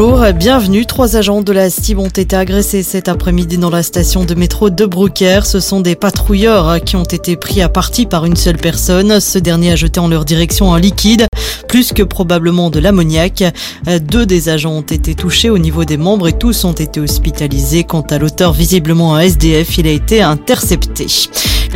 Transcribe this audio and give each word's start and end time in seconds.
Bonjour, 0.00 0.32
bienvenue. 0.32 0.86
Trois 0.86 1.16
agents 1.16 1.42
de 1.42 1.52
la 1.52 1.68
STIB 1.68 1.98
ont 1.98 2.06
été 2.06 2.36
agressés 2.36 2.84
cet 2.84 3.08
après-midi 3.08 3.58
dans 3.58 3.68
la 3.68 3.82
station 3.82 4.24
de 4.24 4.32
métro 4.36 4.70
de 4.70 4.86
Brouckère. 4.86 5.44
Ce 5.44 5.58
sont 5.58 5.80
des 5.80 5.96
patrouilleurs 5.96 6.80
qui 6.84 6.94
ont 6.94 7.02
été 7.02 7.34
pris 7.34 7.62
à 7.62 7.68
partie 7.68 8.06
par 8.06 8.24
une 8.24 8.36
seule 8.36 8.58
personne. 8.58 9.18
Ce 9.18 9.40
dernier 9.40 9.72
a 9.72 9.76
jeté 9.76 9.98
en 9.98 10.06
leur 10.06 10.24
direction 10.24 10.72
un 10.72 10.78
liquide, 10.78 11.26
plus 11.66 11.92
que 11.92 12.04
probablement 12.04 12.70
de 12.70 12.78
l'ammoniac. 12.78 13.42
Deux 14.02 14.24
des 14.24 14.48
agents 14.50 14.74
ont 14.74 14.82
été 14.82 15.16
touchés 15.16 15.50
au 15.50 15.58
niveau 15.58 15.84
des 15.84 15.96
membres 15.96 16.28
et 16.28 16.32
tous 16.32 16.64
ont 16.64 16.74
été 16.74 17.00
hospitalisés. 17.00 17.82
Quant 17.82 18.02
à 18.02 18.18
l'auteur, 18.18 18.52
visiblement 18.52 19.16
un 19.16 19.22
SDF, 19.22 19.78
il 19.78 19.88
a 19.88 19.90
été 19.90 20.22
intercepté. 20.22 21.08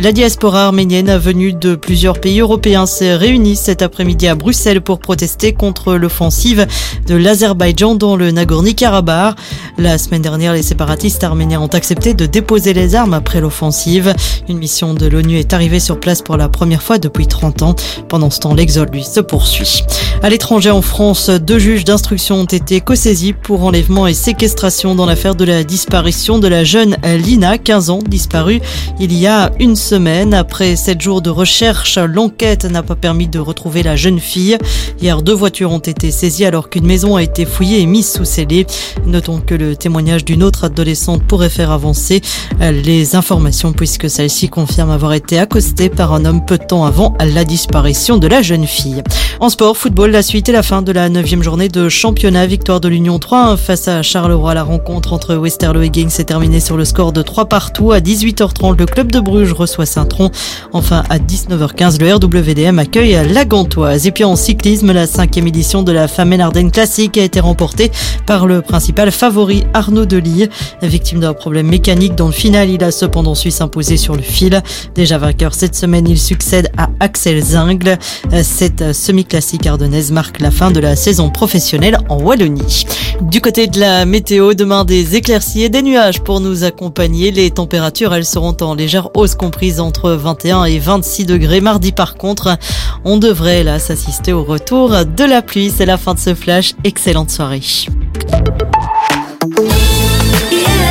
La 0.01 0.11
diaspora 0.11 0.65
arménienne 0.65 1.15
venue 1.17 1.53
de 1.53 1.75
plusieurs 1.75 2.19
pays 2.19 2.39
européens 2.39 2.85
s'est 2.85 3.15
réunie 3.15 3.55
cet 3.55 3.81
après-midi 3.81 4.27
à 4.27 4.35
Bruxelles 4.35 4.81
pour 4.81 4.99
protester 4.99 5.53
contre 5.53 5.93
l'offensive 5.93 6.67
de 7.07 7.15
l'Azerbaïdjan 7.15 7.95
dans 7.95 8.15
le 8.15 8.31
Nagorno-Karabakh. 8.31 9.35
La 9.77 9.97
semaine 9.97 10.21
dernière, 10.21 10.53
les 10.53 10.63
séparatistes 10.63 11.23
arméniens 11.23 11.61
ont 11.61 11.67
accepté 11.67 12.13
de 12.13 12.25
déposer 12.25 12.73
les 12.73 12.95
armes 12.95 13.13
après 13.13 13.39
l'offensive. 13.39 14.13
Une 14.49 14.57
mission 14.57 14.93
de 14.93 15.05
l'ONU 15.05 15.37
est 15.37 15.53
arrivée 15.53 15.79
sur 15.79 15.99
place 15.99 16.21
pour 16.21 16.37
la 16.37 16.49
première 16.49 16.81
fois 16.81 16.97
depuis 16.97 17.27
30 17.27 17.61
ans. 17.61 17.75
Pendant 18.09 18.29
ce 18.29 18.39
temps, 18.39 18.55
l'exode, 18.55 18.93
lui, 18.93 19.03
se 19.03 19.19
poursuit. 19.19 19.83
À 20.21 20.29
l'étranger, 20.29 20.71
en 20.71 20.81
France, 20.81 21.29
deux 21.29 21.59
juges 21.59 21.85
d'instruction 21.85 22.41
ont 22.41 22.45
été 22.45 22.81
co-saisis 22.81 23.33
pour 23.33 23.63
enlèvement 23.63 24.07
et 24.07 24.13
séquestration 24.13 24.95
dans 24.95 25.05
l'affaire 25.05 25.35
de 25.35 25.45
la 25.45 25.63
disparition 25.63 26.39
de 26.39 26.47
la 26.47 26.63
jeune 26.63 26.97
Lina, 27.03 27.57
15 27.57 27.89
ans, 27.89 27.99
disparue 28.05 28.61
il 28.99 29.13
y 29.13 29.27
a 29.27 29.51
une 29.59 29.75
semaine. 29.83 30.33
Après 30.33 30.77
sept 30.77 31.01
jours 31.01 31.21
de 31.21 31.29
recherche, 31.29 31.97
l'enquête 31.97 32.63
n'a 32.63 32.81
pas 32.81 32.95
permis 32.95 33.27
de 33.27 33.37
retrouver 33.37 33.83
la 33.83 33.97
jeune 33.97 34.19
fille. 34.19 34.57
Hier, 35.01 35.21
deux 35.21 35.33
voitures 35.33 35.71
ont 35.71 35.79
été 35.79 36.09
saisies 36.09 36.45
alors 36.45 36.69
qu'une 36.69 36.85
maison 36.85 37.17
a 37.17 37.23
été 37.23 37.45
fouillée 37.45 37.81
et 37.81 37.85
mise 37.85 38.09
sous 38.09 38.23
scellé. 38.23 38.65
Notons 39.05 39.41
que 39.45 39.53
le 39.53 39.75
témoignage 39.75 40.23
d'une 40.23 40.41
autre 40.41 40.63
adolescente 40.63 41.23
pourrait 41.23 41.49
faire 41.49 41.71
avancer 41.71 42.21
les 42.61 43.17
informations 43.17 43.73
puisque 43.73 44.09
celle-ci 44.09 44.47
confirme 44.47 44.89
avoir 44.89 45.11
été 45.13 45.37
accostée 45.37 45.89
par 45.89 46.13
un 46.13 46.23
homme 46.23 46.45
peu 46.45 46.57
de 46.57 46.63
temps 46.63 46.85
avant 46.85 47.17
la 47.19 47.43
disparition 47.43 48.17
de 48.17 48.27
la 48.27 48.41
jeune 48.41 48.65
fille. 48.65 49.03
En 49.41 49.49
sport, 49.49 49.75
football, 49.75 50.11
la 50.11 50.21
suite 50.21 50.47
et 50.47 50.53
la 50.53 50.63
fin 50.63 50.81
de 50.81 50.93
la 50.93 51.09
neuvième 51.09 51.43
journée 51.43 51.67
de 51.67 51.89
championnat. 51.89 52.45
Victoire 52.45 52.79
de 52.79 52.87
l'Union 52.87 53.19
3 53.19 53.57
face 53.57 53.89
à 53.89 54.01
Charleroi. 54.01 54.53
La 54.53 54.63
rencontre 54.63 55.11
entre 55.11 55.35
Westerlo 55.35 55.81
et 55.81 55.89
Gang 55.89 56.09
s'est 56.09 56.23
terminée 56.23 56.61
sur 56.61 56.77
le 56.77 56.85
score 56.85 57.11
de 57.11 57.21
3 57.21 57.45
partout. 57.45 57.91
À 57.91 57.99
18h30, 57.99 58.77
le 58.77 58.85
club 58.85 59.11
de 59.11 59.19
Bruges 59.19 59.51
reçoit 59.51 59.72
Saint-Tron. 59.85 60.29
Enfin, 60.71 61.03
à 61.09 61.17
19h15, 61.17 61.99
le 61.99 62.13
RWDM 62.13 62.79
accueille 62.79 63.17
la 63.31 63.45
Gantoise. 63.45 64.05
Et 64.07 64.11
puis 64.11 64.23
en 64.23 64.35
cyclisme, 64.35 64.91
la 64.91 65.07
cinquième 65.07 65.47
édition 65.47 65.83
de 65.83 65.91
la 65.91 66.07
Femelle 66.07 66.41
Ardennes 66.41 66.71
Classique 66.71 67.17
a 67.17 67.23
été 67.23 67.39
remportée 67.39 67.91
par 68.25 68.45
le 68.45 68.61
principal 68.61 69.11
favori 69.11 69.63
Arnaud 69.73 70.05
Delis. 70.05 70.49
Victime 70.81 71.19
d'un 71.19 71.33
problème 71.33 71.67
mécanique 71.67 72.15
dans 72.15 72.27
le 72.27 72.33
final, 72.33 72.69
il 72.69 72.83
a 72.83 72.91
cependant 72.91 73.35
su 73.35 73.51
s'imposer 73.51 73.97
sur 73.97 74.15
le 74.15 74.21
fil. 74.21 74.61
Déjà 74.95 75.17
vainqueur 75.17 75.53
cette 75.53 75.75
semaine, 75.75 76.07
il 76.07 76.19
succède 76.19 76.69
à 76.77 76.89
Axel 76.99 77.41
Zingle. 77.41 77.97
Cette 78.43 78.93
semi-classique 78.93 79.65
ardennaise 79.65 80.11
marque 80.11 80.41
la 80.41 80.51
fin 80.51 80.71
de 80.71 80.79
la 80.79 80.95
saison 80.95 81.29
professionnelle 81.29 81.97
en 82.09 82.19
Wallonie. 82.21 82.85
Du 83.21 83.41
côté 83.41 83.67
de 83.67 83.79
la 83.79 84.05
météo, 84.05 84.53
demain 84.53 84.85
des 84.85 85.15
éclaircies 85.15 85.63
et 85.63 85.69
des 85.69 85.81
nuages 85.81 86.21
pour 86.21 86.39
nous 86.39 86.63
accompagner. 86.63 87.31
Les 87.31 87.51
températures, 87.51 88.13
elles 88.13 88.25
seront 88.25 88.55
en 88.61 88.75
légère 88.75 89.09
hausse 89.15 89.35
comprise 89.35 89.62
entre 89.79 90.11
21 90.11 90.65
et 90.65 90.79
26 90.79 91.25
degrés. 91.25 91.61
Mardi 91.61 91.91
par 91.91 92.15
contre, 92.15 92.57
on 93.05 93.17
devrait 93.17 93.63
là 93.63 93.79
s'assister 93.79 94.33
au 94.33 94.43
retour 94.43 95.05
de 95.05 95.23
la 95.23 95.41
pluie. 95.41 95.71
C'est 95.75 95.85
la 95.85 95.97
fin 95.97 96.13
de 96.13 96.19
ce 96.19 96.35
flash. 96.35 96.73
Excellente 96.83 97.29
soirée. 97.29 97.61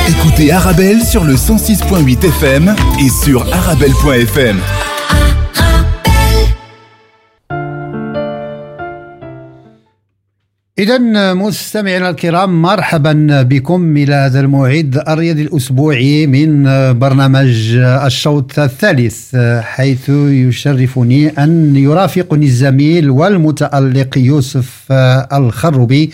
Écoutez 0.09 0.51
Arabelle 0.51 1.01
sur 1.03 1.23
le 1.23 1.35
106.8 1.35 2.25
FM 2.25 2.75
et 2.99 3.09
sur 3.09 3.45
arabelle.fm. 3.53 4.59
إذا 10.79 10.97
مستمعينا 11.33 12.09
الكرام 12.09 12.61
مرحبا 12.61 13.41
بكم 13.41 13.97
إلى 13.97 14.13
هذا 14.13 14.39
الموعد 14.39 15.03
الرياضي 15.07 15.41
الأسبوعي 15.41 16.27
من 16.27 16.63
برنامج 16.99 17.75
الشوط 17.77 18.59
الثالث 18.59 19.35
حيث 19.61 20.09
يشرفني 20.09 21.29
أن 21.29 21.75
يرافقني 21.75 22.45
الزميل 22.45 23.09
والمتألق 23.09 24.17
يوسف 24.17 24.91
الخربي 25.33 26.11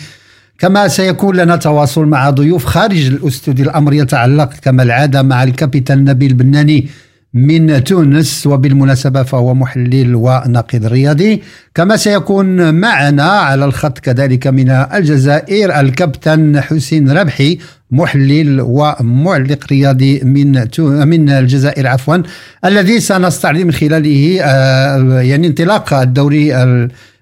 كما 0.58 0.88
سيكون 0.88 1.36
لنا 1.36 1.56
تواصل 1.56 2.04
مع 2.04 2.30
ضيوف 2.30 2.64
خارج 2.64 3.06
الأستوديو 3.06 3.64
الأمر 3.64 3.92
يتعلق 3.92 4.50
كما 4.62 4.82
العادة 4.82 5.22
مع 5.22 5.42
الكابتن 5.42 6.04
نبيل 6.04 6.34
بناني. 6.34 6.88
من 7.34 7.84
تونس 7.84 8.46
وبالمناسبة 8.46 9.22
فهو 9.22 9.54
محلل 9.54 10.14
وناقد 10.14 10.86
رياضي. 10.86 11.42
كما 11.74 11.96
سيكون 11.96 12.74
معنا 12.74 13.22
على 13.22 13.64
الخط 13.64 13.98
كذلك 13.98 14.46
من 14.46 14.70
الجزائر 14.70 15.80
الكابتن 15.80 16.60
حسين 16.60 17.10
ربحي 17.10 17.58
محلل 17.90 18.60
ومعلق 18.60 19.64
رياضي 19.72 20.20
من 20.24 20.66
من 21.08 21.30
الجزائر 21.30 21.86
عفوا 21.86 22.16
الذي 22.64 23.00
سنستعرض 23.00 23.60
من 23.60 23.72
خلاله 23.72 24.36
يعني 25.22 25.46
انطلاق 25.46 25.94
الدوري 25.94 26.62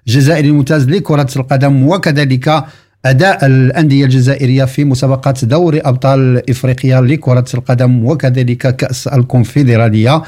الجزائري 0.08 0.48
الممتاز 0.48 0.88
لكرة 0.88 1.28
القدم 1.36 1.88
وكذلك 1.88 2.64
أداء 3.06 3.47
الأندية 3.47 4.04
الجزائرية 4.04 4.64
في 4.64 4.84
مسابقات 4.84 5.44
دوري 5.44 5.81
أبطال 5.81 6.50
إفريقيا 6.50 7.00
لكرة 7.00 7.44
القدم 7.54 8.04
وكذلك 8.04 8.76
كأس 8.76 9.09
الكونفدرالية. 9.09 10.22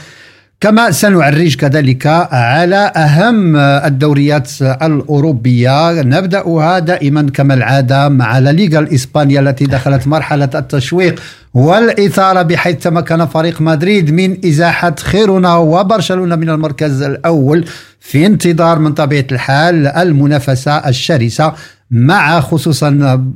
كما 0.61 0.91
سنعرج 0.91 1.55
كذلك 1.57 2.07
على 2.33 2.93
أهم 2.97 3.57
الدوريات 3.57 4.51
الأوروبية. 4.63 6.03
نبدأها 6.03 6.79
دائما 6.79 7.23
كما 7.35 7.55
العادة 7.55 8.09
مع 8.09 8.39
لا 8.39 8.51
ليغا 8.51 8.79
الإسبانية 8.79 9.41
التي 9.41 9.65
دخلت 9.65 10.07
مرحلة 10.07 10.51
التشويق 10.55 11.21
والإثارة 11.55 12.43
بحيث 12.43 12.77
تمكن 12.77 13.27
فريق 13.27 13.61
مدريد 13.61 14.11
من 14.11 14.47
إزاحة 14.47 14.95
خيرونا 14.99 15.57
وبرشلونة 15.57 16.37
من 16.37 16.51
المركز 16.51 17.03
الأول 17.03 17.65
في 18.01 18.27
انتظار 18.27 18.79
من 18.79 18.93
طبيعة 18.93 19.27
الحال 19.33 19.87
المنافسة 19.87 20.73
الشرسة 20.89 21.55
مع 21.91 22.41
خصوصا 22.41 22.91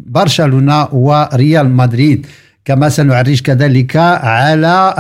برشلونة 0.07 0.89
وريال 0.93 1.71
مدريد. 1.71 2.27
كما 2.65 2.89
سنعرج 2.89 3.41
كذلك 3.41 3.97
على 3.97 4.95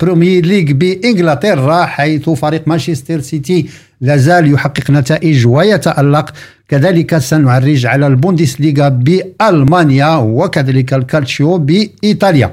Premier 0.00 0.40
League 0.40 0.72
بإنجلترا 0.72 1.84
حيث 1.84 2.30
فريق 2.30 2.68
مانشستر 2.68 3.20
سيتي 3.20 3.66
لازال 4.00 4.52
يحقق 4.52 4.90
نتائج 4.90 5.46
ويتألق. 5.46 6.32
كذلك 6.68 7.18
سنعرج 7.18 7.86
على 7.86 8.06
البوندسليغا 8.06 8.88
بألمانيا 8.88 10.16
وكذلك 10.16 10.94
الكالتشيو 10.94 11.58
بإيطاليا. 11.58 12.50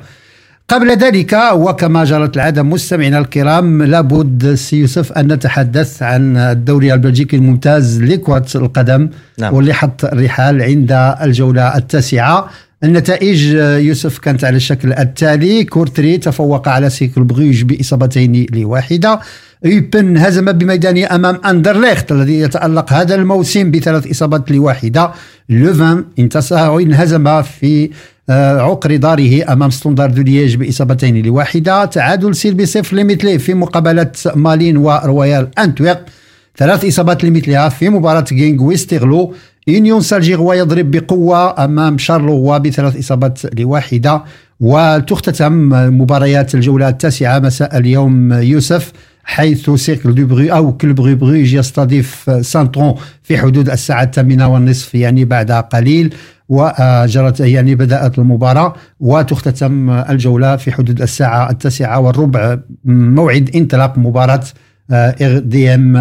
قبل 0.68 0.98
ذلك 0.98 1.38
وكما 1.54 2.04
جرت 2.04 2.36
العادة 2.36 2.64
مستمعينا 2.64 3.20
الكرام 3.20 3.84
لابد 3.84 4.54
سي 4.56 4.76
يوسف 4.76 5.12
أن 5.12 5.34
نتحدث 5.34 6.04
عن 6.04 6.38
الدوري 6.38 6.94
البلجيكي 6.94 7.36
الممتاز 7.36 8.02
لكرة 8.02 8.46
القدم 8.56 9.10
نعم. 9.40 9.54
واللي 9.54 9.74
حط 9.74 10.06
الرحال 10.06 10.62
عند 10.62 10.92
الجولة 11.22 11.78
التاسعة. 11.78 12.50
النتائج 12.84 13.54
يوسف 13.86 14.20
كانت 14.20 14.44
على 14.44 14.56
الشكل 14.56 14.94
التالي. 14.94 15.64
كورتري 15.64 16.18
تفوق 16.18 16.68
على 16.68 16.90
سيركل 16.90 17.24
بروج 17.24 17.64
بإصابتين 17.64 18.46
لواحدة. 18.54 19.20
يوبن 19.66 20.18
هزم 20.18 20.52
بميدانه 20.52 21.16
أمام 21.16 21.42
أندرليخت 21.46 22.12
الذي 22.12 22.40
يتألق 22.40 22.94
هذا 22.94 23.16
الموسم 23.16 23.72
بثلاث 23.72 24.12
إصابات 24.12 24.52
لواحدة. 24.52 25.12
لوفان 25.50 26.06
انهزم 26.80 27.42
في 27.42 27.90
عقر 28.32 28.96
داره 28.96 29.54
أمام 29.54 29.70
ستوندار 29.70 30.10
دو 30.10 30.22
لييج 30.22 30.56
بإصابتين 30.56 31.26
لواحدة. 31.26 31.86
تعادل 31.86 32.36
سلبي 32.36 32.66
صفر 32.66 32.96
لمثله 32.96 33.38
في 33.38 33.54
مقابلة 33.54 34.12
مالين 34.36 34.78
ورويال 34.78 35.48
انتويرب 35.60 35.98
ثلاث 36.58 36.86
إصابات 36.86 37.24
لمثلها 37.24 37.70
في 37.70 37.90
مباراة 37.90 38.26
جينغ 38.32 38.64
ويسترلو 38.64 39.34
يونيون 39.68 40.02
سان 40.02 40.17
جيلواز 40.17 40.54
يضرب 40.54 40.92
بقوة 40.92 41.66
أمام 41.66 41.98
شارلوروا 41.98 42.60
بثلاث 42.60 42.98
إصابات 42.98 43.60
لواحدة. 43.60 44.24
وتختتم 44.60 45.54
مباريات 46.02 46.56
الجولة 46.56 46.90
التاسعة 46.90 47.40
مساء 47.40 47.78
اليوم 47.78 48.34
يوسف 48.34 48.92
حيث 49.24 49.70
سيركل 49.70 50.16
دو 50.16 50.26
بروج 50.26 50.46
أو 50.56 50.78
كلوب 50.78 51.16
بروج 51.16 51.54
يستضيف 51.54 52.32
سانترون 52.42 52.96
في 53.24 53.38
حدود 53.38 53.70
الساعة 53.70 54.04
الثامنة 54.04 54.48
والنصف 54.48 54.96
يعني 54.96 55.26
بعد 55.26 55.52
قليل. 55.52 56.14
وجرت 56.52 57.40
يعني 57.40 57.76
بدأت 57.76 58.20
المباراة 58.20 58.74
وتختتم 59.00 59.90
الجولة 59.90 60.56
في 60.56 60.72
حدود 60.72 61.02
الساعة 61.02 61.50
التاسعة 61.50 62.00
والربع 62.00 62.58
موعد 62.86 63.50
انطلاق 63.56 63.98
مباراة 63.98 64.44
دي 65.40 65.74
إم 65.74 65.94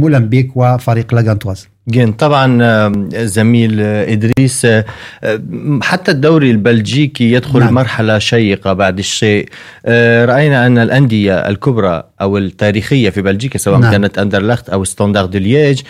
مولمبيك 0.00 0.56
وفريق 0.56 1.14
لاغانتواز 1.14 1.68
جيد 1.88 2.12
طبعا 2.12 2.62
آم، 2.62 3.08
زميل 3.12 3.80
آه، 3.80 4.12
إدريس 4.12 4.64
آه، 4.64 4.84
آه، 5.24 5.40
حتى 5.82 6.10
الدوري 6.10 6.50
البلجيكي 6.50 7.32
يدخل 7.32 7.60
نعم. 7.60 7.74
مرحلة 7.74 8.18
شيقة 8.18 8.72
بعد 8.72 8.98
الشيء 8.98 9.48
آه، 9.86 10.24
رأينا 10.24 10.66
أن 10.66 10.78
الأندية 10.78 11.34
الكبرى 11.34 12.02
أو 12.20 12.38
التاريخية 12.38 13.10
في 13.10 13.22
بلجيكا 13.22 13.58
سواء 13.58 13.78
نعم. 13.78 13.92
كانت 13.92 14.18
اندرلخت 14.18 14.68
أو 14.68 14.84
ستاندارد 14.84 15.36
ليج 15.36 15.80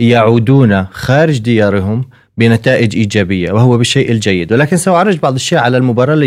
يعودون 0.00 0.86
خارج 0.92 1.38
ديارهم 1.38 2.04
بنتائج 2.38 2.96
إيجابية 2.96 3.52
وهو 3.52 3.78
بالشيء 3.78 4.10
الجيد. 4.12 4.52
ولكن 4.52 4.76
ساعرج 4.76 5.16
بعض 5.18 5.34
الشيء 5.34 5.58
على 5.58 5.76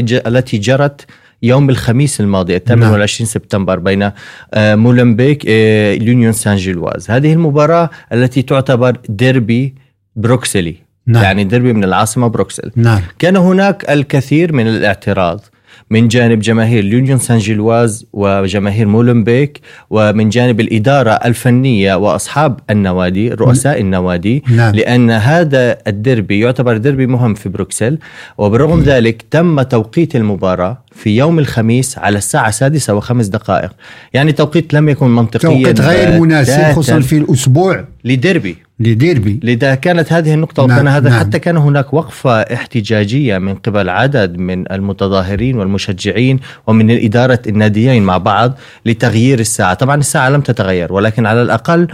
ج- 0.05 0.21
التي 0.27 0.57
جرت 0.57 1.05
يوم 1.43 1.69
الخميس 1.69 2.21
الماضي 2.21 2.55
الثامن 2.55 2.81
نعم. 2.81 2.91
والعشرين 2.91 3.27
سبتمبر 3.27 3.79
بين 3.79 4.11
آه، 4.53 4.75
مولمبيك 4.75 5.43
آه، 5.47 5.95
لونيون 5.95 6.31
سان 6.33 6.55
جيلواز 6.55 7.11
هذه 7.11 7.33
المباراة 7.33 7.89
التي 8.13 8.41
تعتبر 8.41 8.97
ديربي 9.09 9.75
بروكسلي. 10.15 10.75
نعم. 11.07 11.23
يعني 11.23 11.43
ديربي 11.43 11.73
من 11.73 11.83
العاصمة 11.83 12.27
بروكسل. 12.27 12.71
نعم. 12.75 13.01
كان 13.19 13.35
هناك 13.35 13.89
الكثير 13.89 14.53
من 14.53 14.67
الاعتراض. 14.67 15.41
من 15.89 16.07
جانب 16.07 16.39
جماهير 16.39 16.83
لونيون 16.83 17.17
سان 17.17 17.37
جيلواز 17.37 18.05
وجماهير 18.13 18.87
مولمبيك 18.87 19.61
ومن 19.89 20.29
جانب 20.29 20.59
الإدارة 20.59 21.11
الفنية 21.11 21.95
وأصحاب 21.95 22.59
النوادي 22.69 23.29
رؤساء 23.29 23.81
النوادي 23.81 24.43
نعم. 24.49 24.75
لأن 24.75 25.11
هذا 25.11 25.77
الديربي 25.87 26.39
يعتبر 26.39 26.77
ديربي 26.77 27.07
مهم 27.07 27.33
في 27.33 27.49
بروكسل. 27.49 27.97
وبرغم 28.37 28.81
ذلك 28.81 29.25
تم 29.31 29.61
توقيت 29.61 30.15
المباراة 30.15 30.83
في 30.91 31.17
يوم 31.17 31.39
الخميس 31.39 31.97
على 31.97 32.17
الساعة 32.17 32.49
السادسة 32.49 32.93
وخمس 32.93 33.27
دقائق. 33.27 33.71
يعني 34.13 34.31
توقيت 34.31 34.73
لم 34.73 34.89
يكن 34.89 35.07
منطقيا 35.07 35.49
توقيت 35.49 35.81
غير 35.81 36.21
مناسب 36.21 36.63
خصوصا 36.71 36.99
في 36.99 37.17
الأسبوع. 37.17 37.85
لديربي. 38.03 38.66
لديربي. 38.79 39.39
لذا 39.43 39.75
كانت 39.75 40.13
هذه 40.13 40.33
النقطة 40.33 40.65
نعم، 40.65 40.77
وكان 40.77 40.87
هذا 40.87 41.09
نعم. 41.09 41.19
حتى 41.19 41.39
كان 41.39 41.57
هناك 41.57 41.93
وقفة 41.93 42.41
احتجاجية 42.41 43.37
من 43.37 43.55
قبل 43.55 43.89
عدد 43.89 44.37
من 44.37 44.71
المتظاهرين 44.71 45.57
والمشجعين 45.57 46.39
ومن 46.67 46.91
الإدارة 46.91 47.39
الناديين 47.47 48.03
مع 48.03 48.17
بعض 48.17 48.57
لتغيير 48.85 49.39
الساعة. 49.39 49.73
طبعا 49.73 49.95
الساعة 49.95 50.29
لم 50.29 50.41
تتغير 50.41 50.93
ولكن 50.93 51.25
على 51.25 51.41
الأقل 51.41 51.87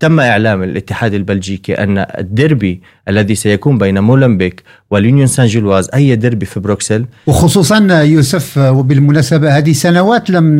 تم 0.00 0.20
إعلام 0.20 0.62
الاتحاد 0.62 1.14
البلجيكي 1.14 1.74
أن 1.74 2.06
الديربي 2.18 2.80
الذي 3.08 3.34
سيكون 3.34 3.78
بين 3.78 3.98
مولمبيك 3.98 4.62
واليونيون 4.90 5.26
سان 5.26 5.46
جيلواز 5.46 5.90
أي 5.94 6.16
ديربي 6.16 6.46
في 6.46 6.60
بروكسل. 6.60 7.06
وخصوصا 7.26 8.02
يوسف 8.02 8.58
وبالمناسبة 8.58 9.58
هذه 9.58 9.72
سنوات 9.72 10.30
لم. 10.30 10.56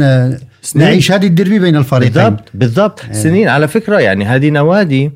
نعيش 0.75 1.13
هذه 1.13 1.27
الدربي 1.27 1.59
بين 1.59 1.77
الفريقين. 1.77 2.23
بالضبط 2.23 2.49
بالضبط. 2.55 3.03
سنين. 3.13 3.49
على 3.49 3.69
فكرة 3.69 3.99
يعني 3.99 4.25
هذه 4.25 4.51
نوادي 4.51 5.11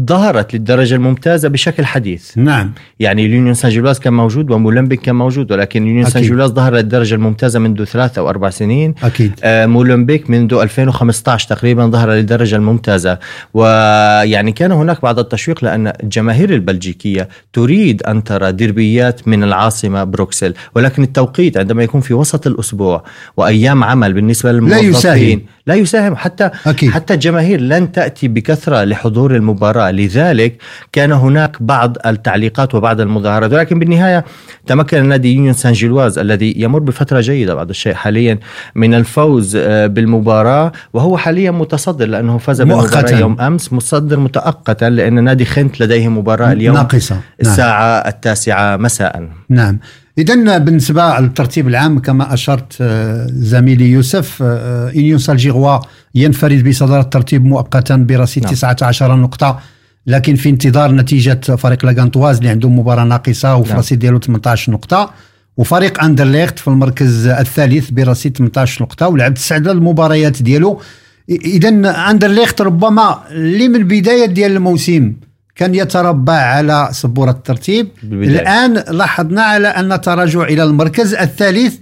ظهرت 0.00 0.54
للدرجة 0.54 0.94
الممتازة 0.94 1.48
بشكل 1.48 1.84
حديث. 1.84 2.38
نعم. 2.38 2.72
يعني 3.00 3.26
اليونيون 3.26 3.54
سان 3.54 3.70
جيلواز 3.70 3.98
كان 3.98 4.12
موجود 4.12 4.50
ومولمبيك 4.50 5.00
كان 5.00 5.14
موجود 5.14 5.52
ولكن 5.52 5.82
اليونيون 5.82 6.04
سان 6.04 6.16
أكيد. 6.16 6.30
جيلواز 6.30 6.50
ظهر 6.50 6.74
للدرجة 6.74 7.14
الممتازة 7.14 7.58
منذ 7.58 7.84
ثلاث 7.84 8.18
أو 8.18 8.28
أربع 8.28 8.50
سنين. 8.50 8.94
أكيد. 9.02 9.32
آه، 9.44 9.66
مولمبيك 9.66 10.30
منذ 10.30 10.54
2015 10.54 11.48
تقريبا 11.48 11.86
ظهر 11.86 12.10
للدرجة 12.10 12.56
الممتازة. 12.56 13.18
ويعني 13.54 14.52
كان 14.52 14.72
هناك 14.72 15.02
بعض 15.02 15.18
التشويق 15.18 15.64
لأن 15.64 15.92
الجماهير 16.02 16.54
البلجيكية 16.54 17.28
تريد 17.52 18.02
أن 18.02 18.24
ترى 18.24 18.52
ديربيات 18.52 19.28
من 19.28 19.44
العاصمة 19.44 20.04
بروكسل 20.04 20.54
ولكن 20.74 21.02
التوقيت 21.02 21.56
عندما 21.56 21.82
يكون 21.82 22.00
في 22.00 22.14
وسط 22.14 22.46
الأسبوع 22.46 23.04
وأيام 23.36 23.84
عمل 23.84 24.12
بالنسبة 24.12 24.52
للموظفين 24.52 24.90
يساهم. 24.90 25.40
لا 25.66 25.74
يساهم. 25.74 26.16
حتى 26.16 26.50
أكيد. 26.66 26.90
حتى 26.90 27.14
الجماهير 27.14 27.60
لن 27.60 27.92
تأتي 27.92 28.28
بكثرة 28.28 28.84
لحضور 28.84 29.36
المباراة. 29.36 29.90
لذلك 29.90 30.56
كان 30.92 31.12
هناك 31.12 31.62
بعض 31.62 31.96
التعليقات 32.06 32.74
وبعض 32.74 33.00
المظاهرات. 33.00 33.52
ولكن 33.52 33.78
بالنهاية 33.78 34.24
تمكن 34.66 35.08
نادي 35.08 35.34
يونيون 35.34 35.52
سان 35.54 35.72
جيلواز 35.72 36.18
الذي 36.18 36.54
يمر 36.56 36.78
بفترة 36.78 37.20
جيدة 37.20 37.54
بعض 37.54 37.68
الشيء 37.70 37.94
حاليا 37.94 38.38
من 38.74 38.94
الفوز 38.94 39.56
آه، 39.56 39.86
بالمباراة. 39.86 40.72
وهو 40.92 41.16
حاليا 41.16 41.50
متصدر 41.50 42.06
لأنه 42.06 42.38
فاز 42.38 42.62
بالمباراة 42.62 42.82
مؤقتاً. 42.82 43.18
يوم 43.18 43.40
أمس. 43.40 43.72
متصدر 43.72 44.18
مؤقتا 44.18 44.90
لأن 44.90 45.24
نادي 45.24 45.44
خنت 45.44 45.80
لديه 45.80 46.08
مباراة 46.08 46.52
اليوم 46.52 46.76
ناقصة. 46.76 47.14
نعم. 47.14 47.22
الساعة 47.40 48.08
التاسعة 48.08 48.76
مساء. 48.76 49.28
نعم. 49.48 49.78
إذا 50.18 50.58
بالنسبة 50.58 51.18
للترتيب 51.18 51.68
العام 51.68 51.98
كما 51.98 52.34
أشرت 52.34 52.76
آه، 52.80 53.26
زميلي 53.30 53.90
يوسف 53.90 54.42
آه، 54.42 54.90
إنيون 54.90 55.18
سالجيغوا 55.18 55.78
ينفرد 56.14 56.68
بصدارة 56.68 57.00
الترتيب 57.00 57.44
مؤقتا 57.44 57.96
برصيد 57.96 58.42
نعم. 58.42 58.52
19 58.52 59.16
نقطة 59.16 59.60
لكن 60.06 60.34
في 60.34 60.48
انتظار 60.48 60.92
نتيجة 60.92 61.40
فريق 61.56 61.84
لاغانتواز 61.84 62.36
اللي 62.36 62.48
عنده 62.48 62.68
مباراة 62.68 63.04
ناقصة 63.04 63.56
وفي. 63.56 63.74
رصيد 63.74 63.98
ديالو 63.98 64.18
18 64.18 64.72
نقطة 64.72 65.10
وفريق 65.56 66.04
أندرليخت 66.04 66.58
في 66.58 66.68
المركز 66.68 67.26
الثالث 67.26 67.90
برصيد 67.90 68.36
18 68.36 68.82
نقطة 68.82 69.08
ولعب 69.08 69.34
تسع 69.34 69.56
المباريات 69.56 70.42
ديالو 70.42 70.80
إذا 71.28 71.68
أندرليخت 72.10 72.60
ربما 72.60 73.22
اللي 73.30 73.68
من 73.68 73.84
بداية 73.84 74.26
ديال 74.26 74.52
الموسم 74.52 75.12
كان 75.56 75.74
يتربع 75.74 76.32
على 76.32 76.88
سبورة 76.92 77.30
الترتيب 77.30 77.88
بالبداية. 78.02 78.40
الآن 78.40 78.96
لاحظنا 78.96 79.42
على 79.42 79.68
أن 79.68 80.00
تراجع 80.00 80.42
إلى 80.42 80.62
المركز 80.62 81.14
الثالث 81.14 81.74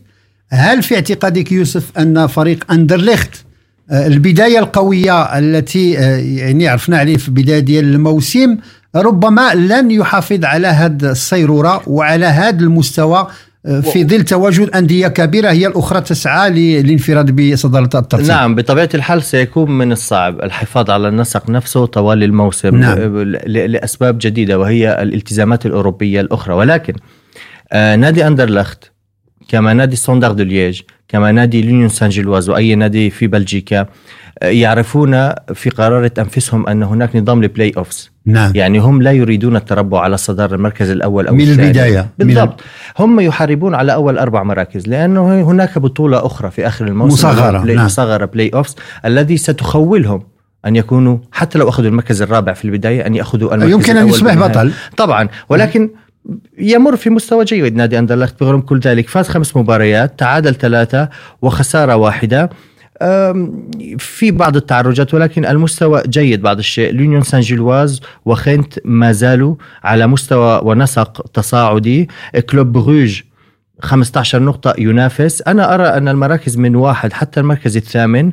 هل 0.51 0.83
في 0.83 0.95
اعتقادك 0.95 1.53
يوسف 1.53 1.99
أن 1.99 2.27
فريق 2.27 2.73
أندرليخت 2.73 3.31
آه، 3.91 4.07
البداية 4.07 4.59
القوية 4.59 5.39
التي 5.39 5.99
آه، 5.99 6.17
يعني 6.17 6.69
عرفنا 6.69 6.99
عليه 6.99 7.17
في 7.17 7.31
بداية 7.31 7.59
ديال 7.59 7.85
الموسم 7.85 8.57
ربما 8.97 9.55
لن 9.55 9.91
يحافظ 9.91 10.45
على 10.45 10.67
هذه 10.67 11.11
الصيرورة 11.11 11.83
وعلى 11.87 12.27
هذا 12.27 12.61
المستوى 12.61 13.27
في 13.65 14.05
ظل 14.05 14.23
تواجد 14.25 14.71
أندية 14.71 15.09
كبيرة 15.09 15.51
هي 15.51 15.67
الأخرى 15.67 16.01
تسعى 16.01 16.51
للانفراد 16.51 17.37
بصدارة 17.37 17.99
الترتيب 17.99 18.27
نعم 18.27 18.55
بطبيعة 18.55 18.89
الحال 18.95 19.23
سيكون 19.23 19.71
من 19.71 19.93
الصعب 19.93 20.43
الحفاظ 20.43 20.91
على 20.91 21.09
النسق 21.09 21.51
نفسه 21.51 21.87
طوال 21.87 22.23
الموسم 22.23 22.77
نعم. 22.77 22.99
لأسباب 23.47 24.19
جديدة 24.21 24.59
وهي 24.59 25.03
الالتزامات 25.03 25.67
الأوروبية 25.67 26.21
الأخرى 26.21 26.55
ولكن 26.55 26.95
آه 27.73 27.97
نادي 27.97 28.27
أندرلخت 28.27 28.93
كما 29.51 29.73
نادي 29.73 29.97
ستاندارد 29.97 30.37
دو 30.37 30.45
ليج 30.45 30.81
كما 31.09 31.33
نادي 31.33 31.63
لونيون 31.63 31.89
سان 31.89 32.09
جيلواز 32.09 32.49
وأي 32.49 32.75
نادي 32.75 33.11
في 33.11 33.27
بلجيكا 33.27 33.87
آه، 34.43 34.47
يعرفون 34.47 35.11
في 35.55 35.71
قرارة 35.71 36.13
أنفسهم 36.19 36.67
أن 36.67 36.83
هناك 36.83 37.17
نظام 37.17 37.43
ال 37.43 37.73
play-offs 37.77 38.11
نعم 38.27 38.53
يعني 38.55 38.79
هم 38.79 39.03
لا 39.03 39.13
يريدون 39.13 39.57
التربع 39.57 40.01
على 40.01 40.17
صدارة 40.17 40.55
المركز 40.55 40.91
الأول 40.91 41.27
أو 41.27 41.35
من 41.35 41.41
الثاني. 41.41 41.63
البداية. 41.63 42.09
من 42.19 42.27
بالضبط 42.27 42.61
هم 42.99 43.21
يحاربون 43.21 43.75
على 43.75 43.95
أول 43.95 44.19
أربع 44.19 44.43
مراكز 44.43 44.89
لأنه 44.89 45.43
هناك 45.43 45.79
بطولة 45.79 46.27
أخرى 46.27 46.51
في 46.51 46.67
آخر 46.67 46.87
الموسم 46.87 47.29
مصغرة، 47.29 47.59
play 47.59 47.77
نعم. 47.77 47.85
مصغرة 47.87 48.25
play-offs 48.25 48.77
الذي 49.05 49.37
ستخولهم 49.37 50.23
أن 50.67 50.77
يكونوا 50.77 51.19
حتى 51.33 51.59
لو 51.59 51.69
أخذوا 51.69 51.89
المركز 51.89 52.23
الرابع 52.23 52.53
في 52.53 52.65
البداية 52.65 53.07
أن 53.07 53.15
يأخذوا 53.15 53.55
المركز 53.55 53.73
يمكن 53.73 53.97
أن 53.97 54.09
يصبح. 54.09 54.35
بطل 54.35 54.73
طبعا 54.97 55.29
ولكن 55.49 55.91
يمر 56.59 56.97
في 56.97 57.11
مستوى 57.11 57.45
جيد 57.45 57.77
نادي 57.77 57.99
أندرلخت 57.99 58.41
برغم 58.45 58.61
كل 58.61 58.79
ذلك. 58.79 59.09
فاز 59.09 59.29
خمس 59.29 59.57
مباريات 59.57 60.19
تعادل 60.19 60.55
ثلاثة 60.55 61.09
وخسارة 61.43 61.97
واحدة. 61.97 62.51
في 63.99 64.31
بعض 64.31 64.57
التعرجات 64.57 65.15
ولكن 65.15 65.47
المستوى 65.47 66.03
جيد 66.07 66.43
بعض 66.43 66.59
الشيء. 66.59 66.93
لونيون 66.93 67.23
سان 67.23 67.41
جيلواز 67.41 68.01
وخنت 68.25 68.75
ما 68.85 69.13
زالوا 69.13 69.55
على 69.85 70.07
مستوى 70.07 70.61
ونسق 70.65 71.27
تصاعدي. 71.35 72.09
كلوب 72.51 72.73
بروج 72.73 73.21
15 73.83 74.43
نقطة 74.43 74.75
ينافس. 74.79 75.43
أنا 75.43 75.75
أرى 75.75 75.85
أن 75.85 76.09
المراكز 76.09 76.57
من 76.57 76.77
واحد 76.77 77.13
حتى 77.13 77.41
المركز 77.41 77.77
الثامن 77.77 78.31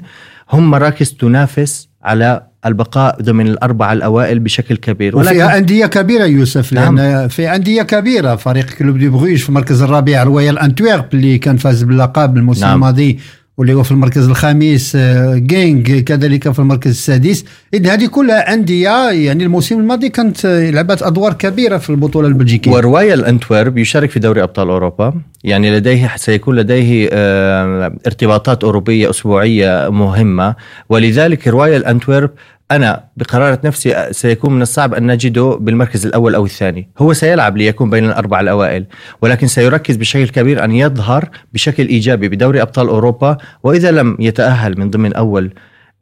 هم 0.51 0.71
مراكز 0.71 1.13
تنافس 1.13 1.89
على 2.03 2.47
البقاء 2.67 3.21
ضمن 3.21 3.47
الأربعة 3.47 3.93
الأوائل 3.93 4.39
بشكل 4.39 4.77
كبير. 4.77 5.17
وفيها 5.17 5.57
أندية 5.57 5.85
كبيرة 5.85 6.25
يوسف 6.25 6.73
نعم. 6.73 6.99
لأن 6.99 7.27
في 7.27 7.55
أندية 7.55 7.81
كبيرة 7.81 8.35
فريق 8.35 8.65
كلوب 8.65 8.97
دي 8.97 9.09
بروج 9.09 9.35
في 9.35 9.49
المركز 9.49 9.81
الرابع 9.81 10.23
رويال 10.23 10.59
أنتويرب 10.59 11.05
اللي 11.13 11.37
كان 11.37 11.57
فاز 11.57 11.83
باللقب 11.83 12.37
الموسم 12.37 12.65
نعم. 12.65 12.73
الماضي 12.73 13.19
واللي 13.57 13.73
هو 13.73 13.83
في 13.83 13.91
المركز 13.91 14.27
الخامس 14.27 14.95
آه، 14.95 15.35
جينغ 15.35 15.99
كذلك 15.99 16.51
في 16.51 16.59
المركز 16.59 16.91
السادس. 16.91 17.45
إذن 17.73 17.85
هذه 17.85 18.05
كلها 18.05 18.53
أندية 18.53 19.09
يعني 19.11 19.43
الموسم 19.43 19.79
الماضي 19.79 20.09
كانت 20.09 20.45
لعبت 20.45 21.01
أدوار 21.01 21.33
كبيرة 21.33 21.77
في 21.77 21.89
البطولة 21.89 22.27
البلجيكية. 22.27 22.71
ورويال 22.71 23.25
انتورب 23.25 23.77
يشارك 23.77 24.09
في 24.09 24.19
دوري 24.19 24.43
أبطال 24.43 24.69
أوروبا. 24.69 25.13
يعني 25.43 25.75
لديه 25.75 26.11
سيكون 26.15 26.55
لديه 26.55 27.09
آه، 27.11 27.93
ارتباطات 28.07 28.63
أوروبية 28.63 29.09
أسبوعية 29.09 29.89
مهمة. 29.89 30.55
ولذلك 30.89 31.47
رويال 31.47 31.85
انتورب 31.85 32.29
أنا 32.71 33.03
بقرارة 33.17 33.59
نفسي 33.63 34.07
سيكون 34.11 34.53
من 34.53 34.61
الصعب 34.61 34.93
أن 34.93 35.11
نجده 35.11 35.57
بالمركز 35.61 36.05
الأول 36.05 36.35
أو 36.35 36.45
الثاني، 36.45 36.89
هو 36.97 37.13
سيلعب 37.13 37.57
ليكون 37.57 37.89
بين 37.89 38.05
الاربعه 38.05 38.41
الأوائل، 38.41 38.85
ولكن 39.21 39.47
سيركز 39.47 39.95
بشكل 39.95 40.27
كبير 40.27 40.63
أن 40.63 40.71
يظهر 40.71 41.29
بشكل 41.53 41.87
إيجابي 41.87 42.29
بدوري 42.29 42.61
أبطال 42.61 42.87
أوروبا 42.87 43.37
وإذا 43.63 43.91
لم 43.91 44.17
يتأهل 44.19 44.79
من 44.79 44.89
ضمن 44.89 45.13
أول 45.13 45.53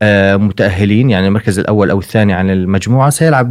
آه، 0.02 0.36
متأهلين 0.36 1.10
يعني 1.10 1.28
المركز 1.28 1.60
الأول 1.60 1.90
أو 1.90 2.00
الثاني 2.00 2.34
عن 2.34 2.50
المجموعة 2.50 3.10
سيلعب 3.10 3.50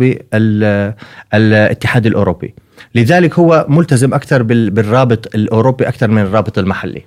بالاتحاد 1.32 2.06
الأوروبي. 2.06 2.54
لذلك 2.94 3.38
هو 3.38 3.66
ملتزم 3.68 4.14
أكثر 4.14 4.42
بالرابط 4.42 5.34
الأوروبي 5.34 5.88
أكثر 5.88 6.08
من 6.08 6.22
الرابط 6.22 6.58
المحلي. 6.58 7.02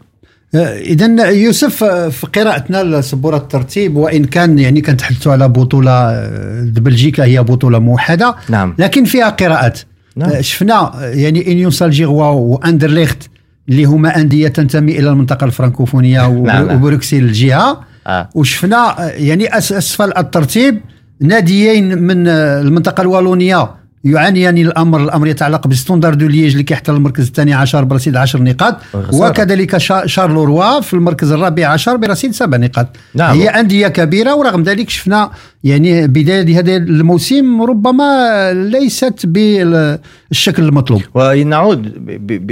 اذا 0.56 1.30
يوسف 1.30 1.84
في 1.84 2.27
قراءتنا 2.27 2.84
لسبورة 2.84 3.38
الترتيب 3.38 3.96
وإن 3.96 4.25
كان 4.25 4.60
يعني 4.60 4.82
كنتحدثوا 4.82 5.32
على 5.32 5.48
بطولة 5.48 6.27
بلجيكا 6.63 7.24
هي 7.24 7.44
بطولة 7.44 7.80
موحدة 7.80 8.36
نعم 8.50 8.75
لكن 8.80 9.04
فيها 9.04 9.30
قراءات 9.30 9.80
نعم. 10.16 10.42
شفنا 10.42 10.92
يعني 11.01 11.51
اونيون 11.51 11.72
سان 11.72 11.87
جيلواز 11.87 12.25
واندرليخت 12.25 13.30
اللي 13.70 13.86
هما 13.86 14.18
أندية 14.18 14.48
تنتمي 14.48 15.00
إلى 15.00 15.10
المنطقة 15.10 15.46
الفرنكوفونية 15.46 16.27
نعم. 16.27 16.44
نعم. 16.44 16.75
وبروكسل 16.75 17.18
الجهة 17.18 17.82
آه. 18.08 18.30
وشفنا 18.36 18.96
يعني 19.16 19.58
أسفل 19.58 20.18
الترتيب 20.18 20.82
ناديين 21.22 21.98
من 21.98 22.27
المنطقة 22.27 23.01
الوالونيه 23.01 23.70
يعانيان 24.04 24.58
الأمر 24.58 25.04
الأمر 25.04 25.27
يتعلق 25.27 25.68
بالستوندار 25.68 26.13
دو 26.13 26.27
ليج 26.27 26.51
اللي 26.51 26.63
كيحتل 26.63 26.94
المركز 26.94 27.27
الثاني 27.27 27.54
عشر 27.54 27.84
برصيد 27.84 28.16
10 28.16 28.39
نقاط. 28.39 28.77
وكذلك 29.13 29.77
شارلوروا 30.06 30.82
في 30.82 30.94
المركز 30.94 31.32
الرابع 31.32 31.68
عشر 31.68 31.96
برصيد 31.96 32.32
سبع 32.32 32.58
نقاط. 32.58 32.88
نعم. 33.16 33.38
هي 33.38 33.48
أندية 33.50 33.88
كبيرة 33.88 34.36
ورغم 34.36 34.63
ذلك 34.63 34.89
شفنا 34.89 35.32
يعني 35.63 36.08
بداية 36.08 36.60
هذا 36.60 36.75
الموسم 36.75 37.62
ربما 37.62 38.54
ليست 38.54 39.25
بالشكل 39.25 40.63
المطلوب. 40.63 41.01
ونعود 41.13 41.86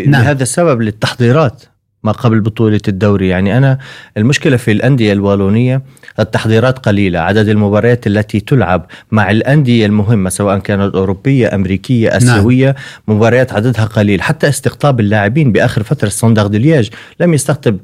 نعم. 0.07 0.23
بهذا 0.23 0.43
السبب 0.43 0.81
للتحضيرات. 0.81 1.63
ما 2.05 2.11
قبل 2.11 2.39
بطولة 2.39 2.81
الدوري 2.87 3.27
يعني 3.27 3.57
أنا 3.57 3.77
المشكلة 4.17 4.57
في 4.57 4.71
الأندية 4.71 5.13
الوالونية 5.13 5.81
التحضيرات 6.19 6.79
قليلة 6.79 7.19
عدد 7.19 7.49
المباريات 7.49 8.07
التي 8.07 8.39
تلعب 8.39 8.85
مع 9.11 9.31
الأندية 9.31 9.85
المهمة 9.85 10.29
سواء 10.29 10.59
كانت 10.59 10.95
أوروبية 10.95 11.55
أمريكية 11.55 12.17
أسيوية 12.17 12.65
نعم. 12.65 13.17
مباريات 13.17 13.53
عددها 13.53 13.85
قليل 13.85 14.21
حتى 14.21 14.49
استقطاب 14.49 14.99
اللاعبين 14.99 15.51
بآخر 15.51 15.83
فترة 15.83 16.09
سونداغ 16.09 16.47
دلياج 16.47 16.89
لم 17.19 17.33
يستقطب 17.33 17.77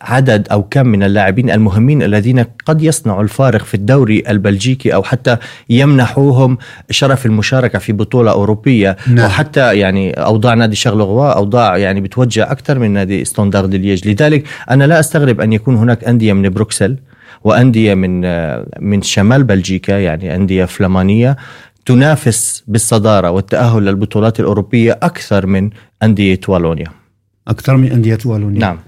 عدد 0.00 0.48
أو 0.48 0.62
كم 0.62 0.86
من 0.86 1.02
اللاعبين 1.02 1.50
المهمين 1.50 2.02
الذين 2.02 2.44
قد 2.66 2.82
يصنعوا 2.82 3.22
الفارق 3.22 3.64
في 3.64 3.74
الدوري 3.74 4.22
البلجيكي 4.28 4.94
أو 4.94 5.02
حتى 5.02 5.36
يمنحوهم 5.70 6.58
شرف 6.90 7.26
المشاركة 7.26 7.78
في 7.78 7.92
بطولة 7.92 8.30
أوروبية 8.30 8.96
نعم. 9.08 9.26
وحتى 9.26 9.78
يعني 9.78 10.12
أوضاع 10.12 10.54
نادي 10.54 10.76
شارلوروا 10.76 11.32
أوضاع 11.32 11.76
يعني 11.76 12.00
بتوجه 12.00 12.52
أكثر 12.52 12.78
من 12.78 12.90
نادي 12.90 13.22
ستوندار 13.60 13.80
ليج 13.80 14.08
لذلك 14.08 14.44
أنا 14.70 14.84
لا 14.84 15.00
أستغرب 15.00 15.40
أن 15.40 15.52
يكون 15.52 15.76
هناك 15.76 16.04
أندية 16.04 16.32
من 16.32 16.48
بروكسل 16.48 16.96
وأندية 17.44 17.94
من 17.94 18.20
من 18.80 19.02
شمال 19.02 19.44
بلجيكا 19.44 19.92
يعني 19.92 20.34
أندية 20.34 20.64
فلمانيه 20.64 21.36
تنافس 21.86 22.62
بالصدارة 22.68 23.30
والتأهل 23.30 23.84
للبطولات 23.84 24.40
الأوروبية 24.40 24.98
أكثر 25.02 25.46
من 25.46 25.70
أندية 26.02 26.40
والونيا. 26.48 26.86
أكثر 27.48 27.76
من 27.76 27.92
أندية 27.92 28.18
والونيا. 28.24 28.60
نعم. 28.60 28.78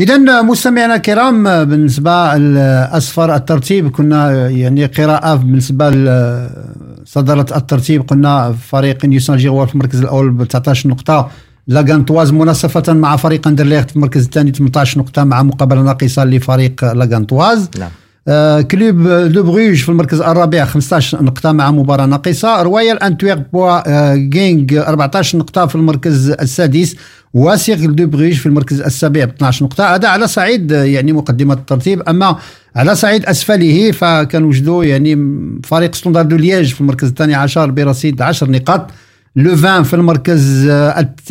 اذا 0.00 0.42
مستمعينا 0.42 0.94
الكرام 0.94 1.64
بالنسبة 1.64 2.36
لأسفل 2.36 3.34
الترتيب 3.34 3.90
كنا 3.90 4.48
يعني 4.50 4.86
قراءة 4.86 5.34
بالنسبة 5.34 5.90
لصدارة 5.90 7.56
الترتيب 7.56 8.08
قلنا 8.08 8.52
فريق 8.52 9.04
يونيون 9.04 9.28
سان 9.28 9.36
جيلواز 9.36 9.66
في 9.66 9.74
المركز 9.74 10.00
الأول 10.00 10.30
ب 10.30 10.44
19 10.44 10.88
نقطة 10.88 11.30
لاغانتواز 11.68 12.32
مناصفة 12.32 12.92
مع 12.92 13.16
فريق 13.16 13.48
أندرليخت 13.48 13.90
في 13.90 13.96
المركز 13.96 14.24
الثاني 14.24 14.52
18 14.52 14.98
نقطة 14.98 15.24
مع 15.24 15.42
مقابلة 15.42 15.82
ناقصة 15.82 16.24
لفريق 16.24 16.92
لاغانتواز. 16.92 17.70
نعم. 17.78 17.90
آه 18.28 18.60
كلوب 18.60 19.08
دو 19.08 19.42
بروج 19.42 19.76
في 19.76 19.88
المركز 19.88 20.20
الرابع 20.20 20.64
15 20.64 21.22
نقطة 21.22 21.52
مع 21.52 21.70
مباراة 21.70 22.06
ناقصة. 22.06 22.62
رويال 22.62 23.02
انتويرب 23.02 23.42
بوا 23.52 23.88
آه 23.88 24.14
جينغ 24.14 24.78
14 24.78 25.38
نقطة 25.38 25.66
في 25.66 25.74
المركز 25.74 26.30
السادس. 26.30 26.96
وسيركل 27.34 27.96
دو 27.96 28.06
بروج 28.06 28.32
في 28.32 28.46
المركز 28.46 28.80
السابع 28.80 29.24
ب 29.24 29.28
12 29.28 29.64
نقطة. 29.64 29.94
هذا 29.94 30.08
على 30.08 30.26
صعيد 30.26 30.72
آه، 30.72 30.84
يعني 30.84 31.12
مقدمة 31.12 31.54
الترتيب. 31.54 32.02
أما 32.02 32.36
على 32.76 32.94
صعيد 32.94 33.26
أسفله 33.26 33.90
فكنوجدوا 33.90 34.84
يعني 34.84 35.18
فريق 35.64 35.94
ستوندار 35.94 36.24
دو 36.24 36.36
ليج 36.36 36.74
في 36.74 36.80
المركز 36.80 37.08
الثاني 37.08 37.34
عشر 37.34 37.70
برصيد 37.70 38.22
10 38.22 38.50
نقاط. 38.50 38.90
لوفان 39.36 39.82
في 39.82 39.94
المركز 39.94 40.66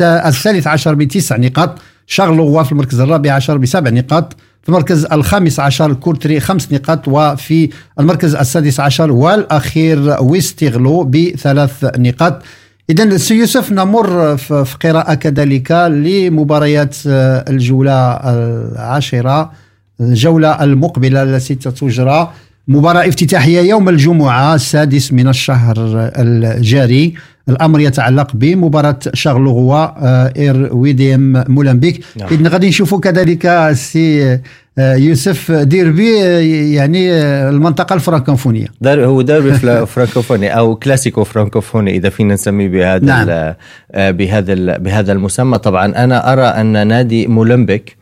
الثالث 0.00 0.66
عشر 0.66 0.94
بتسع 0.94 1.36
نقاط 1.36 1.78
شارلوروا 2.06 2.62
في 2.62 2.72
المركز 2.72 3.00
الرابع 3.00 3.32
عشر 3.32 3.56
بسبع 3.56 3.90
نقاط 3.90 4.36
في 4.62 4.68
المركز 4.68 5.04
الخامس 5.04 5.60
عشر 5.60 5.92
كورتري 5.92 6.40
خمس 6.40 6.72
نقاط 6.72 7.08
وفي 7.08 7.70
المركز 8.00 8.34
السادس 8.34 8.80
عشر 8.80 9.12
والأخير 9.12 10.16
ويسترلو 10.20 11.04
بثلاث 11.04 11.84
نقاط 11.98 12.42
إذا 12.90 13.16
سي 13.16 13.34
يوسف 13.34 13.72
نمر 13.72 14.36
في 14.36 14.76
قراءة 14.82 15.14
كذلك 15.14 15.72
لمباريات 15.72 16.96
الجولة 17.06 18.12
العاشرة 18.12 19.52
الجولة 20.00 20.64
المقبلة 20.64 21.22
التي 21.22 21.54
ستجرى 21.54 22.32
مباراة 22.68 23.08
افتتاحية 23.08 23.60
يوم 23.60 23.88
الجمعة 23.88 24.54
السادس 24.54 25.12
من 25.12 25.28
الشهر 25.28 25.74
الجاري 26.16 27.14
الأمر 27.48 27.80
يتعلق 27.80 28.30
بمباراة 28.34 28.98
شارلغوا 29.14 29.74
آه، 29.74 30.32
RWDM 30.36 31.44
مولمبيك 31.48 32.04
نعم. 32.16 32.28
إذن 32.28 32.46
غادي 32.46 32.68
نشوفوا 32.68 33.00
كذلك 33.00 33.70
سي 33.72 34.38
آه، 34.78 34.94
يوسف 34.94 35.52
ديربي 35.52 36.22
آه، 36.22 36.40
يعني 36.74 37.12
المنطقة 37.48 37.94
الفرنكوفونية 37.94 38.66
هذا 38.80 39.06
هو 39.06 39.22
ديربي 39.22 39.52
فرانكوفوني 39.86 40.48
أو 40.58 40.76
كلاسيكو 40.76 41.24
فرانكوفوني 41.24 41.96
إذا 41.96 42.08
فينا 42.08 42.34
نسميه 42.34 42.68
بهذا 42.68 43.04
نعم. 43.04 44.12
بهذا 44.12 44.76
بهذا 44.76 45.12
المسمى 45.12 45.58
طبعا 45.58 46.04
أنا 46.04 46.32
أرى 46.32 46.42
أن 46.42 46.86
نادي 46.86 47.26
مولمبيك 47.26 47.97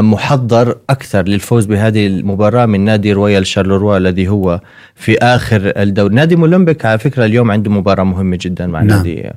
محضر 0.00 0.76
أكثر 0.90 1.22
للفوز 1.28 1.66
بهذه 1.66 2.06
المباراة 2.06 2.66
من 2.66 2.80
نادي 2.80 3.12
رويال 3.12 3.46
شارلروا 3.46 3.96
الذي 3.96 4.28
هو 4.28 4.60
في 4.94 5.18
آخر 5.18 5.72
الدوري 5.76 6.14
نادي 6.14 6.36
مولمبيك 6.36 6.84
على 6.86 6.98
فكرة 6.98 7.24
اليوم 7.24 7.50
عنده 7.50 7.70
مباراة 7.70 8.04
مهمة 8.04 8.38
جدا 8.40 8.66
مع 8.66 8.82
نعم. 8.82 8.96
نادي 8.96 9.30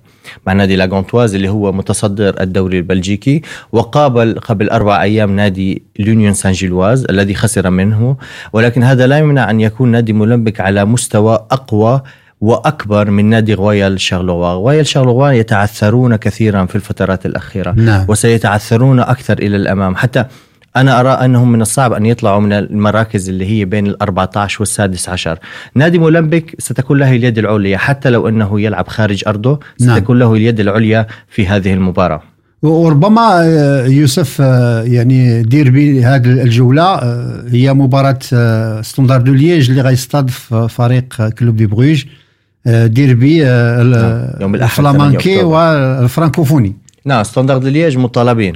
مع 0.48 0.53
نادي 0.53 0.75
لاغانتواز 0.75 1.36
اللي 1.36 1.50
هو 1.50 1.72
متصدر 1.72 2.41
الدوري 2.41 2.77
البلجيكي 2.77 3.41
وقابل 3.72 4.39
قبل 4.39 4.70
أربع 4.70 5.01
أيام 5.01 5.36
نادي 5.36 5.84
لونيون 6.00 6.34
سان 6.34 6.51
جيلواز 6.51 7.05
الذي 7.10 7.34
خسر 7.34 7.70
منه 7.70 8.17
ولكن 8.53 8.84
هذا 8.84 9.08
لا 9.08 9.17
يمنع 9.17 9.50
أن 9.50 9.62
يكون 9.62 9.91
نادي 9.91 10.13
مولمبيك 10.13 10.62
على 10.62 10.86
مستوى 10.86 11.34
أقوى 11.51 12.01
وأكبر 12.46 13.12
من 13.12 13.25
نادي 13.25 13.54
غويال 13.54 14.02
شارلوا 14.02 14.48
غويال 14.48 14.88
شارلوا 14.88 15.32
يتعثرون 15.32 16.16
كثيرا 16.16 16.66
في 16.66 16.75
الفترات 16.75 17.25
الأخيرة 17.25 17.72
نعم. 17.72 18.06
وسيتعثرون 18.08 19.00
أكثر 19.00 19.38
إلى 19.38 19.56
الأمام 19.56 19.96
حتى 19.96 20.25
أنا 20.75 21.00
أرى 21.00 21.10
أنهم 21.10 21.52
من 21.52 21.62
الصعب 21.62 21.94
أن 21.94 22.06
يطلعوا 22.06 22.40
من 22.40 22.54
المراكز 22.54 23.30
اللي 23.30 23.46
هي 23.46 23.66
بين 23.66 23.88
ال 23.88 24.02
14 24.02 24.58
والسادس 24.60 25.10
عشر 25.10 25.40
نادي 25.75 26.00
مولمبيك 26.00 26.56
ستكون 26.60 26.98
له 26.98 27.16
اليد 27.16 27.38
العليا 27.38 27.78
حتى 27.78 28.10
لو 28.10 28.28
أنه 28.28 28.62
يلعب 28.62 28.88
خارج 28.88 29.24
أرضه 29.28 29.60
نعم. 29.82 29.98
ستكون 29.98 30.20
نعم. 30.20 30.30
له 30.30 30.36
اليد 30.36 30.60
العليا 30.60 31.08
في 31.28 31.48
هذه 31.48 31.74
المباراة 31.74 32.22
وربما 32.62 33.42
آه، 33.44 33.86
يوسف 33.86 34.38
آه، 34.42 34.84
يعني 34.84 35.44
دير 35.44 35.68
هذه 36.06 36.42
الجولة 36.42 36.84
آه، 36.84 37.46
هي 37.52 37.74
مباراة 37.74 38.20
ستوندار 38.82 39.22
دو 39.22 39.34
ليج 39.34 39.70
اللي 39.70 39.82
غيستضيف 39.82 40.54
فريق 40.54 41.30
كلوب 41.30 41.56
دي 41.56 41.66
بروج 41.66 42.06
ديربي 42.65 43.48
آه، 43.48 43.84
نعم. 44.39 44.55
الفلامانكي 44.55 45.43
والفرانكوفوني 45.43 46.75
نعم 47.05 47.24
ستاندرد 47.24 47.65
ليج 47.65 47.98
مطالبين 47.98 48.53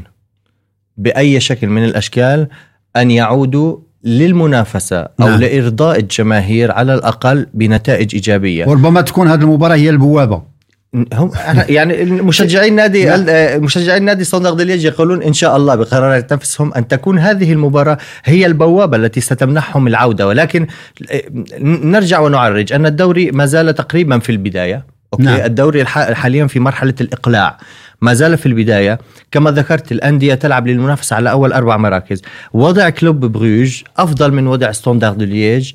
بأي 0.98 1.40
شكل 1.40 1.68
من 1.68 1.84
الأشكال 1.84 2.48
أن 2.96 3.12
يعودوا 3.12 3.78
للمنافسة 4.04 5.00
أو 5.00 5.10
نعم. 5.20 5.40
لإرضاء 5.40 6.00
الجماهير 6.00 6.72
على 6.72 6.94
الأقل 6.94 7.48
بنتائج 7.54 8.16
إيجابية 8.16 8.66
وربما 8.66 9.02
تكون 9.02 9.28
هذه 9.28 9.42
المباراة 9.42 9.76
هي 9.76 9.90
البوابة 9.90 10.44
هم 11.14 11.32
يعني 11.70 12.04
مشجعين 12.06 12.76
نادي. 12.76 13.08
مشجعين 13.60 14.04
نادي 14.04 14.24
ستوندار 14.24 14.54
دليج 14.54 14.86
يقولون 14.86 15.24
إن 15.24 15.34
شاء 15.34 15.58
الله 15.58 15.76
بقرارة 15.76 16.34
نفسهم 16.34 16.74
أن 16.74 16.88
تكون 16.88 17.20
هذه 17.20 17.54
المباراة 17.54 17.98
هي 18.26 18.46
البوابة 18.46 18.98
التي 18.98 19.22
ستمنحهم 19.22 19.88
العودة. 19.88 20.28
ولكن 20.28 20.68
نرجع 21.62 22.20
ونعرج 22.20 22.74
أن 22.74 22.86
الدوري 22.86 23.32
ما 23.32 23.46
زال 23.46 23.76
تقريبا 23.76 24.20
في 24.20 24.32
البداية. 24.32 24.86
okay؟ 25.14 25.24
نعم. 25.24 25.40
الدوري 25.40 25.86
حاليا 25.86 26.48
في 26.48 26.60
مرحلة 26.60 26.94
الإقلاع. 27.02 27.58
ما 28.02 28.14
زال 28.14 28.38
في 28.38 28.46
البداية. 28.46 29.00
كما 29.32 29.52
ذكرت 29.52 29.92
الأندية 29.92 30.34
تلعب 30.34 30.68
للمنافسة 30.68 31.16
على 31.16 31.32
أول 31.32 31.54
أربع 31.54 31.78
مراكز. 31.78 32.22
وضع 32.54 32.90
كلوب 32.90 33.26
بروج 33.26 33.82
أفضل 33.98 34.32
من 34.32 34.48
وضع 34.48 34.72
ستوندار 34.72 35.14
دليج 35.14 35.72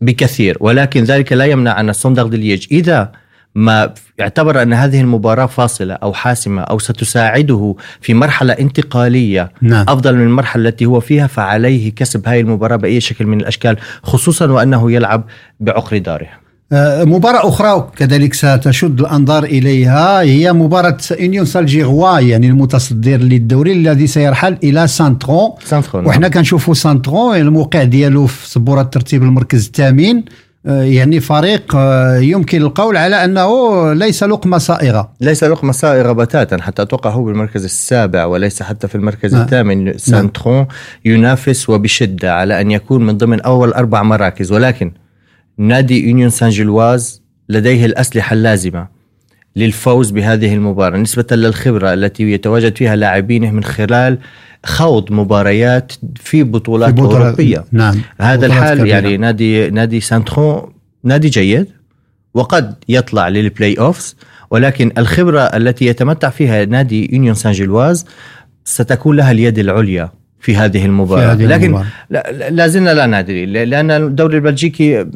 بكثير. 0.00 0.56
ولكن 0.60 1.04
ذلك 1.04 1.32
لا 1.32 1.44
يمنع 1.44 1.80
أن 1.80 1.92
ستوندار 1.92 2.26
دليج 2.26 2.66
إذا 2.70 3.12
ما 3.56 3.94
اعتبر 4.20 4.62
أن 4.62 4.72
هذه 4.72 5.00
المباراة 5.00 5.46
فاصلة 5.46 5.94
أو 5.94 6.12
حاسمة 6.12 6.62
أو 6.62 6.78
ستساعده 6.78 7.74
في 8.00 8.14
مرحلة 8.14 8.52
انتقالية 8.52 9.52
نعم. 9.62 9.84
أفضل 9.88 10.16
من 10.16 10.22
المرحلة 10.22 10.68
التي 10.68 10.86
هو 10.86 11.00
فيها 11.00 11.26
فعليه 11.26 11.94
كسب 11.94 12.28
هذه 12.28 12.40
المباراة 12.40 12.76
بأي 12.76 13.00
شكل 13.00 13.26
من 13.26 13.40
الأشكال 13.40 13.76
خصوصا 14.02 14.46
وأنه 14.46 14.92
يلعب 14.92 15.24
بعقر 15.60 15.98
داره 15.98 16.28
آه، 16.72 17.04
مباراة 17.04 17.48
أخرى 17.48 17.90
كذلك 17.96 18.34
ستشد 18.34 19.00
الأنظار 19.00 19.44
إليها 19.44 20.20
هي 20.20 20.52
مباراة 20.52 20.96
يونيون 21.20 21.44
سان 21.44 21.65
جيلواز 21.65 22.18
يعني 22.18 22.46
المتصدر 22.46 23.16
للدوري 23.16 23.72
الذي 23.72 24.06
سيرحل 24.06 24.58
إلى 24.64 24.86
سانترون 24.86 25.50
سانترون 25.64 26.06
وحنا 26.06 26.28
كنشوفوا 26.28 26.74
سانترون 26.74 27.36
الموقع 27.36 27.82
ديالو 27.82 28.26
في 28.26 28.50
سبورة 28.50 28.82
ترتيب 28.82 29.22
المركز 29.22 29.66
الثامن. 29.66 30.22
يعني 30.66 31.20
فريق 31.20 31.76
آه، 31.76 32.16
يمكن 32.16 32.62
القول 32.62 32.96
على 32.96 33.24
أنه 33.24 33.92
ليس 33.92 34.22
لقمة 34.22 34.58
صائغة. 34.58 35.12
ليس 35.20 35.44
لقمة 35.44 35.72
سائغة 35.72 36.12
بتاتا 36.12 36.62
حتى 36.62 36.82
أتوقع 36.82 37.10
هو 37.10 37.24
بالمركز 37.24 37.64
السابع 37.64 38.24
وليس 38.24 38.62
حتى 38.62 38.88
في 38.88 38.94
المركز 38.94 39.34
نعم. 39.34 39.42
الثامن. 39.42 39.98
سانترون 39.98 40.66
ينافس 41.04 41.70
وبشدة 41.70 42.34
على 42.34 42.60
أن 42.60 42.70
يكون 42.70 43.06
من 43.06 43.16
ضمن 43.16 43.40
أول 43.40 43.72
أربع 43.72 44.02
مراكز 44.02 44.52
ولكن 44.52 44.92
نادي 45.58 46.08
يونيون 46.08 46.30
سان 46.30 46.48
جيلواز 46.48 47.22
لديه 47.48 47.86
الأسلحة 47.86 48.34
اللازمة. 48.34 48.95
للفوز 49.56 50.10
بهذه 50.10 50.54
المباراة 50.54 50.98
نسبة 50.98 51.36
للخبرة 51.36 51.92
التي 51.94 52.22
يتواجد 52.32 52.76
فيها 52.76 52.96
لاعبينه 52.96 53.50
من 53.50 53.64
خلال 53.64 54.18
خوض 54.66 55.12
مباريات 55.12 55.92
في 56.16 56.42
بطولات, 56.42 56.94
في 56.94 57.00
بطولة- 57.00 57.14
أوروبية 57.14 57.64
نعم 57.72 58.00
هذا 58.20 58.36
بطولات 58.36 58.56
الحال 58.56 58.78
كبيرة. 58.78 58.94
يعني 58.94 59.16
نادي 59.16 59.70
نادي 59.70 60.00
سانترون 60.00 60.72
نادي 61.04 61.28
جيد 61.28 61.66
وقد 62.34 62.74
يطلع 62.88 63.28
لل 63.28 63.74
play-offs 63.78 64.16
ولكن 64.50 64.92
الخبرة 64.98 65.40
التي 65.40 65.86
يتمتع 65.86 66.30
فيها 66.30 66.64
نادي 66.64 67.14
يونيون 67.14 67.34
سان 67.34 67.52
جيلواز 67.52 68.04
ستكون 68.64 69.16
لها 69.16 69.30
اليد 69.30 69.58
العليا 69.58 70.10
في 70.46 70.56
هذه 70.56 70.84
المباراة 70.86 71.34
في 71.34 71.42
هذه 71.42 71.46
لكن 71.48 71.64
المباراة. 71.64 72.50
لا- 72.50 72.66
زلنا 72.66 72.94
لا 72.94 73.06
ندري 73.06 73.46
لأن 73.46 73.90
الدوري 73.90 74.36
البلجيكي 74.36 75.06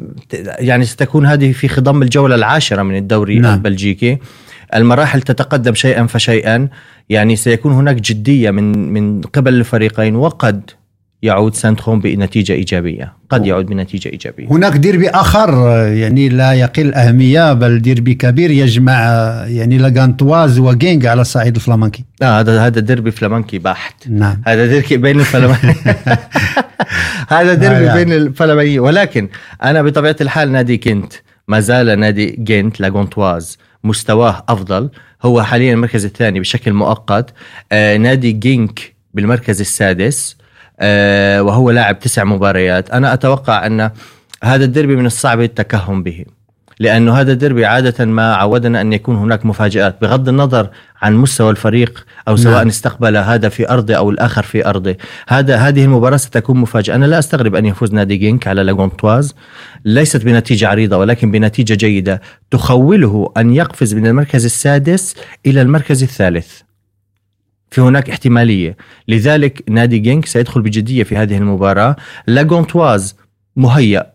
يعني 0.59 0.85
ستكون 0.85 1.25
هذه 1.25 1.51
في 1.51 1.67
خضم 1.67 2.01
الجولة 2.01 2.35
العاشرة 2.35 2.81
من 2.83 2.95
الدوري 2.95 3.39
نعم. 3.39 3.53
البلجيكي 3.53 4.17
المراحل 4.75 5.21
تتقدم 5.21 5.73
شيئا 5.73 6.05
فشيئا 6.05 6.67
يعني 7.09 7.35
سيكون 7.35 7.73
هناك 7.73 7.95
جدية 7.95 8.51
من 8.51 8.93
من 8.93 9.21
قبل 9.21 9.53
الفريقين 9.53 10.15
وقد 10.15 10.61
يعود 11.23 11.55
سانتخون 11.55 11.99
بنتيجة 11.99 12.53
إيجابية. 12.53 13.13
قد 13.29 13.45
يعود 13.45 13.65
بنتيجة 13.65 14.09
إيجابية. 14.09 14.47
هناك 14.47 14.77
ديربي 14.77 15.09
آه، 15.09 15.87
يعني 15.87 16.29
لا 16.29 16.53
يقل 16.53 16.93
أهمية 16.93 17.53
بل 17.53 17.81
ديربي 17.81 18.13
كبير 18.13 18.51
يجمع 18.51 18.93
آه، 18.93 19.45
يعني 19.45 19.77
لاغانتواز 19.77 20.59
وجينغ 20.59 21.07
على 21.07 21.21
الصعيد 21.21 21.55
الفلامنكي. 21.55 22.03
آه 22.21 22.39
هذا 22.39 22.65
هذا 22.65 22.79
ديربي 22.79 23.11
فلامنكي 23.11 23.59
بحت. 23.59 24.07
نعم. 24.09 24.41
هذا 24.45 24.65
ديربي 24.65 24.97
بين 24.97 25.19
الفلامنكي. 25.19 25.75
هذا 27.35 27.53
ديربي 27.53 27.85
لا. 27.85 27.95
بين 27.95 28.13
الفلامنكي. 28.13 28.79
ولكن 28.79 29.29
أنا 29.63 29.81
بطبيعة 29.81 30.15
الحال 30.21 30.51
نادي 30.51 30.77
كنت. 30.77 31.13
ما 31.47 31.59
زال 31.59 31.99
نادي 31.99 32.35
جنت 32.39 32.79
لاغونتواز 32.79 33.57
مستواه 33.83 34.43
أفضل. 34.49 34.89
هو 35.23 35.43
حاليا 35.43 35.73
المركز 35.73 36.05
الثاني 36.05 36.39
بشكل 36.39 36.73
مؤقت. 36.73 37.33
آه 37.71 37.97
نادي 37.97 38.31
جينك 38.31 38.95
بالمركز 39.13 39.59
السادس. 39.59 40.35
آه 40.37 40.40
وهو 41.41 41.71
لاعب 41.71 41.99
تسع 41.99 42.23
مباريات. 42.23 42.89
أنا 42.89 43.13
أتوقع 43.13 43.65
أن 43.65 43.91
هذا 44.43 44.65
الديربي 44.65 44.95
من 44.95 45.05
الصعب 45.05 45.41
التكهن 45.41 46.03
به 46.03 46.25
لأنه 46.79 47.13
هذا 47.13 47.31
الديربي 47.31 47.65
عادة 47.65 48.05
ما 48.05 48.33
عودنا 48.33 48.81
أن 48.81 48.93
يكون 48.93 49.15
هناك 49.15 49.45
مفاجآت 49.45 50.01
بغض 50.01 50.29
النظر 50.29 50.69
عن 51.01 51.15
مستوى 51.15 51.49
الفريق 51.49 52.05
أو 52.27 52.35
سواء 52.35 52.57
نعم. 52.57 52.67
استقبل 52.67 53.17
هذا 53.17 53.49
في 53.49 53.69
أرضه 53.69 53.93
أو 53.93 54.09
الآخر 54.09 54.43
في 54.43 54.65
أرضه. 54.65 54.95
هذا 55.27 55.55
هذه 55.55 55.83
المباراة 55.83 56.17
ستكون 56.17 56.57
مفاجأة. 56.57 56.95
أنا 56.95 57.05
لا 57.05 57.19
أستغرب 57.19 57.55
أن 57.55 57.65
يفوز 57.65 57.93
نادي 57.93 58.15
جينك 58.15 58.47
على 58.47 58.63
لاغونتواز 58.63 59.35
ليست 59.85 60.25
بنتيجة 60.25 60.67
عريضة 60.67 60.97
ولكن 60.97 61.31
بنتيجة 61.31 61.73
جيدة 61.73 62.21
تخوله 62.51 63.33
أن 63.37 63.53
يقفز 63.53 63.93
من 63.93 64.07
المركز 64.07 64.45
السادس 64.45 65.15
إلى 65.45 65.61
المركز 65.61 66.03
الثالث. 66.03 66.61
في 67.71 67.81
هناك 67.81 68.09
احتمالية. 68.09 68.77
لذلك 69.07 69.63
نادي 69.69 69.97
جينك 69.97 70.25
سيدخل 70.25 70.61
بجدية 70.61 71.03
في 71.03 71.17
هذه 71.17 71.37
المباراة. 71.37 71.95
لاغونتواز 72.27 73.15
مهيأ 73.55 74.11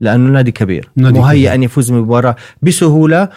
لأنه 0.00 0.30
نادي 0.30 0.50
كبير. 0.50 0.90
نادي 0.96 1.18
مهيأ 1.18 1.38
كبير. 1.38 1.54
أن 1.54 1.62
يفوز 1.62 1.90
بالمباراه 1.90 2.36
بسهولة 2.62 3.28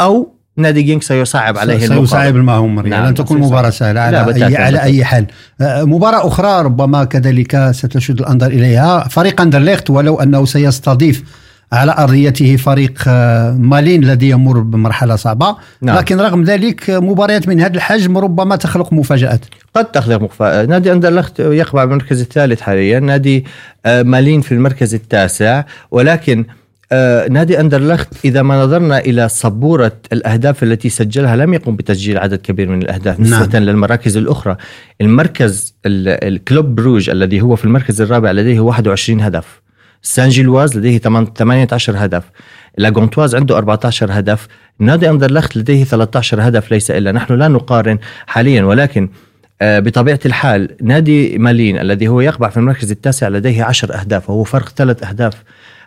أو 0.00 0.34
نادي 0.56 0.82
جينك 0.82 1.02
سيصعب 1.02 1.58
عليه 1.58 1.78
سيصعب 1.78 1.96
المقابله 1.96 2.40
المهمة 2.40 2.82
نعم، 2.82 3.06
لن 3.06 3.14
تكون 3.14 3.36
سيصعب. 3.36 3.52
مباراة 3.52 3.70
سهلة 3.70 4.00
على 4.00 4.34
أي 4.34 4.56
على. 4.56 4.82
أي 4.82 5.04
حال. 5.04 5.26
آه، 5.60 5.84
مباراة 5.84 6.26
أخرى 6.26 6.62
ربما 6.62 7.04
كذلك 7.04 7.70
ستشد 7.70 8.20
الأنظار 8.20 8.50
إليها. 8.50 9.08
فريق 9.08 9.40
أندرليخت 9.40 9.90
ولو 9.90 10.20
أنه 10.20 10.44
سيستضيف 10.44 11.47
على 11.72 11.94
أرضيته 11.98 12.56
فريق 12.56 13.02
آه، 13.08 13.52
مالين 13.52 14.04
الذي 14.04 14.28
يمر 14.28 14.58
بمرحلة 14.60 15.16
صعبة. 15.16 15.56
نعم. 15.82 15.96
لكن 15.98 16.20
رغم 16.20 16.44
ذلك 16.44 16.90
آه، 16.90 16.98
مباريات 16.98 17.48
من 17.48 17.60
هذا 17.60 17.74
الحجم 17.76 18.18
ربما 18.18 18.56
تخلق 18.56 18.92
مفاجآت. 18.92 19.40
قد 19.74 19.84
تخلق 19.84 20.22
مخفى 20.22 20.66
نادي 20.68 20.92
اندرلخت 20.92 21.40
يقبع 21.40 21.84
بالمركز 21.84 22.20
الثالث 22.20 22.60
حاليا. 22.60 23.00
نادي 23.00 23.44
آه، 23.86 24.02
مالين 24.02 24.40
في 24.40 24.52
المركز 24.52 24.94
التاسع. 24.94 25.64
ولكن 25.90 26.44
نادي 27.30 27.60
اندرلخت 27.60 28.08
إذا 28.24 28.42
ما 28.42 28.64
نظرنا 28.64 28.98
إلى 28.98 29.28
سبوره 29.28 29.92
الأهداف 30.12 30.62
التي 30.62 30.88
سجلها 30.88 31.36
لم 31.36 31.54
يقم 31.54 31.76
بتسجيل 31.76 32.18
عدد 32.18 32.38
كبير 32.38 32.68
من 32.68 32.82
الأهداف 32.82 33.20
نعم. 33.20 33.42
نسبه 33.42 33.58
للمراكز 33.58 34.16
الأخرى. 34.16 34.56
المركز 35.00 35.74
ال- 35.86 36.24
الكلوب 36.34 36.74
بروج 36.74 37.10
الذي 37.10 37.40
هو 37.40 37.56
في 37.56 37.64
المركز 37.64 38.00
الرابع 38.00 38.30
لديه 38.32 38.60
21 38.60 39.20
هدف. 39.20 39.57
سان 40.02 40.28
جيلواز 40.28 40.76
لديه 40.76 40.98
18 40.98 41.94
هدف. 41.96 42.24
لاغونتواز 42.78 43.34
عنده 43.34 43.56
14 43.58 44.08
هدف. 44.10 44.48
نادي 44.78 45.10
أندرلخت 45.10 45.56
لديه 45.56 45.84
13 45.84 46.48
هدف 46.48 46.70
ليس 46.70 46.90
إلا. 46.90 47.12
نحن 47.12 47.34
لا 47.34 47.48
نقارن 47.48 47.98
حاليا 48.26 48.62
ولكن 48.62 49.08
آه، 49.62 49.78
بطبيعة 49.78 50.20
الحال 50.26 50.76
نادي 50.82 51.38
مالين 51.38 51.78
الذي 51.78 52.08
هو 52.08 52.20
يقبع 52.20 52.48
في 52.48 52.56
المركز 52.56 52.90
التاسع 52.90 53.28
لديه 53.28 53.64
عشر 53.64 54.00
أهداف 54.00 54.30
وهو 54.30 54.44
فرق 54.44 54.68
ثلاث 54.68 55.02
أهداف. 55.04 55.34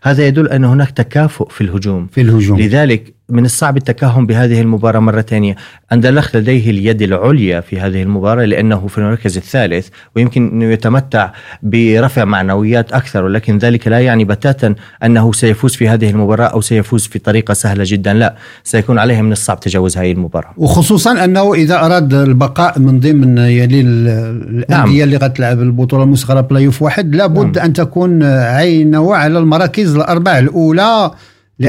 هذا 0.04 0.28
يدل 0.28 0.48
أن 0.48 0.66
هناك 0.66 0.92
تكافؤ 0.92 1.50
في 1.50 1.62
الهجوم. 1.62 2.08
في 2.08 2.22
الهجوم. 2.22 2.60
لذلك 2.60 3.14
من 3.32 3.46
الصعب 3.46 3.78
التكهن 3.78 4.26
بهذه 4.26 4.62
المباراة 4.62 5.00
مرة 5.00 5.22
ثانية 5.22 5.56
أندرلخت 5.94 6.36
لديه 6.38 6.70
اليد 6.72 7.02
العليا 7.02 7.60
في 7.62 7.80
هذه 7.80 8.04
المباراة 8.04 8.46
لأنه 8.46 8.88
في 8.88 8.98
المركز 8.98 9.38
الثالث 9.38 9.88
ويمكن 10.16 10.48
أنه 10.50 10.66
يتمتع 10.66 11.30
برفع 11.64 12.26
معنويات 12.26 12.92
أكثر 12.94 13.24
ولكن 13.24 13.58
ذلك 13.58 13.88
لا 13.88 14.00
يعني 14.00 14.26
بتاتا 14.26 14.76
أنه 15.04 15.32
سيفوز 15.32 15.76
في 15.76 15.90
هذه 15.90 16.10
المباراة 16.10 16.46
أو 16.48 16.62
سيفوز 16.62 17.08
في 17.08 17.20
طريقة 17.20 17.54
سهلة 17.54 17.84
جدا 17.88 18.14
لا 18.14 18.36
سيكون 18.64 19.00
عليه 19.00 19.22
من 19.22 19.32
الصعب 19.32 19.60
تجاوز 19.60 19.98
هذه 19.98 20.12
المباراة 20.12 20.54
وخصوصا 20.58 21.24
أنه 21.24 21.54
إذا 21.54 21.86
أراد 21.86 22.14
البقاء 22.14 22.80
من 22.80 23.00
ضمن 23.00 23.38
يعني 23.38 23.82
ال- 23.82 24.08
الأندية 24.50 24.76
نعم. 25.00 25.04
اللي 25.04 25.18
غتلعب 25.18 25.60
البطولة 25.62 26.04
المصغره 26.04 26.42
بلاي 26.42 26.66
اوف 26.66 26.82
واحد 26.82 27.16
لابد 27.16 27.58
نعم. 27.58 27.66
أن 27.66 27.74
تكون 27.74 28.24
عينه 28.24 29.16
على 29.16 29.40
المراكز 29.40 29.96
الاربع 29.96 30.40
الأولى 30.40 30.82
لأن 30.82 31.12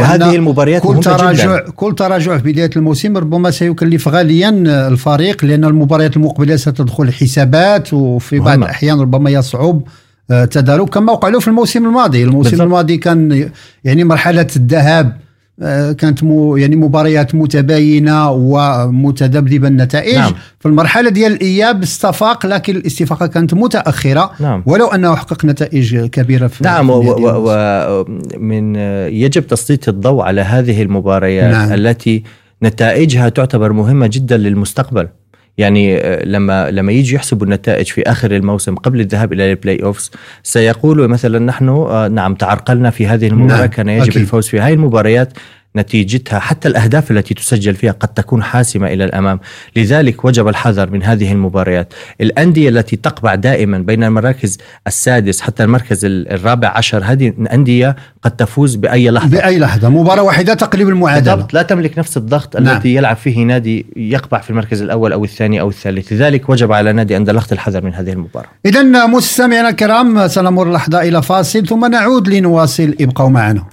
وهذه 0.01 0.35
المباريات 0.35 0.83
كل 0.83 1.01
تراجع 1.01 1.57
جدا 1.57 1.71
كل 1.71 1.95
تراجع 1.95 2.39
في 2.39 2.53
بداية 2.53 2.71
الموسم 2.77 3.17
ربما 3.17 3.51
سيكلف 3.51 4.09
غاليا 4.09 4.49
الفريق 4.89 5.45
لأن 5.45 5.65
المباريات 5.65 6.17
المقبلة 6.17 6.57
ستدخل 6.57 7.13
حسابات 7.13 7.95
وفي 7.95 8.39
بعض. 8.39 8.59
الأحيان 8.59 9.01
ربما 9.01 9.31
يصعب 9.31 9.83
آه، 10.31 10.45
تدارك 10.45 10.89
كما 10.89 11.13
وقع 11.13 11.29
له 11.29 11.41
في 11.41 11.49
الموسم 11.49 11.87
الماضي 11.87 12.25
الموسم 12.25 12.51
بالضبط. 12.51 12.67
الماضي 12.67 12.97
كان 12.97 13.51
يعني 13.85 14.05
مرحلة 14.05 14.47
الذهاب 14.57 15.17
كانت 15.99 16.25
مو 16.25 16.57
يعني 16.57 16.77
مباريات 16.77 17.35
متباينة 17.35 18.31
ومتذبذبة 18.31 19.69
النتائج 19.69 20.15
نعم. 20.15 20.35
في 20.61 20.69
المرحلة 20.69 21.11
ديال 21.11 21.33
الإياب 21.33 21.83
استفاق 21.83 22.47
لكن 22.47 22.77
الاستفاقة 22.77 23.27
كانت 23.27 23.55
متأخرة 23.55 24.31
نعم 24.41 24.63
ولو 24.67 24.87
أنه 24.87 25.15
حقق 25.15 25.45
نتائج 25.45 25.97
كبيرة 25.97 26.47
في 26.47 26.65
نعم. 26.65 26.91
ومن 26.91 28.77
يجب 29.07 29.47
تسليط 29.47 29.89
الضوء 29.89 30.23
على 30.23 30.41
هذه 30.41 30.83
المباريات 30.83 31.53
نعم. 31.55 31.73
التي 31.73 32.23
نتائجها 32.63 33.29
تعتبر 33.29 33.73
مهمة 33.73 34.07
جدا 34.07 34.37
للمستقبل 34.37 35.09
يعني 35.59 35.97
آه، 35.97 36.25
لما 36.25 36.71
لما 36.71 36.93
يجي 36.93 37.15
يحسبوا 37.15 37.47
النتائج 37.47 37.87
في 37.87 38.03
آخر 38.03 38.37
الموسم 38.37 38.75
قبل 38.75 39.01
الذهاب 39.01 39.33
إلى 39.33 39.51
ال 39.51 39.83
play-offs 39.83 40.11
سيقولوا 40.43 41.07
مثلا 41.07 41.39
نحن 41.39 41.69
آه، 41.69 42.09
نعم 42.09 42.35
تعرقلنا 42.35 42.91
في 42.91 43.07
هذه 43.07 43.27
المباراة 43.27 43.59
نعم، 43.59 43.67
كان 43.67 43.89
يجب 43.89 44.03
أكيد. 44.03 44.17
الفوز 44.17 44.47
في 44.47 44.61
هذه 44.61 44.73
المباريات 44.73 45.33
نتيجتها 45.77 46.39
حتى 46.39 46.69
الأهداف 46.69 47.11
التي 47.11 47.35
تسجل 47.35 47.75
فيها 47.75 47.93
قد 47.93 48.09
تكون 48.09 48.43
حاسمة 48.43 48.87
إلى 48.87 49.05
الأمام. 49.05 49.41
لذلك 49.77 50.25
وجب 50.25 50.49
الحذر 50.49 50.91
من 50.91 51.03
هذه 51.03 51.33
المباريات. 51.33 51.93
الأندية 52.21 52.69
التي 52.69 52.97
تقبع 52.97 53.35
دائما 53.35 53.79
بين 53.79 54.05
المراكز 54.05 54.59
السادس 54.87 55.41
حتى 55.41 55.65
المركز 55.65 56.01
الرابع 56.05 56.69
عشر 56.69 57.05
هذه 57.05 57.29
الأندية 57.29 57.97
قد 58.23 58.31
تفوز 58.31 58.75
بأي 58.75 59.11
لحظة. 59.11 59.29
بأي 59.29 59.59
لحظة. 59.59 59.89
مباراة 59.89 60.23
واحدة 60.23 60.55
تقلب 60.55 60.89
المعادلة. 60.89 61.35
بالضبط. 61.35 61.55
لا 61.55 61.63
تملك 61.63 61.99
نفس 61.99 62.17
الضغط 62.17 62.57
نعم. 62.57 62.77
الذي 62.77 62.95
يلعب 62.95 63.17
فيه 63.17 63.45
نادي 63.45 63.87
يقبع 63.97 64.41
في 64.41 64.51
المركز 64.51 64.83
الأول 64.83 65.13
أو 65.13 65.25
الثاني 65.25 65.61
أو 65.61 65.69
الثالث. 65.69 66.13
لذلك 66.13 66.49
وجب 66.49 66.73
على 66.73 66.93
نادي 66.93 67.17
أندلخت 67.17 67.53
الحذر 67.53 67.85
من 67.85 67.95
هذه 67.95 68.13
المباراة. 68.13 68.49
إذا 68.67 69.07
مستمعينا 69.07 69.69
الكرام 69.69 70.29
سنمر 70.29 70.73
لحظة 70.73 71.03
إلى 71.03 71.23
فاصل 71.23 71.67
ثم 71.67 71.91
نعود 71.91 72.29
لنواصل. 72.29 72.95
ابقوا 73.01 73.29
معنا. 73.29 73.65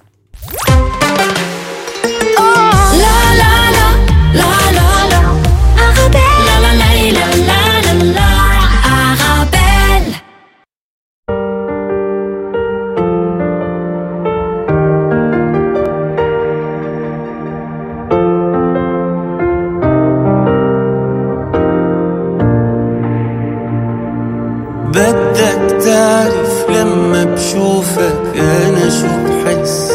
انا 28.89 28.89
شو 28.91 29.07
بحس 29.07 29.93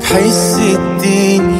بحس 0.00 0.58
الدنيا 0.58 1.55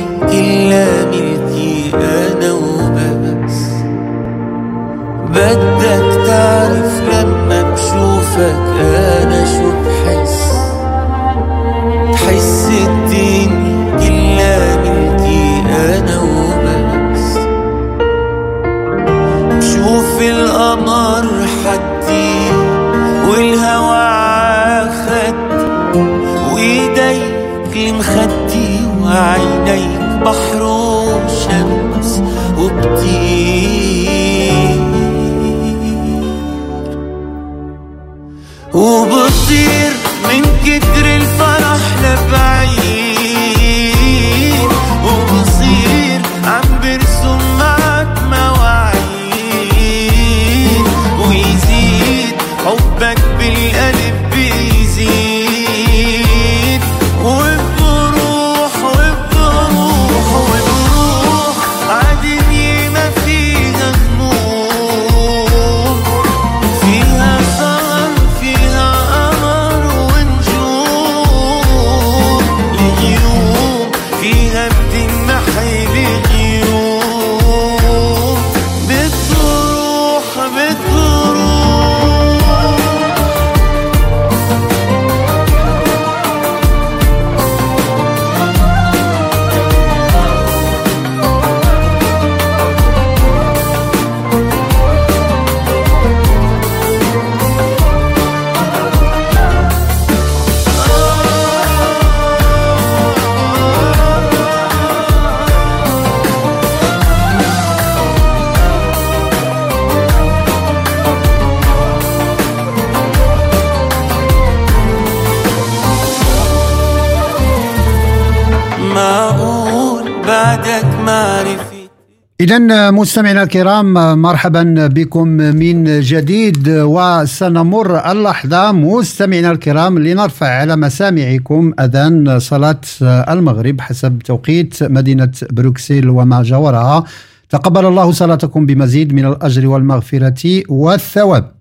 إذا 122.47 122.91
مستمعينا 122.91 123.43
الكرام 123.43 123.93
مرحبا 124.21 124.88
بكم 124.88 125.27
من 125.27 125.99
جديد 125.99 126.69
وسنمر 126.69 128.12
اللحظة 128.12 128.71
مستمعينا 128.71 129.51
الكرام 129.51 129.99
لنرفع 129.99 130.47
على 130.47 130.75
مسامعكم 130.75 131.73
أذان 131.79 132.39
صلاة 132.39 132.81
المغرب 133.01 133.81
حسب 133.81 134.19
توقيت 134.19 134.83
مدينة 134.83 135.31
بروكسل 135.51 136.10
وما 136.10 136.43
جاورها. 136.43 137.03
تقبل 137.49 137.86
الله 137.86 138.12
صلاتكم 138.12 138.65
بمزيد 138.65 139.13
من 139.13 139.25
الأجر 139.25 139.67
والمغفرة 139.67 140.63
والثواب. 140.69 141.56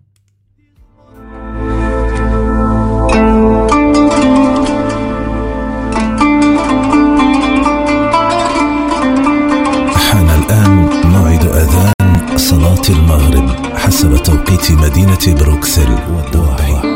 صلاة 12.51 12.83
المغرب 12.89 13.77
حسب 13.77 14.17
توقيت 14.17 14.73
مدينة 14.73 15.19
بروكسل 15.41 15.89
والدواحي 16.15 16.96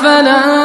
الفلاح 0.00 0.60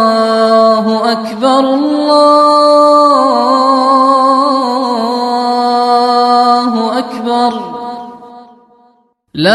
الله 0.00 1.12
أكبر 1.12 1.60
الله 5.60 6.98
أكبر 6.98 7.79
لا 9.34 9.50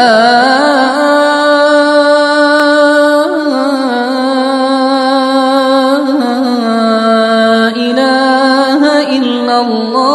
إله 7.76 8.82
إلا 9.18 9.56
الله. 9.68 10.06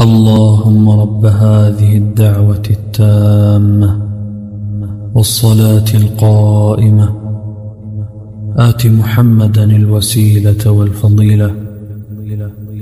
اللهم 0.00 1.00
رب 1.00 1.26
هذه 1.26 1.96
الدعوة 1.96 2.62
التامة 2.70 3.90
والصلاة 5.14 5.88
القائمة. 5.94 7.08
آت 8.58 8.86
محمدا 8.86 9.64
الوسيلة 9.64 10.70
والفضيلة. 10.70 11.63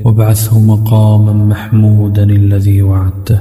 وابعثه 0.05 0.61
مقاما 0.61 1.33
محمودا 1.33 2.23
الذي 2.23 2.83
وعدته. 2.83 3.41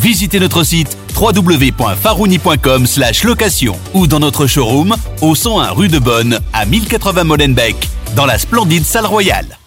Visitez 0.00 0.40
notre 0.40 0.62
site 0.64 0.96
www.farouni.com 1.16 2.86
location 3.24 3.76
ou 3.94 4.06
dans 4.06 4.20
notre 4.20 4.46
showroom 4.46 4.94
au 5.20 5.34
101 5.34 5.70
rue 5.70 5.88
de 5.88 5.98
Bonne 5.98 6.38
à 6.52 6.64
1080 6.64 7.24
Molenbeek 7.24 7.76
dans 8.14 8.26
la 8.26 8.38
splendide 8.38 8.84
salle 8.84 9.06
royale. 9.06 9.58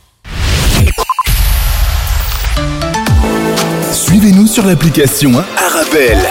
Suivez-nous 3.91 4.47
sur 4.47 4.65
l'application 4.65 5.43
Arabelle. 5.57 6.29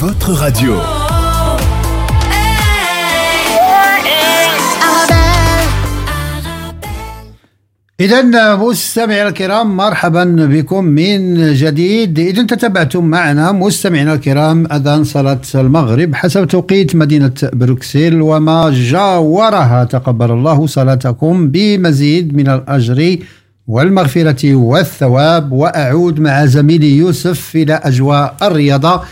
Votre 0.00 0.32
radio. 0.32 0.74
إذا 8.00 8.56
مستمعينا 8.56 9.28
الكرام 9.28 9.76
مرحبا 9.76 10.24
بكم 10.24 10.84
من 10.84 11.52
جديد. 11.54 12.18
إذا 12.18 12.42
تتبعتم 12.42 13.04
معنا 13.04 13.52
مستمعينا 13.52 14.14
الكرام 14.14 14.66
أذان 14.72 15.04
صلاة 15.04 15.40
المغرب 15.54 16.14
حسب 16.14 16.46
توقيت 16.46 16.96
مدينة 16.96 17.32
بروكسل 17.52 18.22
وما 18.22 18.70
جاورها 18.74 19.84
تقبل 19.84 20.30
الله 20.30 20.66
صلاتكم 20.66 21.48
بمزيد 21.48 22.36
من 22.36 22.48
الأجر 22.48 23.18
والمغفرة 23.66 24.54
والثواب. 24.54 25.52
وأعود 25.52 26.20
مع 26.20 26.44
زميلي 26.46 26.96
يوسف 26.96 27.56
إلى 27.56 27.80
أجواء 27.84 28.36
الرياضة. 28.42 29.02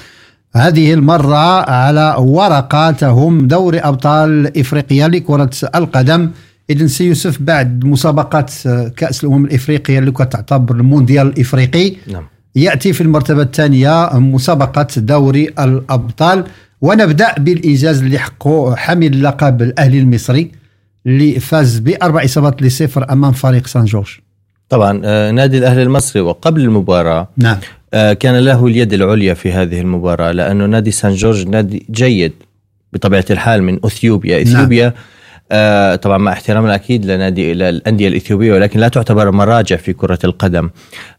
هذه 0.56 0.94
المرة 0.94 1.70
على 1.70 2.14
ورقاتهم 2.18 3.46
دوري 3.46 3.78
أبطال 3.78 4.58
إفريقيا 4.58 5.08
لكرة 5.08 5.50
القدم. 5.74 6.30
إذن 6.70 6.88
سي 6.88 7.04
يوسف 7.06 7.42
بعد 7.42 7.84
مسابقات 7.84 8.52
كأس 8.96 9.24
الأمم 9.24 9.44
الإفريقية 9.44 9.98
اللي 9.98 10.10
كتعتبر 10.10 10.74
المونديال 10.74 11.26
الإفريقي 11.26 11.96
نعم. 12.12 12.26
يأتي 12.56 12.92
في 12.92 13.00
المرتبة 13.00 13.42
الثانية 13.42 14.18
مسابقة 14.18 14.86
دوري 14.96 15.48
الأبطال. 15.58 16.44
ونبدأ 16.80 17.34
بالإنجاز 17.38 18.02
اللي 18.02 18.18
حقه 18.18 18.76
حامل 18.76 19.06
اللقب 19.06 19.62
الأهلي 19.62 19.98
المصري 19.98 20.50
اللي 21.06 21.40
فاز 21.40 21.78
بأربع 21.78 22.24
إصابات 22.24 22.62
لصفر 22.62 23.12
أمام 23.12 23.32
فريق 23.32 23.66
سان 23.66 23.84
جورج. 23.84 24.18
طبعا 24.68 25.00
آه، 25.04 25.30
نادي 25.30 25.58
الأهلي 25.58 25.82
المصري 25.82 26.22
وقبل 26.22 26.60
المباراة 26.60 27.28
نعم. 27.36 27.56
آه، 27.94 28.12
كان 28.12 28.36
له 28.36 28.66
اليد 28.66 28.92
العليا 28.92 29.34
في 29.34 29.52
هذه 29.52 29.80
المباراة 29.80 30.32
لأنه 30.32 30.66
نادي 30.66 30.90
سان 30.90 31.14
جورج 31.14 31.48
نادي 31.48 31.86
جيد 31.90 32.32
بطبيعة 32.92 33.24
الحال 33.30 33.62
من 33.62 33.78
أثيوبيا. 33.84 34.42
أثيوبيا 34.42 34.94
آه، 35.52 35.96
طبعا 35.96 36.18
مع 36.18 36.32
احترامنا 36.32 36.74
أكيد 36.74 37.06
لنادي 37.06 37.52
الانديه 37.52 38.08
الإثيوبية 38.08 38.52
ولكن 38.52 38.80
لا 38.80 38.88
تعتبر 38.88 39.30
مراجع 39.30 39.76
في 39.76 39.92
كرة 39.92 40.18
القدم. 40.24 40.70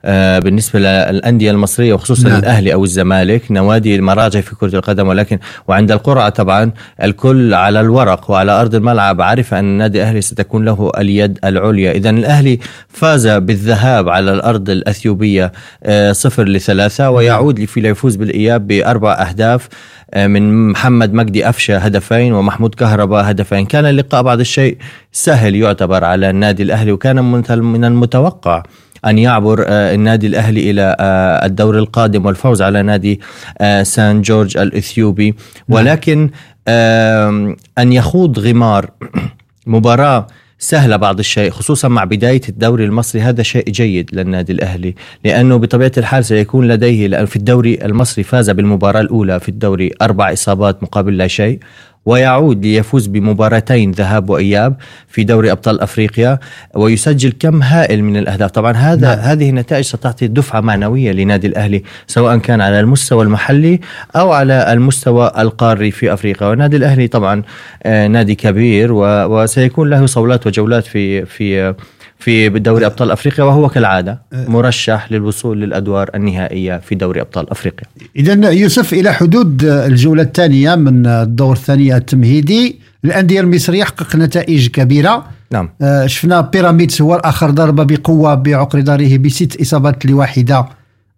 آه، 0.05 0.39
بالنسبة 0.39 0.79
للأندية 0.79 1.51
المصرية 1.51 1.93
وخصوصا 1.93 2.29
نعم. 2.29 2.39
الأهلي 2.39 2.73
أو 2.73 2.83
الزمالك 2.83 3.51
نوادي 3.51 4.01
مراجع 4.01 4.41
في 4.41 4.55
كرة 4.55 4.75
القدم 4.75 5.07
ولكن 5.07 5.39
وعند 5.67 5.91
القرعة 5.91 6.29
طبعا 6.29 6.71
الكل 7.03 7.53
على 7.53 7.79
الورق 7.81 8.31
وعلى 8.31 8.51
أرض 8.61 8.75
الملعب 8.75 9.21
عرف 9.21 9.53
أن 9.53 9.65
النادي 9.65 10.01
الأهلي 10.01 10.21
ستكون 10.21 10.65
له 10.65 10.91
اليد 10.97 11.39
العليا. 11.43 11.91
اذا 11.91 12.09
الأهلي 12.09 12.59
فاز 12.89 13.27
بالذهاب 13.27 14.09
على 14.09 14.33
الأرض 14.33 14.69
الإثيوبية 14.69 15.51
آه، 15.83 16.11
صفر 16.11 16.43
لثلاثة 16.43 17.09
ويعود 17.09 17.65
في 17.65 17.81
ليفوز 17.81 18.15
بالإياب 18.15 18.67
بأربع 18.67 19.13
أهداف 19.13 19.69
آه، 20.13 20.27
من 20.27 20.69
محمد 20.69 21.13
مجدي 21.13 21.49
أفشة 21.49 21.77
هدفين 21.77 22.33
ومحمود 22.33 22.75
كهرباء 22.75 23.31
هدفين. 23.31 23.65
كان 23.65 23.85
اللقاء 23.85 24.20
بعض 24.21 24.39
الشيء 24.39 24.77
سهل 25.11 25.55
يعتبر 25.55 26.03
على 26.03 26.29
النادي 26.29 26.63
الأهلي 26.63 26.91
وكان 26.91 27.23
من 27.63 27.85
المتوقع 27.85 28.63
أن 29.05 29.17
يعبر 29.17 29.65
آه، 29.67 29.95
النادي 29.95 30.27
الأهلي 30.27 30.71
إلى 30.71 30.95
آه، 30.99 31.45
الدور 31.45 31.77
القادم 31.77 32.25
والفوز 32.25 32.61
على 32.61 32.81
نادي 32.81 33.19
آه، 33.61 33.83
سان 33.83 34.21
جورج 34.21 34.57
الإثيوبي. 34.57 35.35
ولكن 35.69 36.29
آم، 36.67 37.55
أن 37.77 37.93
يخوض 37.93 38.39
غمار 38.39 38.89
مباراة 39.67 40.27
سهلة 40.59 40.95
بعض 40.95 41.19
الشيء 41.19 41.51
خصوصا 41.51 41.87
مع 41.87 42.03
بداية 42.03 42.41
الدوري 42.49 42.85
المصري 42.85 43.21
هذا 43.21 43.43
شيء 43.43 43.69
جيد 43.69 44.09
للنادي 44.13 44.51
الأهلي 44.51 44.95
لأنه 45.25 45.57
بطبيعة 45.57 45.91
الحال 45.97 46.25
سيكون 46.25 46.67
لديه 46.67 47.07
لأن 47.07 47.25
في 47.25 47.35
الدوري 47.35 47.85
المصري 47.85 48.23
فاز 48.23 48.49
بالمباراة 48.49 49.01
الأولى 49.01 49.39
في 49.39 49.49
الدوري 49.49 49.91
أربع 50.01 50.33
إصابات 50.33 50.83
مقابل 50.83 51.17
لا 51.17 51.27
شيء. 51.27 51.59
ويعود 52.05 52.65
ليفوز 52.65 53.07
بمباراتين 53.07 53.91
ذهاب 53.91 54.29
وإياب 54.29 54.75
في 55.07 55.23
دوري 55.23 55.51
أبطال 55.51 55.81
أفريقيا 55.81 56.39
ويسجل 56.75 57.33
كم 57.39 57.63
هائل 57.63 58.03
من 58.03 58.17
الأهداف 58.17 58.51
طبعا 58.51 58.71
هذا 58.71 59.15
نعم. 59.15 59.19
هذه 59.19 59.49
النتائج 59.49 59.85
ستعطي 59.85 60.27
دفعه 60.27 60.61
معنوية 60.61 61.11
لنادي 61.11 61.47
الأهلي 61.47 61.83
سواء 62.07 62.37
كان 62.37 62.61
على 62.61 62.79
المستوى 62.79 63.23
المحلي 63.23 63.79
أو 64.15 64.31
على 64.31 64.73
المستوى 64.73 65.31
القاري 65.37 65.91
في 65.91 66.13
أفريقيا 66.13 66.47
والنادي 66.47 66.77
الأهلي 66.77 67.07
طبعا 67.07 67.43
آه، 67.83 68.07
نادي 68.07 68.35
كبير 68.35 68.89
وسيكون 68.93 69.89
له 69.89 70.05
صولات 70.05 70.47
وجولات 70.47 70.85
في 70.85 71.25
في 71.25 71.73
في 72.21 72.49
دوري 72.49 72.85
أبطال 72.85 73.11
أفريقيا 73.11 73.43
وهو 73.43 73.69
كالعادة 73.69 74.21
مرشح 74.33 75.11
للوصول 75.11 75.61
للأدوار 75.61 76.09
النهائية 76.15 76.77
في 76.77 76.95
دوري 76.95 77.21
أبطال 77.21 77.49
أفريقيا. 77.49 77.87
اذا 78.15 78.49
يوسف 78.49 78.93
إلى 78.93 79.13
حدود 79.13 79.63
الجولة 79.63 80.23
الثانية 80.23 80.75
من 80.75 81.05
الدور 81.07 81.53
الثاني 81.53 81.95
التمهيدي 81.95 82.79
الأندية 83.05 83.41
المصرية 83.41 83.83
حقق 83.83 84.15
نتائج 84.15 84.67
كبيرة. 84.67 85.25
نعم. 85.51 85.69
آه، 85.81 86.05
شفنا 86.05 86.41
بيراميدز 86.41 87.01
هو 87.01 87.15
الآخر 87.15 87.49
ضرب 87.49 87.87
بقوة 87.87 88.33
بعقر 88.35 88.79
داره 88.79 89.17
بست 89.17 89.61
إصابات 89.61 90.05
لواحدة 90.05 90.65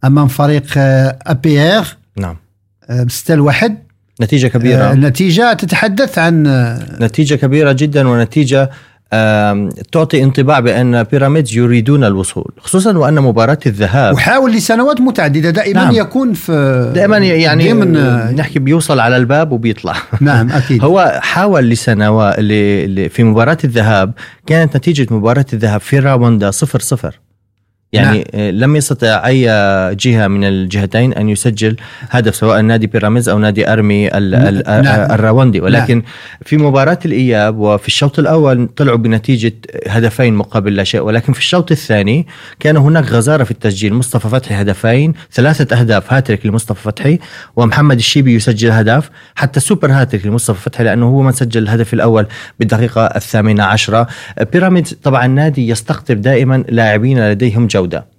أمام 0.03 0.27
فريق 0.27 0.65
ابي 0.77 1.61
ار 1.61 1.87
نعم. 2.17 2.35
بستة 3.05 3.35
لواحد. 3.35 3.77
نتيجة 4.21 4.47
كبيرة. 4.47 4.83
آه، 4.83 4.93
النتيجه 4.93 5.53
تتحدث 5.53 6.19
عن 6.19 6.47
آه، 6.47 6.79
نتيجة 7.01 7.35
كبيرة 7.35 7.71
جدا 7.71 8.07
ونتيجة 8.07 8.61
آم، 8.63 8.69
تعطي 9.91 10.23
انطباع 10.23 10.59
بأن 10.59 11.03
بيراميدز 11.03 11.57
يريدون 11.57 12.03
الوصول 12.03 12.51
خصوصا 12.59 12.97
وأن 12.97 13.15
مباراة 13.15 13.59
الذهاب 13.65 14.13
وحاول 14.13 14.51
لسنوات 14.51 15.01
متعددة 15.01 15.49
دائما 15.49 15.83
نعم. 15.83 15.95
يكون 15.95 16.33
في 16.33 16.91
دائما 16.95 17.17
يعني 17.17 17.73
ضمن 17.73 17.93
نحكي 18.35 18.59
بيوصل 18.59 18.99
على 18.99 19.17
الباب 19.17 19.51
وبيطلع. 19.51 19.95
نعم 20.21 20.51
أكيد. 20.51 20.83
هو 20.83 21.19
حاول 21.23 21.69
لسنوات 21.69 22.35
في 23.09 23.23
مباراة 23.23 23.57
الذهاب 23.63 24.13
كانت 24.45 24.77
نتيجة 24.77 25.07
مباراة 25.11 25.45
الذهاب 25.53 25.81
في 25.81 25.99
راوندا 25.99 26.51
صفر 26.51 26.79
صفر. 26.79 27.19
يعني 27.93 28.27
نعم. 28.33 28.49
لم 28.49 28.75
يستطع 28.75 29.27
أي 29.27 29.45
جهة 29.95 30.27
من 30.27 30.43
الجهتين 30.43 31.13
أن 31.13 31.29
يسجل 31.29 31.75
هدف 32.09 32.35
سواء 32.35 32.61
نادي 32.61 32.87
بيراميدز 32.87 33.29
أو 33.29 33.39
نادي 33.39 33.73
Army 33.73 34.07
ال 34.07 34.35
ال 34.35 34.83
نعم. 34.83 35.11
الرواندي 35.11 35.61
ولكن 35.61 35.95
نعم. 35.95 36.05
في 36.45 36.57
مباراة 36.57 36.99
الإياب 37.05 37.57
وفي 37.57 37.87
الشوط 37.87 38.19
الأول 38.19 38.67
طلعوا 38.75 38.97
بنتيجة 38.97 39.53
هدفين 39.87 40.33
مقابل 40.33 40.75
لا 40.75 40.83
شيء 40.83 41.01
ولكن 41.01 41.33
في 41.33 41.39
الشوط 41.39 41.71
الثاني 41.71 42.27
كان 42.59 42.77
هناك 42.77 43.11
غزارة 43.11 43.43
في 43.43 43.51
التسجيل 43.51 43.93
مصطفى 43.93 44.29
فتحي 44.29 44.55
هدفين 44.55 45.13
ثلاثة 45.31 45.79
أهداف 45.79 46.13
هاتريك 46.13 46.45
لمصطفى 46.45 46.81
فتحي 46.81 47.19
ومحمد 47.55 47.97
الشيبي 47.97 48.35
يسجل 48.35 48.71
هدف 48.71 49.09
حتى 49.35 49.59
super 49.59 49.91
hat-trick 49.91 50.25
لمصطفى 50.25 50.61
فتحي 50.61 50.83
لأنه 50.83 51.05
هو 51.05 51.21
من 51.21 51.31
سجل 51.31 51.63
الهدف 51.63 51.93
الأول 51.93 52.25
بالدقيقة 52.59 53.05
الثامنة 53.05 53.63
عشرة 53.63 54.07
بيراميدز 54.53 54.93
طبعا 55.03 55.27
نادي 55.27 55.69
يستقطب 55.69 56.21
دائما 56.21 56.63
لاعبين 56.69 57.29
لديهم 57.29 57.67
جوده 57.83 58.13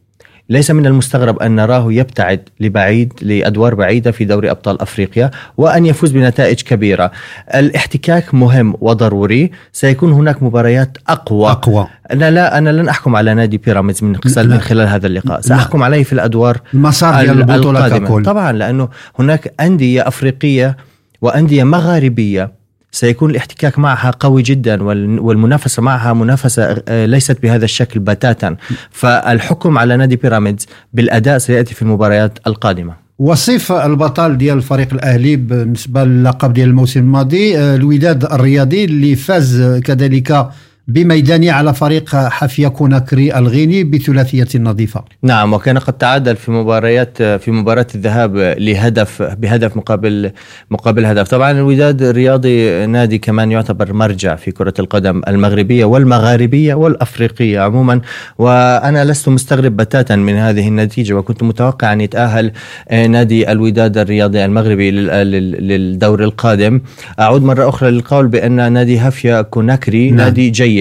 ليس 0.48 0.70
من 0.70 0.87
المستغرب 0.87 1.38
أن 1.38 1.57
نراه 1.57 1.92
يبتعد 1.92 2.48
لبعيد 2.61 3.12
لأدوار 3.22 3.74
بعيدة 3.74 4.11
في 4.11 4.24
دوري 4.24 4.50
أبطال 4.50 4.83
أفريقيا 4.83 5.31
وأن 5.57 5.87
يفوز 5.87 6.11
بنتائج 6.11 6.61
كبيرة. 6.61 7.11
الاحتكاك 7.55 8.35
مهم 8.35 8.74
وضروري، 8.81 9.50
سيكون 9.72 10.12
هناك 10.12 10.42
مباريات 10.42 10.98
أقوى. 11.09 11.50
أقوى. 11.50 11.87
أنا 12.12 12.31
لا 12.31 12.59
أنا 12.59 12.70
لن 12.70 12.88
أحكم 12.88 13.16
على 13.16 13.35
نادي 13.35 13.59
بيراميدز 13.59 14.05
من 14.05 14.16
خلال 14.16 14.50
من 14.50 14.61
خلال 14.61 14.88
هذا 14.88 15.07
اللقاء، 15.07 15.40
سأحكم 15.40 15.83
عليه 15.83 16.03
في 16.03 16.12
الأدوار 16.12 16.61
المسار 16.74 17.20
القادمة. 17.20 18.09
ككل. 18.09 18.22
طبعا 18.22 18.53
لأنه 18.53 18.88
هناك 19.18 19.55
أندية 19.61 20.09
أفريقية 20.09 20.77
وأندية 21.22 21.64
مغاربية 21.64 22.63
سيكون 22.94 23.30
الاحتكاك 23.30 23.78
معها 23.78 24.11
قوي 24.20 24.42
جدا 24.42 24.83
وال- 24.83 25.18
والمنافسة 25.18 25.83
معها 25.83 26.12
منافسة 26.12 26.83
آه، 26.88 27.07
ليست 27.07 27.42
بهذا 27.42 27.64
الشكل 27.64 28.00
بتاتا. 28.00 28.57
فالحكم 28.90 29.78
على 29.78 29.96
نادي 29.96 30.16
بيراميدز 30.16 30.66
بالأداء 30.92 31.38
سيأتي 31.38 31.74
في 31.74 31.83
المباريات 31.83 32.38
القادمة. 32.46 32.94
وصف 33.18 33.72
البطل 33.72 34.38
ديال 34.38 34.57
الفريق 34.57 34.92
الأهلي 34.94 35.37
بالنسبة 35.37 36.04
للقب 36.04 36.52
ديال 36.52 36.68
الموسم 36.68 37.00
الماضي 37.00 37.59
آه، 37.59 37.74
الوداد 37.76 38.24
الرياضي 38.24 38.85
اللي 38.85 39.16
فاز 39.16 39.62
كذلك 39.85 40.48
بميدانه 40.88 41.53
على 41.53 41.75
فريق 41.75 42.16
حفيا 42.16 42.68
كوناكري 42.68 43.35
الغيني 43.38 43.85
بثلاثية 43.85 44.49
نظيفة. 44.61 45.05
نعم 45.23 45.53
وكان 45.53 45.79
قد 45.79 45.92
تعادل 45.92 46.37
في 46.37 46.51
مباريات 46.51 47.23
في 47.23 47.51
مباراة 47.51 47.87
الذهاب 47.94 48.37
لهدف 48.59 49.23
بهدف 49.23 49.77
مقابل 49.77 50.31
مقابل 50.70 51.05
هدف. 51.05 51.29
طبعا 51.29 51.51
الوداد 51.51 52.03
الرياضي 52.03 52.87
نادي 52.87 53.18
كمان 53.18 53.53
يعتبر 53.53 53.92
مرجع 53.92 54.35
في 54.35 54.51
كرة 54.51 54.75
القدم 54.79 55.23
المغربية 55.29 55.85
والمغاربية 55.85 56.75
والأفريقية 56.75 57.61
عموما. 57.61 58.01
وأنا 58.38 59.05
لست 59.05 59.29
مستغرب 59.29 59.77
بتاتا 59.77 60.16
من 60.16 60.35
هذه 60.35 60.68
النتيجة 60.68 61.14
وكنت 61.14 61.42
متوقع 61.42 61.92
أن 61.92 62.01
يتأهل 62.01 62.53
نادي 62.90 63.53
الوداد 63.53 63.99
الرياضي 63.99 64.44
المغربي 64.44 64.90
لل- 64.90 65.31
لل- 65.31 65.68
للدور 65.68 66.25
القادم. 66.25 66.81
أعود 67.20 67.42
مرة 67.42 67.68
أخرى 67.68 67.90
للقول 67.90 68.27
بأن 68.29 68.73
نادي 68.73 68.99
هافيا 68.99 69.42
كوناكري 69.42 70.11
نعم. 70.11 70.16
نادي 70.16 70.51
جيد. 70.51 70.73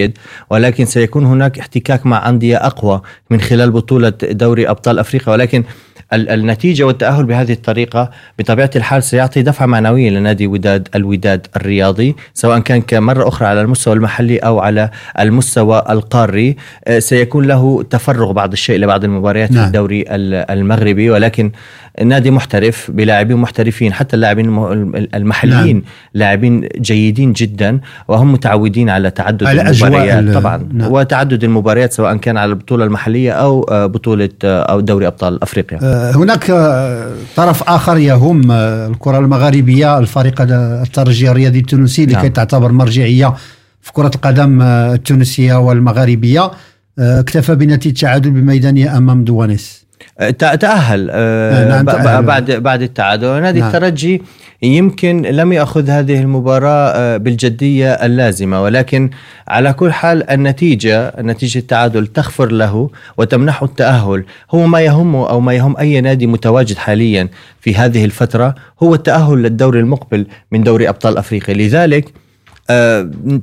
ولكن 0.49 0.85
سيكون 0.85 1.25
هناك 1.25 1.59
احتكاك 1.59 2.05
مع 2.05 2.29
أندية 2.29 2.57
أقوى 2.57 3.01
من 3.29 3.41
خلال 3.41 3.71
بطولة 3.71 4.13
دوري 4.23 4.69
أبطال 4.69 4.99
أفريقيا. 4.99 5.33
ولكن 5.33 5.63
النتيجة 6.13 6.83
والتأهل 6.83 7.23
بهذه 7.25 7.51
الطريقة 7.53 8.09
بطبيعة 8.39 8.69
الحال 8.75 9.03
سيعطي 9.03 9.41
دفعة 9.41 9.65
معنوية 9.65 10.09
لنادي 10.09 10.47
وداد 10.47 10.87
الوداد 10.95 11.47
الرياضي 11.55 12.15
سواء 12.33 12.59
كان 12.59 12.81
كمرة 12.81 13.27
أخرى 13.27 13.47
على 13.47 13.61
المستوى 13.61 13.93
المحلي 13.93 14.37
أو 14.37 14.59
على 14.59 14.89
المستوى 15.19 15.83
القاري 15.89 16.55
آه، 16.87 16.99
سيكون 16.99 17.45
له 17.45 17.83
تفرغ 17.89 18.31
بعض 18.31 18.51
الشيء 18.51 18.79
لبعض 18.79 19.03
المباريات 19.03 19.51
نعم. 19.51 19.61
في 19.61 19.67
الدوري 19.67 20.01
ال- 20.01 20.51
المغربي 20.51 21.09
ولكن 21.09 21.51
نادي 22.03 22.31
محترف 22.31 22.91
بلاعبين 22.91 23.37
محترفين 23.37 23.93
حتى 23.93 24.15
اللاعبين 24.15 24.45
الم- 24.45 25.07
المحليين 25.15 25.75
نعم. 25.75 25.83
لاعبين 26.13 26.67
جيدين 26.77 27.33
جدا 27.33 27.79
وهم 28.07 28.31
متعودين 28.33 28.89
على 28.89 29.11
تعدد 29.11 29.43
على 29.43 29.61
المباريات 29.61 30.19
ال- 30.23 30.33
طبعا 30.33 30.67
نعم. 30.73 30.91
وتعدد 30.91 31.43
المباريات 31.43 31.93
سواء 31.93 32.17
كان 32.17 32.37
على 32.37 32.49
البطولة 32.49 32.85
المحلية 32.85 33.31
أو 33.31 33.63
آه، 33.63 33.85
بطولة 33.85 34.29
آه، 34.43 34.61
أو 34.63 34.79
دوري 34.79 35.07
أبطال 35.07 35.43
أفريقيا 35.43 35.79
هناك 36.15 36.49
آه، 36.49 37.11
طرف 37.35 37.63
آخر 37.63 37.97
يهم 37.97 38.51
آه، 38.51 38.87
الكرة 38.87 39.19
المغاربية 39.19 39.97
الفريق 39.97 40.41
الترجي 40.41 41.31
الرياضي 41.31 41.59
التونسي 41.59 42.05
لكي 42.05 42.13
نعم. 42.13 42.27
تعتبر 42.27 42.71
مرجعية 42.71 43.33
في 43.81 43.93
كرة 43.93 44.11
القدم 44.15 44.61
آه، 44.61 44.93
التونسية 44.93 45.59
والمغاربية 45.59 46.51
آه، 46.99 47.19
اكتفى 47.19 47.55
بنتيجة 47.55 48.01
تعادل 48.01 48.31
بميدانيه 48.31 48.97
أمام 48.97 49.23
دوانيس 49.23 49.83
آه، 50.19 50.35
آه، 51.11 51.81
نعم،. 51.81 52.25
بعد 52.25 52.51
بعد 52.51 52.81
التعادل 52.81 53.41
نادي 53.41 53.59
نعم. 53.59 53.67
الترجي 53.67 54.21
يمكن 54.63 55.21
لم 55.21 55.53
يأخذ 55.53 55.89
هذه 55.89 56.21
المباراة 56.21 56.91
آه، 56.95 57.17
بالجدية 57.17 57.91
اللازمة. 57.91 58.61
ولكن 58.61 59.09
على 59.47 59.73
كل 59.73 59.91
حال 59.91 60.29
النتيجة 60.29 61.13
نتيجة 61.19 61.59
التعادل 61.59 62.07
تغفر 62.07 62.51
له 62.51 62.89
وتمنحه 63.17 63.65
التأهل. 63.65 64.23
هو 64.51 64.67
ما 64.67 64.81
يهمه 64.81 65.29
أو 65.29 65.39
ما 65.39 65.53
يهم 65.53 65.77
أي 65.77 66.01
نادي 66.01 66.27
متواجد 66.27 66.77
حاليا 66.77 67.29
في 67.61 67.75
هذه 67.75 68.05
الفترة 68.05 68.55
هو 68.83 68.93
التأهل 68.95 69.37
للدور 69.37 69.79
المقبل 69.79 70.25
من 70.51 70.63
دوري 70.63 70.89
أبطال 70.89 71.17
أفريقيا. 71.17 71.53
لذلك 71.53 72.22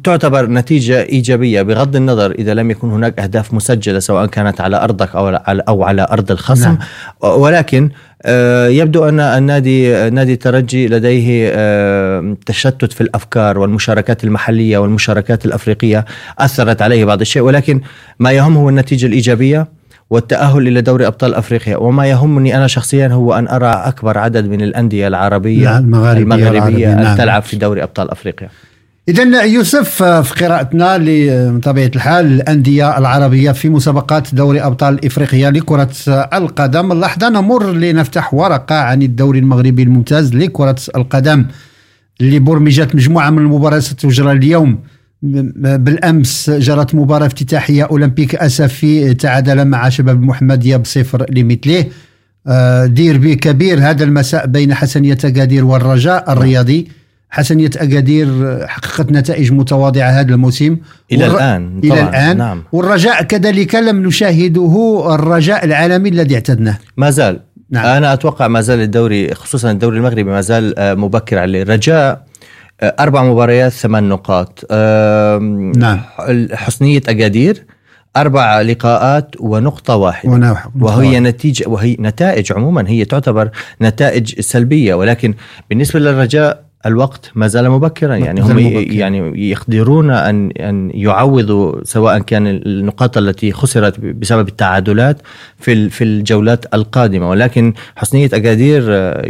تعتبر 0.04 0.46
نتيجة 0.46 1.02
إيجابية 1.02 1.62
بغض 1.62 1.96
النظر 1.96 2.30
إذا 2.30 2.54
لم 2.54 2.70
يكن 2.70 2.90
هناك 2.90 3.18
أهداف 3.18 3.54
مسجلة 3.54 3.98
سواء 3.98 4.26
كانت 4.26 4.60
على 4.60 4.76
أرضك 4.84 5.16
أو 5.16 5.26
على 5.26 5.62
أو 5.68 5.82
على 5.82 6.06
أرض 6.10 6.30
الخصم. 6.30 6.64
نعم. 6.64 6.78
ولكن 7.20 7.90
آه، 8.22 8.68
يبدو 8.68 9.08
أن 9.08 9.20
النادي 9.20 10.10
نادي 10.10 10.32
الترجي 10.32 10.88
لديه 10.88 11.50
آه، 11.54 12.36
تشتت 12.46 12.92
في 12.92 13.00
الأفكار 13.00 13.58
والمشاركات 13.58 14.24
المحلية 14.24 14.78
والمشاركات 14.78 15.46
الأفريقية. 15.46 16.04
أثرت 16.38 16.82
عليه 16.82 17.04
بعض 17.04 17.20
الشيء. 17.20 17.42
ولكن 17.42 17.80
ما 18.18 18.32
يهم 18.32 18.56
هو 18.56 18.68
النتيجة 18.68 19.06
الإيجابية 19.06 19.68
والتأهل 20.10 20.68
إلى 20.68 20.80
دوري 20.80 21.06
أبطال 21.06 21.34
أفريقيا. 21.34 21.76
وما 21.76 22.06
يهمني 22.06 22.56
أنا 22.56 22.66
شخصيا 22.66 23.08
هو 23.08 23.34
أن 23.34 23.48
أرى 23.48 23.82
أكبر 23.84 24.18
عدد 24.18 24.48
من 24.48 24.62
الأندية 24.62 25.08
العربية 25.08 25.78
المغاربية 25.78 26.22
المغربية 26.22 26.92
أن 26.92 27.02
نعم. 27.02 27.16
تلعب 27.16 27.42
في 27.42 27.56
دوري 27.56 27.82
أبطال 27.82 28.10
أفريقيا. 28.10 28.48
إذا 29.10 29.42
يوسف 29.42 30.02
آه، 30.02 30.22
في 30.22 30.44
قراءتنا 30.44 30.98
ل- 30.98 31.52
بطبيعة 31.58 31.90
الحال 31.96 32.26
الأندية 32.26 32.98
العربية 32.98 33.52
في 33.52 33.68
مسابقات 33.68 34.34
دوري 34.34 34.60
أبطال 34.60 35.04
إفريقيا 35.06 35.50
لكرة 35.50 35.90
القدم. 36.08 36.92
اللحظة 36.92 37.28
نمر 37.28 37.72
لنفتح 37.72 38.34
ورقة 38.34 38.74
عن 38.74 39.02
الدوري 39.02 39.38
المغربي 39.38 39.82
الممتاز 39.82 40.34
لكرة 40.34 40.76
القدم 40.96 41.46
اللي 42.20 42.38
برمجت 42.38 42.94
مجموعة 42.94 43.30
من 43.30 43.38
المباريات. 43.38 43.82
ستجرى 43.82 44.32
اليوم 44.32 44.78
بالأمس 45.22 46.50
جرت 46.50 46.94
مباراة 46.94 47.26
افتتاحية 47.26 47.82
أولمبيك 47.84 48.34
أسفي 48.34 49.14
تعادل 49.14 49.64
مع 49.64 49.88
شباب 49.88 50.16
المحمدية 50.16 50.76
بصفر 50.76 51.26
لمثله. 51.30 51.84
آه، 52.46 52.86
ديربي 52.86 53.34
كبير 53.34 53.78
هذا 53.90 54.04
المساء 54.04 54.46
بين 54.46 54.74
حسنية 54.74 55.18
أكادير 55.24 55.64
والرجاء 55.64 56.32
الرياضي. 56.32 56.99
حسنية 57.30 57.70
أكادير 57.76 58.28
حققت 58.68 59.12
نتائج 59.12 59.52
متواضعة 59.52 60.08
هذا 60.10 60.34
الموسم. 60.34 60.76
إلى 61.12 61.24
والر- 61.28 61.34
الآن 61.34 61.78
إلى 61.84 62.02
الآن. 62.02 62.36
نعم. 62.36 62.62
والرجاء 62.72 63.22
كذلك 63.22 63.74
لم 63.74 64.06
نشاهده 64.06 65.02
الرجاء 65.14 65.64
العالمي 65.64 66.08
الذي 66.08 66.34
اعتدناه. 66.34 66.78
ما 66.96 67.10
زال. 67.10 67.40
نعم. 67.70 67.86
أنا 67.86 68.12
أتوقع 68.12 68.48
ما 68.48 68.60
زال 68.60 68.80
الدوري 68.80 69.34
خصوصا 69.34 69.70
الدوري 69.70 69.96
المغربي 69.98 70.24
ما 70.24 70.40
زال 70.40 70.78
آه، 70.78 70.94
مبكر 70.94 71.38
عليه. 71.38 71.62
رجاء 71.62 72.24
آه، 72.80 72.94
أربع 73.00 73.24
مباريات 73.24 73.72
ثمان 73.72 74.08
نقاط. 74.08 74.72
نعم. 75.76 76.00
حسنية 76.52 77.00
أكادير 77.08 77.64
أربع 78.16 78.60
لقاءات 78.60 79.34
ونقطة 79.40 79.96
واحدة. 79.96 80.32
ونوع- 80.32 80.64
وهي 80.80 81.20
نتيجه 81.20 81.68
وهي 81.68 81.96
نتائج 82.00 82.52
عموما 82.52 82.84
هي 82.88 83.04
تعتبر 83.04 83.50
نتائج 83.82 84.40
سلبية. 84.40 84.94
ولكن 84.94 85.34
بالنسبة 85.70 86.00
للرجاء 86.00 86.69
الوقت 86.86 87.30
ما 87.34 87.46
زال 87.46 87.70
مبكرا 87.70 88.16
يعني 88.16 88.40
هم 88.40 88.50
مبكراً. 88.50 88.94
يعني 88.94 89.50
يقدرون 89.50 90.10
ان 90.10 90.50
أن 90.50 90.90
يعوضوا 90.94 91.84
سواء 91.84 92.18
كان 92.18 92.46
النقاط 92.46 93.18
التي 93.18 93.52
خسرت 93.52 94.00
بسبب 94.00 94.48
التعادلات 94.48 95.16
في 95.58 95.90
في 95.90 96.04
الجولات 96.04 96.74
القادمة 96.74 97.30
ولكن 97.30 97.74
حسنية 97.96 98.26
أكادير 98.26 98.84
آه، 98.88 99.22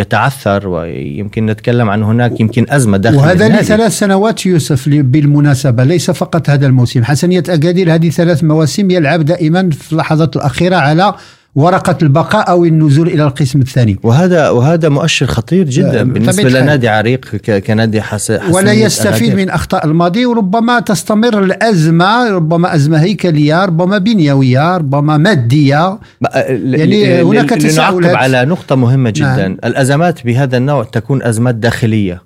يتعثر 0.00 0.68
ويمكن 0.68 1.46
نتكلم 1.46 1.90
عن 1.90 2.02
هناك 2.02 2.40
يمكن 2.40 2.66
أزمة 2.68 2.96
داخل 2.96 3.16
وهذا. 3.16 3.48
لثلاث 3.48 3.98
سنوات 3.98 4.46
يوسف 4.46 4.88
بالمناسبة 4.88 5.84
ليس 5.84 6.10
فقط 6.10 6.50
هذا 6.50 6.66
الموسم 6.66 7.04
حسنية 7.04 7.42
أكادير 7.48 7.94
هذه 7.94 8.10
ثلاث 8.10 8.44
مواسم 8.44 8.90
يلعب 8.90 9.24
دائما 9.24 9.70
في 9.70 9.92
اللحظات 9.92 10.36
الأخيرة 10.36 10.76
على 10.76 11.14
ورقة 11.54 11.98
البقاء 12.02 12.50
أو 12.50 12.64
النزول 12.64 13.08
إلى 13.08 13.24
القسم 13.24 13.60
الثاني 13.60 13.98
وهذا 14.02 14.50
وهذا 14.50 14.88
مؤشر 14.88 15.26
خطير 15.26 15.64
جدا 15.64 16.00
آه، 16.00 16.02
بالنسبة. 16.02 16.48
لنادي 16.48 16.88
عريق 16.88 17.36
كنادي 17.36 18.02
حس... 18.02 18.32
ولا 18.50 18.72
يستفيد. 18.72 19.34
من 19.34 19.50
أخطاء 19.50 19.86
الماضي 19.86 20.26
وربما 20.26 20.80
تستمر 20.80 21.42
الأزمة 21.42 22.30
ربما 22.30 22.74
أزمة 22.74 23.02
هيكلية 23.02 23.64
ربما 23.64 23.98
بنيوية 23.98 24.76
ربما 24.76 25.16
مادية 25.16 25.98
يعني 26.34 27.00
يعني 27.00 27.22
هناك 27.22 27.50
تساؤلات. 27.50 28.16
على 28.16 28.44
نقطة 28.44 28.74
مهمة 28.74 29.10
جدا 29.10 29.26
نعم. 29.26 29.38
نعم. 29.38 29.56
الأزمات 29.64 30.24
بهذا 30.26 30.56
النوع 30.56 30.84
تكون 30.84 31.22
أزمات 31.22 31.54
داخلية 31.54 32.22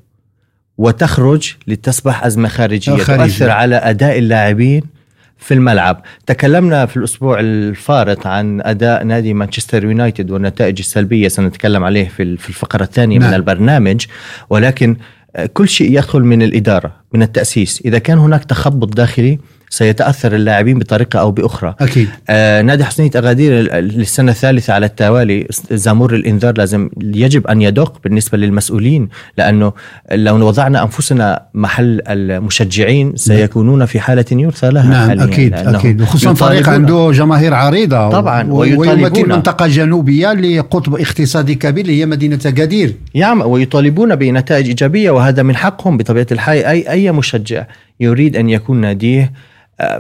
وتخرج 0.79 1.55
لتصبح 1.67 2.25
أزمة 2.25 2.49
خارجية 2.49 2.97
خارجية. 2.97 3.25
تؤثر 3.25 3.51
على 3.51 3.77
أداء 3.77 4.19
اللاعبين 4.19 4.98
في 5.39 5.55
الملعب. 5.55 6.03
تكلمنا 6.27 6.87
في 6.87 6.97
الأسبوع 6.97 7.41
الفارط 7.41 8.27
عن 8.27 8.61
أداء 8.61 9.05
نادي 9.05 9.35
مانشستر 9.35 9.85
يونايتد 9.85 10.31
والنتائج 10.31 10.79
السلبية 10.79 11.29
سنتكلم 11.29 11.85
عليه 11.85 12.09
في 12.09 12.37
في 12.37 12.49
الفقرة 12.49 12.83
الثانية 12.83 13.19
نعم. 13.19 13.29
من 13.29 13.35
البرنامج. 13.35 14.07
ولكن 14.51 14.97
آه، 15.37 15.47
كل 15.47 15.69
شيء 15.69 15.93
يدخل 15.93 16.21
من 16.21 16.43
الإدارة 16.43 16.93
من 17.13 17.23
التأسيس. 17.23 17.83
إذا 17.85 17.99
كان 17.99 18.19
هناك 18.19 18.45
تخبط 18.45 18.97
داخلي 18.97 19.39
سيتأثر 19.71 20.35
اللاعبين 20.35 20.79
بطريقة 20.79 21.21
أو 21.21 21.31
بأخرى. 21.31 21.75
أكيد. 21.81 22.09
آه 22.31 22.63
نادي 22.63 22.85
حسنية 22.85 23.11
أغادير 23.17 23.75
للسنة 23.79 24.31
الثالثة 24.33 24.73
على 24.73 24.87
التوالي 24.87 25.47
زامور 25.71 26.15
الإنذار 26.15 26.59
لازم 26.59 26.91
يجب 27.03 27.47
أن 27.47 27.63
يدق 27.63 28.01
بالنسبة 28.05 28.39
للمسؤولين 28.39 29.09
لأنه 29.39 29.73
لو 30.13 30.47
وضعنا 30.47 30.83
أنفسنا 30.83 31.43
محل 31.55 32.01
المشجعين 32.09 33.13
سيكونون 33.17 33.87
في 33.87 34.01
حالة 34.01 34.25
يرثى 34.33 34.71
لها 34.71 34.91
نعم 34.91 35.21
حالياً، 35.21 35.49
لأنهم 35.49 35.75
أكيد. 35.75 36.03
وخصوصا 36.03 36.35
فريق 36.35 36.69
عنده 36.69 37.11
جماهير 37.15 37.55
عريضة 37.55 38.11
طبعاً،. 38.11 38.53
ويمثل 38.53 39.29
منطقة 39.29 39.67
جنوبية 39.67 40.33
لقطب 40.33 40.95
اقتصادي 40.95 41.55
كبير 41.55 41.85
اللي 41.85 42.01
هي 42.01 42.07
مدينة 42.07 42.39
أكادير 42.47 42.95
يعم 43.15 43.41
ويطالبون 43.43 44.15
بنتائج 44.17 44.67
إيجابية 44.69 45.11
وهذا 45.11 45.43
من 45.43 45.57
حقهم 45.57 45.97
بطبيعة 45.97 46.27
الحال. 46.33 46.65
أي 46.65 46.91
أي 46.91 47.13
مشجع 47.13 47.67
يريد 48.01 48.37
أن 48.37 48.49
يكون 48.51 48.81
ناديه 48.81 49.33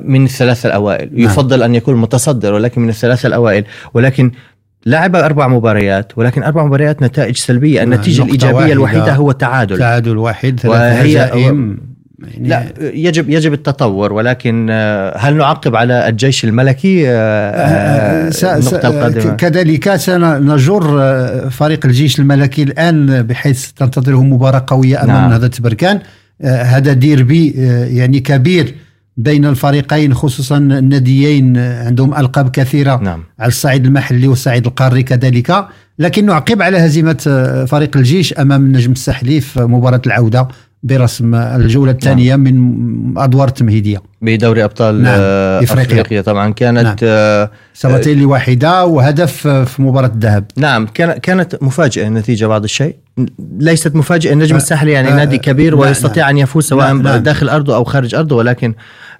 من 0.04 0.24
الثلاثة 0.24 0.66
الأوائل. 0.66 1.08
نعم. 1.12 1.24
يفضل 1.24 1.62
أن 1.62 1.74
يكون 1.74 1.96
متصدر 1.96 2.52
ولكن 2.54 2.80
من 2.80 2.88
الثلاثة 2.88 3.26
الأوائل. 3.26 3.64
ولكن 3.94 4.30
لعب 4.86 5.16
أربع 5.16 5.48
مباريات 5.48 6.12
ولكن 6.18 6.42
أربع 6.42 6.64
مباريات 6.64 7.02
نتائج 7.02 7.36
سلبية. 7.36 7.82
النتيجة 7.82 8.20
نقطة 8.20 8.26
الإيجابية. 8.34 8.72
الوحيدة 8.72 9.14
هو 9.14 9.32
تعادل 9.32 9.78
تعادل 9.78 10.16
واحد 10.16 10.60
ثلاث 10.60 10.74
وهي- 10.74 11.12
هزائم. 11.16 11.78
يعني 12.34 12.48
لا 12.48 12.64
يجب 12.80 13.30
يجب 13.30 13.52
التطور 13.52 14.12
ولكن 14.12 14.66
آه، 14.70 15.18
هل 15.18 15.36
نعقب 15.36 15.76
على 15.76 16.08
الجيش 16.08 16.44
الملكي؟ 16.44 17.08
آه، 17.08 17.12
آه، 17.12 18.56
النقطة 18.58 18.88
القادمة. 18.88 19.34
كذلك 19.34 19.96
سنجر 19.96 20.82
فريق 21.50 21.86
الجيش 21.86 22.18
الملكي 22.18 22.62
الآن 22.62 23.22
بحيث 23.22 23.66
تنتظره 23.70 24.22
مباراة 24.22 24.64
قوية 24.66 25.02
أمام 25.04 25.16
نعم. 25.16 25.30
نهضة 25.30 25.50
بركان 25.60 26.00
هذا 26.44 26.92
ديربي 26.92 27.50
يعني 27.96 28.20
كبير. 28.20 28.74
بين 29.18 29.44
الفريقين 29.44 30.14
خصوصا 30.14 30.56
الناديين 30.56 31.56
عندهم 31.58 32.14
ألقاب 32.14 32.50
كثيرة 32.50 32.96
نعم. 33.02 33.24
على 33.38 33.48
الصعيد 33.48 33.86
المحلي 33.86 34.28
والصعيد 34.28 34.66
القاري 34.66 35.02
كذلك. 35.02 35.66
لكن 35.98 36.26
نعقب 36.26 36.62
على 36.62 36.78
هزيمة 36.78 37.24
آه، 37.26 37.64
فريق 37.64 37.96
الجيش 37.96 38.32
أمام 38.32 38.64
النجم 38.64 38.92
الساحلي 38.92 39.40
في 39.40 39.60
مباراة 39.60 40.02
العودة 40.06 40.48
برسم 40.82 41.34
الجولة 41.34 41.92
الثانية 41.92 42.36
من 42.36 43.18
أدوار 43.18 43.48
التمهيدية 43.48 44.02
بدوري 44.22 44.64
أبطال 44.64 45.02
نعم، 45.02 45.14
آه، 45.18 45.62
إفريقيا. 45.62 46.00
أفريقيا 46.00 46.22
طبعا. 46.22 46.52
كانت 46.52 46.84
نعم. 46.84 46.96
آه، 47.02 47.50
سبعتين 47.74 48.20
لواحدة 48.20 48.86
وهدف 48.86 49.48
في 49.48 49.82
مباراة 49.82 50.08
الذهب 50.14 50.44
نعم 50.56 50.86
كان 50.86 51.12
كانت 51.12 51.62
مفاجئة 51.62 52.06
النتيجة 52.06 52.46
بعض 52.46 52.64
الشيء؟ 52.64 52.96
ليست 53.58 53.94
مفاجئة 53.96 54.32
النجم 54.32 54.54
آه، 54.54 54.58
الساحلي 54.58 54.92
يعني 54.92 55.08
آه، 55.08 55.14
نادي 55.16 55.38
كبير 55.38 55.74
نعم، 55.74 55.80
ويستطيع 55.80 56.30
أن 56.30 56.38
يفوز 56.38 56.64
سواء. 56.68 56.96
داخل 57.18 57.48
أرضه 57.48 57.76
أو 57.76 57.84
خارج 57.84 58.14
أرضه 58.14 58.36
ولكن 58.36 58.74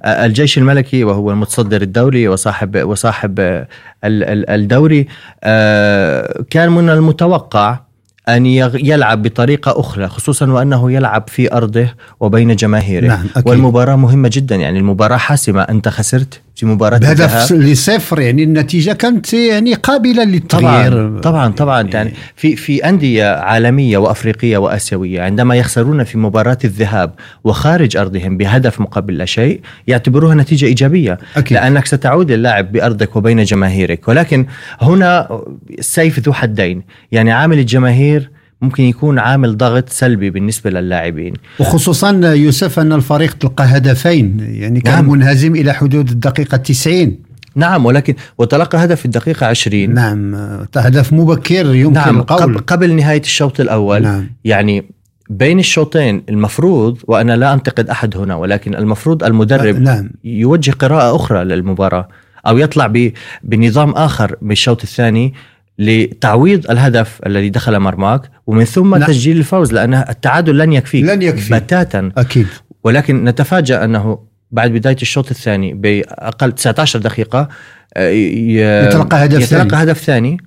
آه، 0.05 0.26
الجيش 0.26 0.59
الملكي 0.59 1.05
وهو 1.05 1.30
المتصدر 1.30 1.82
الدوري 1.82 2.28
وصاحب 2.28 2.82
وصاحب 2.84 3.40
آه، 3.40 3.68
ال- 4.05 4.24
ال- 4.24 4.51
الدوري 4.51 5.07
آه، 5.44 6.44
كان 6.51 6.70
من 6.72 6.90
المتوقع 6.90 7.80
أن 8.28 8.46
يلعب 8.46 9.22
بطريقة 9.22 9.80
أخرى 9.80 10.09
خصوصا 10.09 10.51
وأنه 10.51 10.92
يلعب 10.92 11.24
في 11.28 11.53
أرضه 11.53 11.88
وبين 12.20 12.57
جماهيره 12.57 13.07
نعم، 13.07 13.26
أكيد. 13.36 13.49
والمباراة 13.49 13.96
مهمة 13.96 14.30
جدا 14.32 14.57
يعني 14.57 14.78
المباراة 14.78 15.16
حاسمة 15.16 15.62
أنت 15.62 15.88
خسرت 15.88 16.40
في 16.59 16.66
مباراة 16.66 16.98
بهدف. 16.98 17.52
لصفر 17.52 18.20
يعني 18.20 18.42
النتيجة 18.42 18.92
كانت 18.92 19.34
يعني 19.34 19.74
قابلة 19.74 20.24
للتغيير. 20.24 20.92
طبعا 20.92 21.18
طبعا 21.20 21.52
طبعا. 21.52 21.82
يعني 21.82 22.12
في 22.36 22.56
في 22.56 22.88
أندية 22.88 23.34
عالمية 23.34 23.98
وأفريقية 23.98 24.59
وآسيوية 24.59 25.22
عندما 25.22 25.54
يخسرون 25.54 26.04
في 26.04 26.18
مباراة 26.18 26.59
الذهاب 26.64 27.14
وخارج 27.44 27.96
أرضهم 27.96 28.36
بهدف 28.36 28.80
مقابل 28.80 29.18
لا 29.18 29.24
شيء 29.24 29.61
يعتبروها 29.86 30.34
نتيجة 30.34 30.66
إيجابية. 30.66 31.18
أكيد. 31.36 31.59
لأنك 31.59 31.86
ستعود 31.86 32.32
للعب 32.32 32.72
بأرضك 32.72 33.16
وبين 33.16 33.42
جماهيرك. 33.44 34.09
ولكن 34.09 34.46
هنا 34.80 35.40
السيف 35.78 36.18
ذو 36.18 36.32
حدين. 36.32 36.82
يعني 37.12 37.32
عامل 37.32 37.59
الجماهير 37.59 38.30
ممكن 38.62 38.82
يكون 38.82 39.18
عامل 39.18 39.56
ضغط 39.56 39.88
سلبي 39.88 40.30
بالنسبة 40.30 40.70
للاعبين. 40.70 41.34
وخصوصا 41.61 42.11
يوسف 42.34 42.78
أن 42.78 42.92
الفريق 42.92 43.32
تلقى 43.32 43.64
هدفين 43.64 44.40
يعني 44.40 44.80
كان 44.80 44.94
نعم. 44.94 45.11
منهزم 45.11 45.54
إلى 45.54 45.72
حدود 45.72 46.11
الدقيقة 46.11 46.56
90 46.56 47.18
نعم 47.54 47.86
ولكن 47.86 48.14
وتلقى 48.38 48.84
هدف 48.84 48.98
في 48.98 49.04
الدقيقة 49.04 49.46
20 49.46 49.94
نعم 49.94 50.34
هدف 50.76 51.12
مبكر 51.12 51.74
يمكن 51.74 51.92
نعم 51.92 52.18
القول. 52.18 52.59
قبل, 52.59 52.96
نهاية 52.96 53.20
الشوط 53.20 53.61
الأول. 53.61 54.02
نعم. 54.02 54.30
يعني 54.44 54.84
بين 55.30 55.59
الشوطين 55.59 56.22
المفروض 56.28 56.98
وأنا 57.06 57.36
لا 57.36 57.54
أنتقد 57.54 57.90
أحد 57.90 58.16
هنا 58.16 58.36
ولكن 58.36 58.74
المفروض 58.74 59.24
المدرب 59.24 59.76
نعم. 59.76 60.11
يوجه 60.24 60.70
قراءة 60.70 61.16
أخرى 61.16 61.44
للمباراة 61.44 62.09
أو 62.46 62.59
يطلع 62.59 63.11
بنظام 63.42 63.90
آخر 63.90 64.36
بالشوط 64.42 64.82
الثاني. 64.82 65.34
لتعويض 65.79 66.70
الهدف 66.70 67.20
الذي 67.26 67.49
دخل 67.49 67.79
مرماك 67.79 68.31
ومن 68.47 68.64
ثم 68.64 68.95
نعم. 68.95 69.09
تسجيل 69.09 69.37
الفوز 69.37 69.72
لأن 69.72 69.95
التعادل 69.95 70.59
لن 70.59 70.72
يكفيك 70.72 71.05
لن 71.05 71.22
يكفي. 71.22 71.55
بتاتا 71.61 72.12
أكيد 72.16 72.47
ولكن 72.85 73.24
نتفاجأ 73.24 73.85
أنه 73.85 74.18
بعد 74.51 74.70
بداية 74.70 74.97
الشوط 75.03 75.31
الثاني 75.31 75.74
بأقل 75.74 76.53
19 76.53 76.99
دقيقة 76.99 77.49
آه، 77.95 78.09
يتلقى 78.11 79.24
هدف 79.24 79.43
يتلقى 79.43 79.68
ثاني. 79.68 79.83
هدف 79.83 79.99
ثاني 79.99 80.39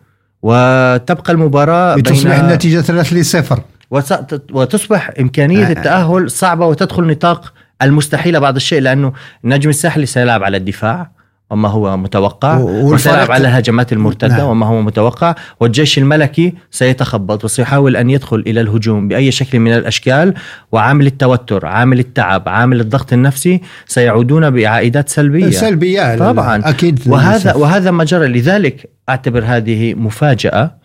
وتبقى 0.42 1.34
المباراة 1.34 1.96
لتصبح 1.96 2.36
بين 2.36 2.46
النتيجة 2.50 2.82
ثلاث 2.82 3.14
لصفر 3.14 3.60
وت- 3.92 4.44
وتصبح 4.52 5.12
إمكانية 5.20 5.66
آه. 5.68 5.72
التأهل 5.72 6.32
صعبة 6.32 6.66
وتدخل 6.66 7.04
نطاق 7.04 7.54
المستحيل 7.82 8.40
بعض 8.40 8.56
الشيء 8.56 8.82
لأنه 8.82 9.14
النجم 9.44 9.70
الساحلي 9.70 10.06
سيلعب 10.06 10.44
على 10.44 10.58
الدفاع 10.58 11.12
وما 11.52 11.70
هو 11.70 11.97
متوقع 11.97 12.58
وسيلعب 12.58 13.32
على 13.32 13.47
الهجمات 13.47 13.93
المرتدة 13.93 14.38
نعم. 14.38 14.47
وما 14.47 14.66
هو 14.66 14.82
متوقع 14.82 15.36
والجيش 15.60 15.97
الملكي 15.97 16.54
سيتخبط 16.72 17.45
وسيحاول 17.45 17.95
أن 17.95 18.10
يدخل 18.10 18.43
إلى 18.47 18.62
الهجوم 18.62 19.08
بأي 19.08 19.32
شكل 19.32 19.60
من 19.60 19.74
الأشكال 19.74 20.34
وعامل 20.72 21.06
التوتر 21.08 21.66
عامل 21.66 21.99
التعب 21.99 22.49
عامل 22.49 22.80
الضغط 22.80 23.14
النفسي 23.14 23.62
سيعودون 23.88 24.49
بعائدات 24.49 25.10
سلبية 25.10 25.49
سلبية 25.49 26.18
طبعا 26.18 26.62
أكيد 26.70 26.99
وهذا. 27.08 27.54
وهذا 27.54 27.91
ما 27.91 28.04
جرى 28.04 28.28
لذلك 28.28 28.89
أعتبر 29.10 29.43
هذه 29.45 29.93
مفاجأة 29.93 30.82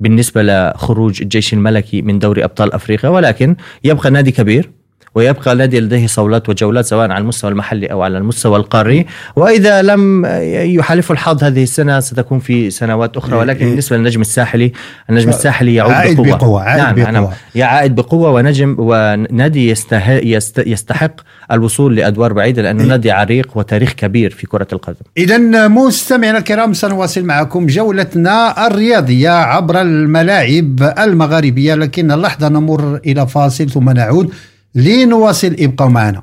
بالنسبة 0.00 0.42
لخروج 0.42 1.22
الجيش 1.22 1.52
الملكي 1.52 2.02
من 2.02 2.18
دوري 2.18 2.44
أبطال 2.44 2.72
أفريقيا 2.72 3.10
ولكن 3.10 3.56
يبقى 3.84 4.10
نادي 4.10 4.30
كبير 4.30 4.70
ويبقى 5.16 5.52
النادي 5.52 5.80
لديه 5.80 6.06
صولات 6.06 6.48
وجولات 6.48 6.84
سواء 6.84 7.10
على 7.10 7.18
المستوى 7.18 7.50
المحلي 7.50 7.86
أو 7.86 8.02
على 8.02 8.18
المستوى 8.18 8.56
القاري. 8.56 9.06
وإذا 9.36 9.82
لم 9.82 10.26
يحالفه 10.52 11.12
الحظ 11.12 11.44
هذه 11.44 11.62
السنة 11.62 12.00
ستكون 12.00 12.38
في 12.38 12.70
سنوات 12.70 13.16
أخرى. 13.16 13.36
ولكن 13.36 13.66
بالنسبة 13.66 13.96
للنجم 13.96 14.20
الساحلي 14.20 14.72
النجم 15.10 15.28
الساحلي 15.28 15.74
يعود 15.74 15.92
عائد 15.92 16.16
بقوة. 16.16 16.36
بقوة، 16.36 16.62
عائد 16.62 16.82
نعم 16.82 16.94
بقوة. 16.94 17.10
نعم 17.10 17.28
يا 17.54 17.64
عائد 17.64 17.94
بقوة 17.94 18.30
ونجم 18.30 18.76
ونادي 18.78 19.70
يستحق, 19.70 20.20
يستحق 20.66 21.20
الوصول 21.52 21.96
لأدوار 21.96 22.32
بعيدة 22.32 22.62
لأنه 22.62 22.84
نادي 22.84 23.10
عريق 23.10 23.48
وتاريخ 23.54 23.92
كبير 23.92 24.30
في 24.30 24.46
كرة 24.46 24.68
القدم. 24.72 24.96
إذا 25.16 25.68
مستمعينا 25.68 26.38
الكرام 26.38 26.72
سنواصل 26.72 27.24
معكم 27.24 27.66
جولتنا 27.66 28.66
الرياضية 28.66 29.30
عبر 29.30 29.80
الملاعب 29.80 30.92
المغاربية. 30.98 31.74
لكن 31.74 32.12
اللحظة 32.12 32.48
نمر 32.48 33.00
إلى 33.06 33.26
فاصل 33.26 33.70
ثم 33.70 33.90
نعود. 33.90 34.32
لنواصل 34.76 35.56
ابقوا 35.58 35.88
معنا. 35.88 36.22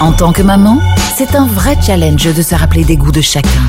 En 0.00 0.12
tant 0.12 0.32
que 0.32 0.42
maman, 0.42 0.78
c'est 1.16 1.34
un 1.34 1.46
vrai 1.46 1.76
challenge 1.84 2.24
de 2.24 2.42
se 2.42 2.54
rappeler 2.54 2.84
des 2.84 2.96
goûts 2.96 3.12
de 3.12 3.20
chacun. 3.20 3.66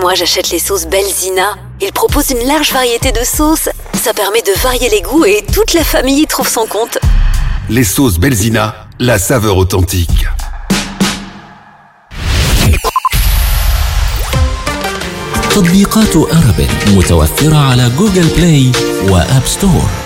Moi, 0.00 0.14
j'achète 0.14 0.50
les 0.50 0.58
sauces 0.58 0.86
Belzina. 0.86 1.54
Ils 1.80 1.92
proposent 1.92 2.30
une 2.30 2.46
large 2.46 2.72
variété 2.72 3.12
de 3.12 3.24
sauces. 3.24 3.68
Ça 4.02 4.12
permet 4.12 4.42
de 4.42 4.52
varier 4.62 4.90
les 4.90 5.02
goûts 5.02 5.24
et 5.24 5.44
toute 5.52 5.72
la 5.72 5.84
famille 5.84 6.22
y 6.22 6.26
trouve 6.26 6.48
son 6.48 6.66
compte. 6.66 6.98
Les 7.70 7.84
sauces 7.84 8.18
Belzina, 8.18 8.74
la 8.98 9.18
saveur 9.18 9.56
authentique. 9.56 10.26
تطبيقات 15.54 16.16
أرابيل 16.16 16.68
متوفرة 16.96 17.56
على 17.56 17.90
جوجل 17.98 18.26
بلاي 18.36 18.72
وآب 19.08 19.42
ستور 19.46 19.97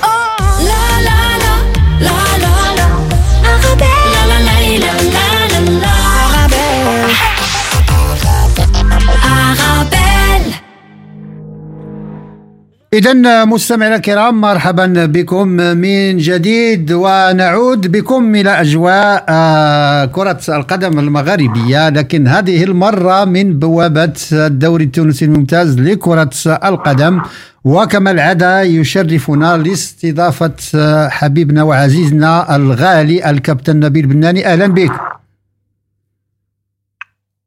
إذا 12.93 13.45
مستمعينا 13.45 13.95
الكرام 13.95 14.41
مرحبا 14.41 15.05
بكم 15.05 15.47
من 15.47 16.17
جديد 16.17 16.91
ونعود 16.91 17.91
بكم 17.91 18.35
إلى 18.35 18.61
أجواء 18.61 19.25
آه، 19.29 20.05
كرة 20.05 20.39
القدم 20.49 20.99
المغاربية 20.99 21.89
لكن 21.89 22.27
هذه 22.27 22.63
المرة 22.63 23.25
من 23.25 23.59
بوابة 23.59 24.13
الدوري 24.31 24.83
التونسي 24.83 25.25
الممتاز 25.25 25.79
لكرة 25.79 26.29
القدم. 26.45 27.21
وكما 27.63 28.11
العادة 28.11 28.61
يشرفنا 28.61 29.57
لاستضافة 29.57 30.55
آه، 30.75 31.09
حبيبنا 31.09 31.63
وعزيزنا 31.63 32.55
الغالي 32.55 33.29
الكابتن 33.29 33.79
نبيل 33.79 34.05
بناني. 34.07 34.45
أهلا 34.47 34.67
بك. 34.67 34.91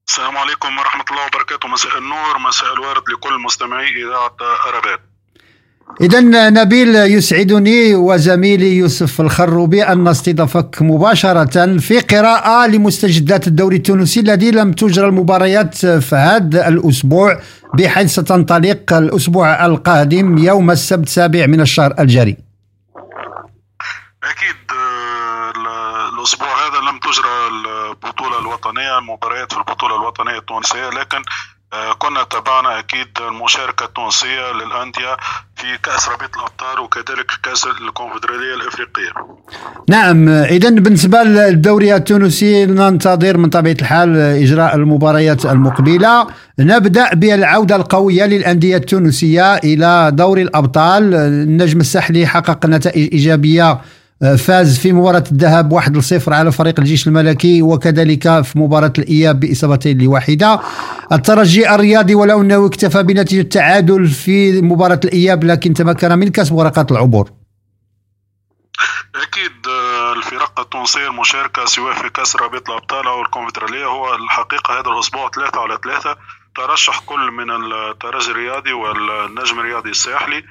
السلام 0.08 0.36
عليكم 0.36 0.78
ورحمة 0.78 1.04
الله 1.10 1.26
وبركاته. 1.26 1.68
مساء 1.68 1.98
النور 1.98 2.38
مساء 2.48 2.72
الورد 2.74 3.02
لكل 3.12 3.42
مستمعي 3.46 3.86
إذاعة 3.86 4.36
أرابات. 4.68 5.15
إذا 6.00 6.20
نبيل 6.50 6.96
يسعدني 6.96 7.94
وزميلي 7.94 8.76
يوسف 8.76 9.20
الخروبي 9.20 9.82
أن 9.82 10.08
نستضيفك 10.08 10.76
مباشرة 10.82 11.76
في 11.78 12.00
قراءة 12.00 12.66
لمستجدات 12.66 13.46
الدوري 13.46 13.76
التونسي 13.76 14.20
الذي 14.20 14.50
لم 14.50 14.72
تجرى 14.72 15.06
المباريات 15.08 15.74
في 15.86 16.16
هذا 16.16 16.68
الأسبوع 16.68 17.40
بحيث 17.74 18.10
ستنطلق 18.10 18.92
الأسبوع 18.92 19.66
القادم 19.66 20.38
يوم 20.38 20.70
السبت 20.70 21.06
السابع 21.06 21.46
من 21.46 21.60
الشهر 21.60 21.94
الجاري. 21.98 22.36
أكيد 24.24 24.56
آه، 24.70 25.50
ال- 25.50 26.14
الأسبوع 26.18 26.48
هذا 26.48 26.78
لم 26.90 26.98
تجرى 26.98 27.34
البطولة 27.48 28.38
الوطنية 28.40 28.98
المباريات 28.98 29.52
في 29.52 29.58
البطولة 29.58 29.96
الوطنية 29.96 30.38
التونسية 30.38 30.88
لكن 30.90 31.18
كنا 31.98 32.22
تابعنا 32.30 32.78
أكيد 32.78 33.06
المشاركة 33.20 33.84
التونسية 33.84 34.52
للأندية 34.52 35.16
في 35.56 35.78
كأس 35.82 36.08
رابطة 36.08 36.36
الأبطال 36.36 36.80
وكذلك 36.80 37.30
كأس 37.42 37.66
الكونفدرالية 37.66 38.54
الإفريقية. 38.54 39.12
نعم 39.88 40.28
إذا 40.28 40.70
بالنسبة 40.70 41.22
للدوري 41.22 41.94
التونسي 41.94 42.66
ننتظر 42.66 43.36
من 43.36 43.50
طبيعة 43.50 43.76
الحال 43.80 44.16
إجراء 44.16 44.74
المباريات 44.76 45.46
المقبلة. 45.46 46.26
نبدأ 46.58 47.14
بالعودة 47.14 47.76
القوية 47.76 48.24
للأندية 48.24 48.76
التونسية 48.76 49.54
إلى 49.54 50.10
دوري 50.14 50.42
الأبطال. 50.42 51.14
النجم 51.14 51.80
الساحلي 51.80 52.26
حقق 52.26 52.66
نتائج 52.66 53.08
إيجابية 53.12 53.80
فاز 54.20 54.78
في 54.78 54.92
مباراة 54.92 55.24
الذهاب 55.32 55.72
1 55.72 55.98
0 56.00 56.34
على 56.34 56.52
فريق 56.52 56.80
الجيش 56.80 57.06
الملكي 57.06 57.62
وكذلك 57.62 58.40
في 58.40 58.58
مباراة 58.58 58.92
الإياب 58.98 59.40
بإصابتين 59.40 60.02
لواحدة 60.02 60.60
الترجي 61.12 61.74
الرياضي 61.74 62.14
ولو 62.14 62.40
أنه 62.40 62.66
اكتفى 62.66 63.02
بنتيجة 63.02 63.48
تعادل 63.48 64.08
في 64.08 64.62
مباراة 64.62 65.00
الإياب 65.04 65.44
لكن 65.44 65.74
تمكن 65.74 66.18
من 66.18 66.28
كسب 66.28 66.52
ورقات 66.52 66.92
العبور. 66.92 67.30
أكيد 69.14 69.66
آه، 69.68 70.12
الفرق 70.12 70.60
التونسية 70.60 71.08
المشاركة 71.08 71.64
سواء 71.64 71.94
في 71.94 72.08
كأس 72.08 72.36
رابطة 72.36 72.70
الأبطال 72.70 73.06
أو 73.06 73.22
الكونفدرالية 73.22 73.84
هو 73.84 74.14
الحقيقة 74.14 74.80
هذا 74.80 74.90
الأسبوع 74.90 75.30
ثلاثة 75.30 75.60
على 75.60 75.78
ثلاثة. 75.84 76.16
ترشح 76.56 77.00
كل 77.00 77.30
من 77.30 77.50
الترجي 77.50 78.30
الرياضي 78.30 78.72
والنجم 78.72 79.58
الرياضي 79.58 79.90
الساحلي 79.90 80.38
آه، 80.38 80.42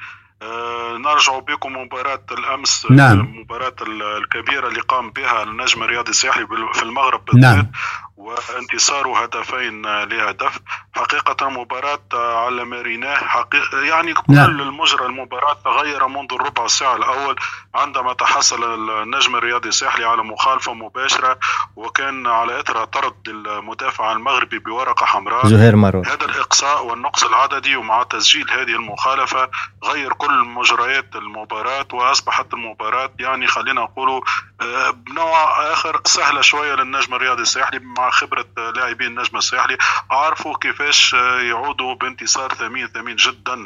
نرجع 0.97 1.39
بكم 1.39 1.73
مباراة 1.77 2.23
الأمس 2.31 2.87
نعم. 2.91 3.19
المباراة 3.19 3.75
الكبيرة 4.17 4.67
اللي 4.67 4.79
قام 4.79 5.11
بها 5.11 5.43
النجم 5.43 5.83
الرياضي 5.83 6.11
الساحلي 6.11 6.47
في 6.73 6.83
المغرب 6.83 7.25
بالذات 7.25 7.55
نعم 7.55 7.71
وانتصاره 8.17 9.23
هدفين 9.23 10.03
لهدف. 10.03 10.59
حقيقة 10.95 11.49
مباراة 11.49 11.99
على 12.13 12.65
ماريناه 12.65 13.15
حقيقة 13.15 13.81
يعني 13.81 14.13
كل 14.13 14.33
نعم. 14.33 14.61
المجرى 14.61 15.05
المباراة 15.05 15.57
تغير 15.65 16.07
منذ 16.07 16.33
الربع 16.33 16.67
ساعة 16.67 16.95
الأول 16.95 17.35
عندما 17.75 18.13
تحصل 18.13 18.89
النجم 19.03 19.35
الرياضي 19.35 19.69
الساحلي 19.69 20.05
على 20.05 20.23
مخالفة 20.23 20.73
مباشرة 20.73 21.39
وكان 21.75 22.27
على 22.27 22.59
إثر 22.59 22.85
طرد 22.85 23.27
المدافع 23.27 24.11
المغربي 24.11 24.59
بورقة 24.59 25.05
حمراء. 25.05 25.47
زهير 25.47 25.75
مارون 25.75 26.05
هذا 26.05 26.25
الإقصاء 26.25 26.85
والنقص 26.85 27.23
العددي 27.23 27.75
ومع 27.75 28.03
تسجيل 28.03 28.51
هذه 28.51 28.75
المخالفة 28.75 29.49
غير 29.83 30.13
كل 30.13 30.45
مجريات 30.45 31.15
المباراة 31.15 31.87
وأصبحت 31.93 32.53
المباراة 32.53 33.09
يعني 33.19 33.47
خلينا 33.47 33.81
نقول 33.81 34.23
آه، 34.61 34.89
بنوع 34.89 35.71
آخر 35.73 36.01
سهلة 36.05 36.41
شوية 36.41 36.75
للنجم 36.75 37.13
الرياضي 37.13 37.41
الساحلي 37.41 37.79
مع 37.79 38.04
خبرة 38.09 38.45
آه، 38.57 38.69
لاعبين 38.71 39.07
النجم 39.07 39.37
الساحلي. 39.37 39.77
عرفوا 40.11 40.57
كيفاش 40.57 41.13
يعودوا 41.13 41.95
بانتصار 41.95 42.53
ثمين 42.53 42.87
ثمين 42.87 43.15
جدا 43.15 43.65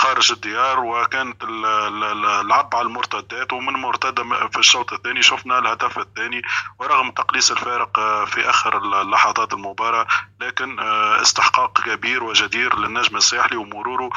خارج 0.00 0.32
الديار 0.32 0.80
وكانت 0.80 1.42
ال- 1.44 1.66
ال- 1.66 2.04
ال- 2.04 2.26
العب 2.46 2.74
على 2.74 2.86
المرتدات 2.86 3.52
ومن 3.52 3.72
مرتدة 3.72 4.24
م- 4.24 4.48
في 4.48 4.58
الشوط 4.58 4.92
الثاني 4.92 5.22
شفنا 5.22 5.58
الهدف 5.58 5.98
الثاني 5.98 6.42
ورغم 6.78 7.10
تقليص 7.10 7.50
الفارق 7.50 8.00
في 8.24 8.50
آخر 8.50 9.02
لحظات 9.10 9.52
المباراة 9.52 10.06
لكن 10.40 10.78
آه، 10.80 11.22
استحقاق 11.22 11.80
كبير 11.80 12.24
وجدير 12.24 12.78
للنجم 12.78 13.16
الساحلي 13.16 13.56
ومروره 13.56 14.10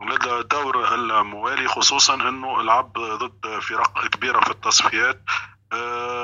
لدى 0.00 0.30
الدور 0.34 0.94
الموالي 0.94 1.68
خصوصا 1.68 2.14
إنه 2.14 2.62
لعب 2.62 2.92
ضد 2.92 3.58
فرق 3.60 4.06
كبيرة 4.06 4.40
في 4.40 4.50
التصفيات. 4.50 5.22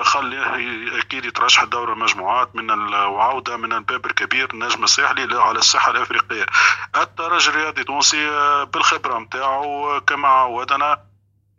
خليه 0.02 0.98
أكيد 1.00 1.24
يترشح 1.24 1.64
دور 1.64 1.92
المجموعات 1.92 2.56
من 2.56 2.70
وعوده 2.94 3.56
من 3.56 3.72
الباب 3.72 4.06
الكبير 4.06 4.50
النجم 4.54 4.84
الساحلي 4.84 5.40
على 5.42 5.58
الساحة 5.58 5.90
الأفريقية. 5.90 6.46
الترجي 6.96 7.50
الرياضي 7.50 7.80
التونسي 7.80 8.28
آه، 8.28 8.64
بالخبرة 8.64 9.18
نتاعو 9.18 10.00
كما 10.00 10.28
عودنا 10.28 11.00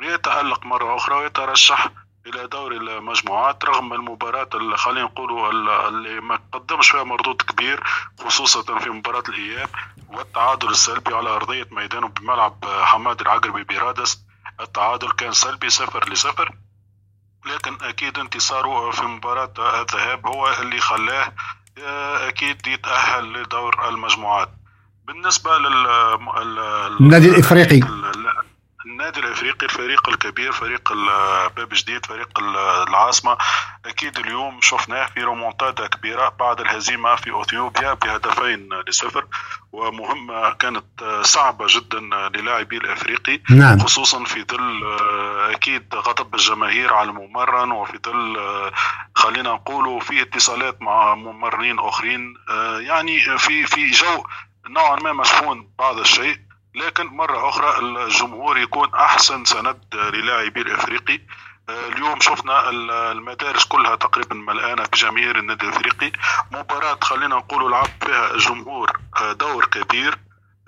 يتألق 0.02 0.66
مرة 0.66 0.96
أخرى 0.96 1.16
ويترشح 1.16 1.90
إلى 2.28 2.48
دور 2.48 2.72
المجموعات 2.72 3.66
رغم 3.66 3.94
المباراة 3.94 4.50
اللي 4.54 4.78
خلينا 4.78 5.06
نقولوا 5.06 5.52
ال- 5.52 5.70
اللي 5.70 6.22
ما 6.22 6.40
قدمش 6.52 6.90
فيها 6.92 7.04
مردود 7.04 7.42
كبير 7.42 7.84
خصوصا 8.26 8.80
في 8.80 8.90
مباراة 8.90 9.24
الإياب 9.30 9.70
والتعادل 10.10 10.70
السلبي 10.70 11.16
على 11.16 11.30
أرضية 11.30 11.68
ميدانه 11.72 12.08
بملعب 12.08 12.66
حماد 12.84 13.22
العقربي 13.22 13.64
برادس 13.64 14.20
التعادل 14.62 15.12
كان 15.12 15.32
سلبي 15.32 15.70
صفر 15.70 16.10
لصفر. 16.10 16.52
لكن 17.46 17.78
أكيد 17.82 18.20
انتصاره 18.20 18.92
في 18.92 19.04
مباراة 19.06 19.54
الذهاب 19.82 20.28
هو 20.28 20.54
اللي 20.62 20.80
خلاه 20.80 21.34
آه، 21.86 22.28
أكيد 22.28 22.68
يتأهل 22.68 23.34
لدور 23.34 23.90
المجموعات. 23.90 24.50
بالنسبة 25.08 25.58
لل 25.58 25.88
ال- 26.38 26.98
النادي 27.02 27.30
الإفريقي. 27.30 27.80
النادي 28.86 29.20
الافريقي 29.20 29.66
الفريق 29.66 30.10
الكبير 30.10 30.52
فريق 30.52 30.94
باب 31.56 31.70
جديد 31.74 32.06
فريق 32.06 32.40
ال- 32.40 32.88
العاصمة. 32.90 33.38
أكيد 33.86 34.18
اليوم 34.18 34.60
شفناه 34.62 35.06
في 35.06 35.24
رومونتادا 35.24 35.88
كبيرة 35.88 36.30
بعد 36.40 36.60
الهزيمة 36.62 37.16
في 37.16 37.42
أثيوبيا 37.42 37.94
بهدفين 37.94 38.70
لصفر 38.88 39.26
ومهمة 39.72 40.54
كانت 40.54 40.86
صعبة 41.22 41.66
جدا 41.70 42.00
للاعبي 42.36 42.78
الأفريقي 42.78 43.40
نعم. 43.50 43.80
خصوصا 43.80 44.24
في 44.24 44.44
ظل 44.52 44.98
أكيد 45.52 45.96
غضب 45.96 46.36
الجماهير 46.36 46.94
على 46.94 47.10
الممرن 47.10 47.72
وفي 47.72 48.00
ظل 48.06 48.38
خلينا 49.16 49.50
نقولوا 49.54 50.00
في 50.00 50.22
اتصالات 50.22 50.82
مع 50.82 51.16
ممرين 51.16 51.80
أخرين. 51.80 52.34
يعني 52.80 53.38
في 53.38 53.66
في 53.66 53.90
جو 53.92 54.24
نوعا 54.70 54.96
ما 54.96 55.14
مشحون 55.14 55.70
بعض 55.80 55.98
الشيء. 56.00 56.38
لكن 56.76 57.06
مرة 57.08 57.50
أخرى 57.50 57.80
الجمهور 57.80 58.58
يكون 58.58 58.96
أحسن 58.96 59.46
سند 59.46 59.80
للاعبي 59.94 60.62
الإفريقي. 60.62 61.20
آه، 61.70 61.88
اليوم 61.88 62.20
شفنا 62.20 62.70
ال- 62.70 62.92
المدارس 62.92 63.66
كلها 63.66 63.96
تقريبا 63.96 64.36
ملآنة 64.36 64.84
بجماهير 64.86 65.40
النادي 65.40 65.66
الإفريقي. 65.66 66.12
مباراة 66.52 66.98
خلينا 67.02 67.36
نقول 67.36 67.72
لعب 67.72 67.88
فيها 68.06 68.32
الجمهور 68.34 68.92
آه، 69.22 69.32
دور 69.34 69.66
كبير 69.66 70.18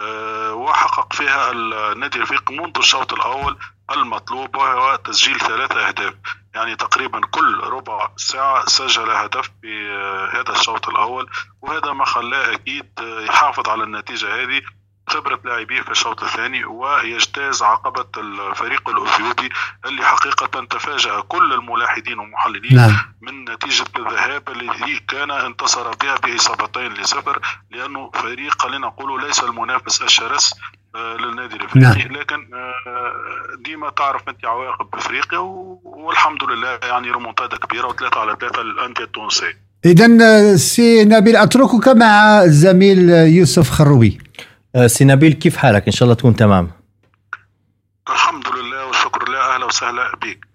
آه، 0.01 0.53
وحقق 0.53 1.13
فيها 1.13 1.51
النادي 1.51 2.17
الإفريقي 2.17 2.55
منذ 2.55 2.77
الشوط 2.77 3.13
الأول 3.13 3.57
المطلوب 3.91 4.55
وهو 4.55 4.95
تسجيل 4.95 5.39
ثلاثة 5.39 5.87
أهداف. 5.87 6.13
يعني 6.55 6.75
تقريبا 6.75 7.21
كل 7.31 7.59
ربع 7.63 8.09
ساعة 8.17 8.65
سجل 8.65 9.09
هدف 9.09 9.49
في 9.61 9.89
هذا 10.33 10.51
الشوط 10.51 10.89
الأول. 10.89 11.29
وهذا 11.61 11.93
ما 11.93 12.05
خلاه 12.05 12.53
أكيد 12.53 12.89
يحافظ 12.99 13.69
على 13.69 13.83
النتيجة 13.83 14.43
هذه. 14.43 14.61
خبرة 15.07 15.39
لاعبيه 15.45 15.81
في 15.81 15.91
الشوط 15.91 16.23
الثاني 16.23 16.65
ويجتاز 16.65 17.63
عقبة 17.63 18.05
الفريق 18.17 18.89
الأثيوبي 18.89 19.49
اللي 19.85 20.03
حقيقة 20.03 20.65
تفاجأ 20.65 21.19
كل 21.19 21.53
الملاحدين 21.53 22.19
والمحللين 22.19 22.75
نعم. 22.75 22.95
من 23.21 23.53
نتيجة 23.53 23.85
الذهاب 23.99 24.49
التي 24.49 25.01
كان 25.07 25.31
انتصر 25.31 25.91
بها 25.95 26.15
بإصابتين 26.17 26.93
لصفر 26.93 27.39
لأنه 27.71 28.11
فريق 28.13 28.61
خلينا 28.61 28.87
نقول 28.87 29.25
ليس 29.25 29.43
المنافس 29.43 30.01
الشرس 30.01 30.53
آه، 30.95 31.17
للنادي 31.17 31.55
الأفريقي 31.55 32.09
نعم. 32.09 32.17
لكن 32.17 32.49
آه، 32.53 33.11
ديما 33.65 33.89
تعرف 33.89 34.29
انت 34.29 34.45
عواقب 34.45 34.95
أفريقيا 34.95 35.39
والحمد 35.83 36.43
لله 36.43 36.79
يعني 36.83 37.11
ريمونتادا 37.11 37.57
كبيرة 37.57 37.87
وثلاثة 37.87 38.19
على 38.19 38.37
ثلاثة 38.41 38.61
للأندية 38.61 39.03
التونسية 39.03 39.65
اذا 39.85 40.55
سي 40.55 41.05
نبيل 41.05 41.35
أتركك 41.35 41.87
مع 41.87 42.43
الزميل 42.43 43.09
يوسف 43.09 43.69
خروبي 43.69 44.24
آه، 44.75 44.87
سي 44.87 45.05
نبيل 45.05 45.33
كيف 45.33 45.57
حالك؟ 45.57 45.85
إن 45.85 45.91
شاء 45.91 46.03
الله 46.03 46.15
تكون 46.15 46.35
تمام. 46.35 46.71
الحمد 48.09 48.47
لله 48.47 48.85
والشكر 48.85 49.29
لله 49.29 49.55
أهلا 49.55 49.65
وسهلا 49.65 50.15
بك. 50.15 50.54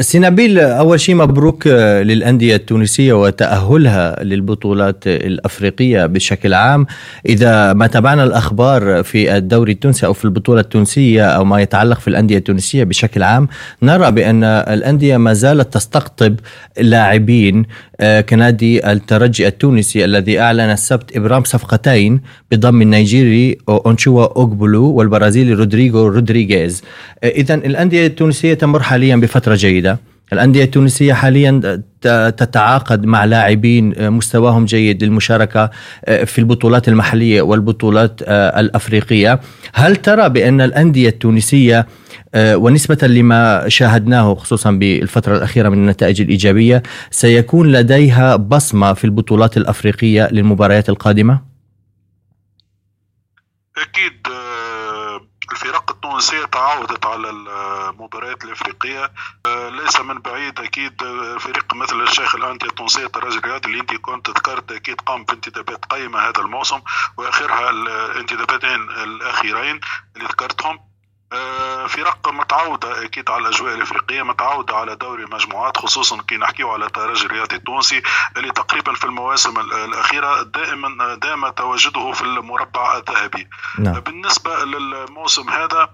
سي 0.00 0.18
نبيل 0.18 0.58
أول 0.58 1.00
شيء 1.00 1.14
مبروك 1.14 1.66
آه، 1.66 2.02
للأندية 2.02 2.56
التونسية 2.56 3.12
وتأهلها 3.12 4.24
للبطولات 4.24 5.06
الأفريقية 5.06 6.06
بشكل 6.06 6.54
عام. 6.54 6.86
إذا 7.26 7.72
ما 7.72 7.86
تابعنا 7.86 8.24
الأخبار 8.24 9.02
في 9.02 9.36
الدوري 9.36 9.72
التونسي 9.72 10.06
أو 10.06 10.12
في 10.12 10.24
البطولة 10.24 10.60
التونسية 10.60 11.26
أو 11.26 11.44
ما 11.44 11.60
يتعلق 11.60 12.00
في 12.00 12.08
الأندية 12.08 12.38
التونسية 12.38 12.84
بشكل 12.84 13.22
عام 13.22 13.48
نرى 13.82 14.10
بأن 14.10 14.44
الأندية 14.44 15.16
ما 15.16 15.32
زالت 15.32 15.74
تستقطب 15.74 16.36
لاعبين 16.80 17.66
آه، 18.00 18.20
كنادي 18.20 18.92
الترجي 18.92 19.46
التونسي 19.46 20.04
الذي 20.04 20.40
أعلن 20.40 20.60
السبت 20.60 21.16
إبرام 21.16 21.44
صفقتين 21.44 22.20
بضم 22.50 22.82
النيجيري 22.82 23.58
أونشوا 23.68 24.36
أوغبولو 24.36 24.84
والبرازيلي 24.84 25.52
رودريغو 25.52 26.06
رودريغيز. 26.06 26.82
اذا 27.24 27.54
الأندية 27.54 28.06
التونسية 28.06 28.54
تمر 28.54 28.82
حاليا 28.82 29.16
بفترة 29.16 29.53
جيدة 29.54 29.98
الأندية 30.32 30.64
التونسية 30.64 31.12
حاليا 31.12 31.82
تتعاقد 32.30 33.04
مع 33.04 33.24
لاعبين 33.24 34.10
مستواهم 34.10 34.64
جيد 34.64 35.04
للمشاركة 35.04 35.70
في 36.24 36.38
البطولات 36.38 36.88
المحلية 36.88 37.42
والبطولات 37.42 38.22
الأفريقية 38.28 39.40
هل 39.74 39.96
ترى 39.96 40.28
بأن 40.28 40.60
الأندية 40.60 41.08
التونسية 41.08 41.86
ونسبة 42.36 43.06
لما 43.06 43.68
شاهدناه 43.68 44.34
خصوصا 44.34 44.70
بالفترة 44.70 45.36
الأخيرة 45.36 45.68
من 45.68 45.78
النتائج 45.78 46.20
الإيجابية 46.20 46.82
سيكون 47.10 47.72
لديها 47.72 48.36
بصمة 48.36 48.92
في 48.92 49.04
البطولات 49.04 49.56
الأفريقية 49.56 50.28
للمباريات 50.32 50.88
القادمة؟ 50.88 51.40
آه، 53.76 53.80
الفرق 53.80 54.43
التونسيه 56.14 56.44
تعودت 56.46 57.06
على 57.06 57.30
المباريات 57.30 58.44
الإفريقية. 58.44 59.12
آه، 59.46 59.68
ليس 59.68 60.00
من 60.00 60.18
بعيد 60.18 60.60
أكيد 60.60 61.02
آه، 61.02 61.38
فريق 61.38 61.74
مثل 61.74 62.00
الشيخ 62.02 62.34
الأندية 62.34 62.66
التونسية 62.68 63.06
الترجي 63.06 63.38
الرياضي 63.38 63.66
اللي 63.68 63.80
انت 63.80 63.94
كنت 63.94 64.30
ذكرت 64.30 64.72
أكيد 64.72 65.00
قام 65.00 65.24
بانتدابات 65.24 65.84
قيمة 65.84 66.18
هذا 66.18 66.40
الموسم 66.40 66.80
وآخرها 67.16 67.70
الانتدابتين 67.70 68.90
الأخيرين 68.90 69.80
اللي 70.16 70.28
ذكرتهم. 70.28 70.78
آه، 71.32 71.86
فرق 71.86 72.28
متعودة 72.28 73.04
أكيد 73.04 73.30
على 73.30 73.42
الأجواء 73.48 73.74
الإفريقية 73.74 74.22
متعودة 74.22 74.76
على 74.76 74.96
دوري 74.96 75.24
المجموعات 75.24 75.76
خصوصا 75.76 76.22
كي 76.22 76.36
نحكيو 76.36 76.70
على 76.72 76.86
الترجي 76.86 77.26
الرياضي 77.26 77.56
التونسي 77.56 78.02
اللي 78.36 78.52
تقريبا 78.52 78.94
في 78.94 79.04
المواسم 79.04 79.60
ال- 79.60 79.72
الأخيرة 79.72 80.42
دائما 80.42 81.14
دام 81.14 81.48
تواجده 81.48 82.12
في 82.12 82.22
المربع 82.22 82.96
الذهبي. 82.96 83.48
نعم. 83.78 84.00
بالنسبة 84.00 84.64
للموسم 84.64 85.50
هذا 85.50 85.88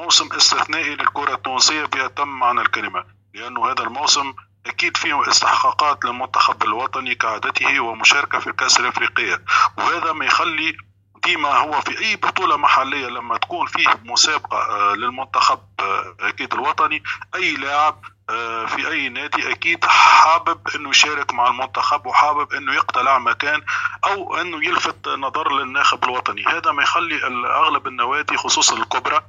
موسم 0.00 0.32
استثنائي 0.32 0.94
للكرة 0.94 1.34
التونسية 1.34 1.84
بأتم 1.84 2.28
معنى 2.28 2.60
الكلمة 2.60 3.04
لأنه 3.34 3.70
هذا 3.70 3.82
الموسم 3.82 4.34
أكيد 4.66 4.96
فيه 4.96 5.28
استحقاقات 5.28 6.04
للمنتخب 6.04 6.62
الوطني 6.62 7.14
كعادته 7.14 7.80
ومشاركة 7.80 8.38
في 8.38 8.46
الكأس 8.46 8.80
الإفريقية 8.80 9.42
وهذا 9.78 10.12
ما 10.12 10.24
يخلي 10.24 10.76
ديما 11.24 11.48
هو 11.48 11.80
في 11.80 11.98
أي 11.98 12.16
بطولة 12.16 12.56
محلية 12.56 13.06
لما 13.06 13.36
تكون 13.36 13.66
فيه 13.66 13.88
مسابقة 14.04 14.58
آه، 14.58 14.94
للمنتخب 14.94 15.58
آه، 15.80 16.16
أكيد 16.20 16.54
الوطني 16.54 17.02
أي 17.34 17.56
لاعب 17.56 18.04
آه، 18.30 18.66
في 18.66 18.88
أي 18.88 19.08
نادي 19.08 19.52
أكيد 19.52 19.84
حابب 19.84 20.68
إنه 20.74 20.90
يشارك 20.90 21.34
مع 21.34 21.48
المنتخب 21.48 22.06
وحابب 22.06 22.52
إنه 22.52 22.74
يقتلع 22.74 23.18
مكان 23.18 23.62
أو 24.04 24.36
إنه 24.36 24.64
يلفت 24.64 25.08
نظر 25.08 25.52
للناخب 25.52 26.04
الوطني. 26.04 26.44
هذا 26.46 26.72
ما 26.72 26.82
يخلي 26.82 27.26
أغلب 27.46 27.86
النوادي 27.86 28.36
خصوصا 28.36 28.76
الكبرى 28.76 29.22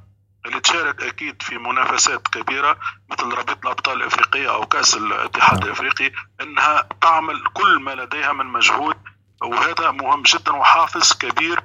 اللي 0.46 0.60
تشارك 0.60 1.02
أكيد 1.02 1.42
في 1.42 1.58
منافسات 1.58 2.28
كبيرة 2.28 2.78
مثل 3.10 3.34
رابطة 3.34 3.60
الأبطال 3.64 3.96
الأفريقية 4.02 4.54
أو 4.54 4.66
كأس 4.66 4.94
الاتحاد 4.96 5.64
الأفريقي 5.64 6.10
إنها 6.40 6.88
تعمل 7.00 7.44
كل 7.54 7.80
ما 7.80 7.94
لديها 7.94 8.32
من 8.32 8.46
مجهود 8.46 8.96
وهذا 9.42 9.90
مهم 9.90 10.22
جدا 10.22 10.52
وحافز 10.52 11.12
كبير 11.12 11.60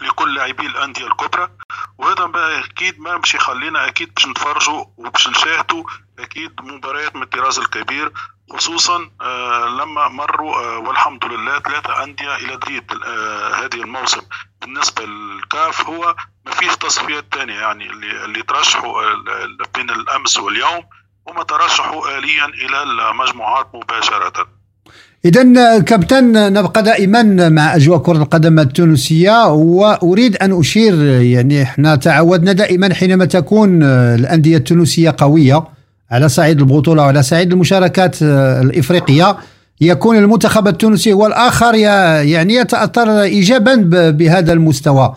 لكل 0.00 0.34
لاعبي 0.34 0.66
الأندية 0.66 1.06
الكبرى. 1.06 1.48
وهذا 1.98 2.30
أكيد 2.64 3.00
ما 3.00 3.16
مش 3.18 3.34
يخلينا 3.34 3.88
أكيد 3.88 4.14
باش 4.14 4.26
نتفرجوا 4.26 4.84
وباش 4.96 5.28
نشاهدوا 5.28 5.84
أكيد 6.18 6.52
مباريات 6.60 7.16
من 7.16 7.22
الطراز 7.22 7.58
الكبير 7.58 8.12
خصوصا 8.52 9.10
آه 9.20 9.64
لما 9.68 10.08
مروا 10.08 10.56
آه 10.56 10.78
والحمد 10.78 11.24
لله 11.24 11.58
ثلاثة 11.58 12.04
أندية 12.04 12.34
إلى 12.36 12.56
جديد 12.56 12.92
آه 12.92 13.54
هذه 13.54 13.74
الموسم. 13.82 14.22
بالنسبة 14.60 15.04
للكاف 15.06 15.86
هو 15.86 16.16
فيش 16.52 16.76
تصفيات 16.76 17.24
ثانية 17.38 17.54
يعني 17.54 17.84
اللي 17.90 18.24
اللي 18.24 18.42
ترشحوا 18.48 18.92
بين 19.76 19.90
الأمس 19.90 20.38
واليوم 20.38 20.82
هم 21.28 21.42
ترشحوا 21.42 22.18
اليا 22.18 22.44
إلى 22.44 22.82
المجموعات 22.82 23.66
مباشرة. 23.74 24.46
إذا 25.24 25.78
كابتن 25.80 26.52
نبقى 26.52 26.82
دائما 26.82 27.48
مع 27.48 27.76
أجواء 27.76 27.98
كرة 27.98 28.16
القدم 28.16 28.58
التونسية 28.58 29.46
وأريد 29.46 30.36
أن 30.36 30.60
أشير 30.60 30.94
يعني 31.04 31.62
إحنا 31.62 31.96
تعودنا 31.96 32.52
دائما 32.52 32.94
حينما 32.94 33.24
تكون 33.24 33.82
الأندية 33.82 34.56
التونسية 34.56 35.14
قوية 35.18 35.64
على 36.10 36.28
صعيد 36.28 36.60
البطولة 36.60 37.02
وعلى 37.02 37.22
صعيد 37.22 37.52
المشاركات 37.52 38.22
الإفريقية 38.22 39.36
يكون 39.80 40.16
المنتخب 40.16 40.68
التونسي 40.68 41.12
هو 41.12 41.26
الآخر 41.26 41.74
يعني 41.74 42.54
يتأثر 42.54 43.20
إيجابا 43.22 43.74
بهذا 44.10 44.52
المستوى. 44.52 45.14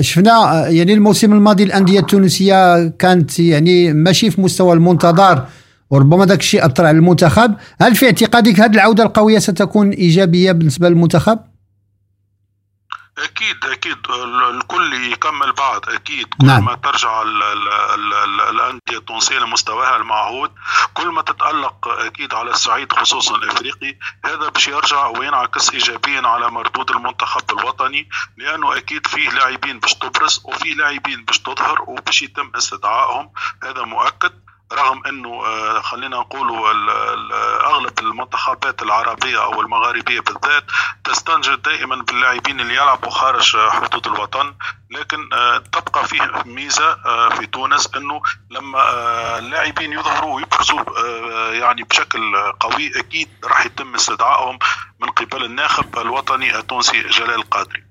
شفنا 0.00 0.68
يعني 0.68 0.92
الموسم 0.92 1.32
الماضي 1.32 1.62
الأندية 1.62 2.00
التونسية 2.00 2.88
كانت 2.88 3.40
يعني 3.40 3.92
ماشي 3.92 4.30
في 4.30 4.40
مستوى 4.40 4.72
المنتظر 4.72 5.46
وربما 5.90 6.24
ذاك 6.26 6.40
الشيء 6.40 6.66
أثر 6.66 6.86
على 6.86 6.98
المنتخب. 6.98 7.54
هل 7.80 7.94
في 7.94 8.06
اعتقادك 8.06 8.60
هذه 8.60 8.74
العودة 8.74 9.04
القوية 9.04 9.38
ستكون 9.38 9.90
إيجابية 9.90 10.52
بالنسبة 10.52 10.88
للمنتخب؟ 10.88 11.38
أكيد 13.24 13.64
أكيد. 13.64 14.10
الكل 14.50 14.92
يكمل 15.12 15.52
بعض 15.52 15.88
أكيد. 15.90 16.26
كل 16.40 16.46
نعم. 16.46 16.64
ما 16.64 16.74
ترجع 16.74 17.22
ال- 17.22 17.42
ال- 17.42 17.68
ال- 17.72 18.14
ال- 18.14 18.40
الأندية 18.40 18.98
التونسية 18.98 19.38
لمستواها 19.38 19.96
المعهود 19.96 20.52
كل 20.94 21.06
ما 21.08 21.22
تتألق 21.22 21.88
أكيد 21.88 22.34
على 22.34 22.50
الصعيد 22.50 22.92
خصوصا 22.92 23.36
الإفريقي. 23.36 23.98
هذا 24.24 24.48
باش 24.48 24.68
يرجع 24.68 25.06
وينعكس 25.06 25.70
ايجابيا 25.70 26.28
على 26.28 26.50
مردود 26.50 26.90
المنتخب 26.90 27.50
الوطني 27.58 28.08
لأنه 28.36 28.76
أكيد 28.76 29.06
فيه 29.06 29.30
لاعبين 29.30 29.78
باش 29.80 29.94
تبرز 29.94 30.40
وفيه 30.44 30.74
لاعبين 30.74 31.24
باش 31.24 31.38
تظهر 31.38 31.82
وباش 31.82 32.22
يتم 32.22 32.52
استدعائهم. 32.56 33.30
هذا 33.64 33.82
مؤكد. 33.82 34.32
رغم 34.72 35.06
إنه 35.06 35.46
آه، 35.46 35.80
خلينا 35.80 36.16
نقولوا 36.16 36.70
أغلب 37.66 37.98
المنتخبات 37.98 38.82
العربية 38.82 39.42
أو 39.42 39.60
المغاربية 39.60 40.20
بالذات 40.20 40.64
تستنجد 41.04 41.62
دائما 41.62 41.96
باللاعبين 41.96 42.60
اللي 42.60 42.74
يلعبوا 42.74 43.10
خارج 43.10 43.56
حدود 43.70 44.06
الوطن. 44.06 44.54
لكن 44.90 45.32
آه، 45.32 45.58
تبقى 45.58 46.06
فيه 46.08 46.42
ميزة 46.46 46.92
آه، 47.06 47.28
في 47.28 47.46
تونس 47.46 47.90
إنه 47.96 48.22
لما 48.50 48.80
اللاعبين 49.38 49.92
يظهروا 49.92 50.34
ويبرزوا 50.34 50.80
يعني 51.52 51.82
بشكل 51.82 52.52
قوي 52.60 53.00
أكيد 53.00 53.28
راح 53.44 53.66
يتم 53.66 53.94
استدعائهم 53.94 54.58
من 55.00 55.08
قبل 55.10 55.44
الناخب 55.44 55.98
الوطني 55.98 56.58
التونسي 56.58 57.02
جلال 57.02 57.34
القادري 57.34 57.89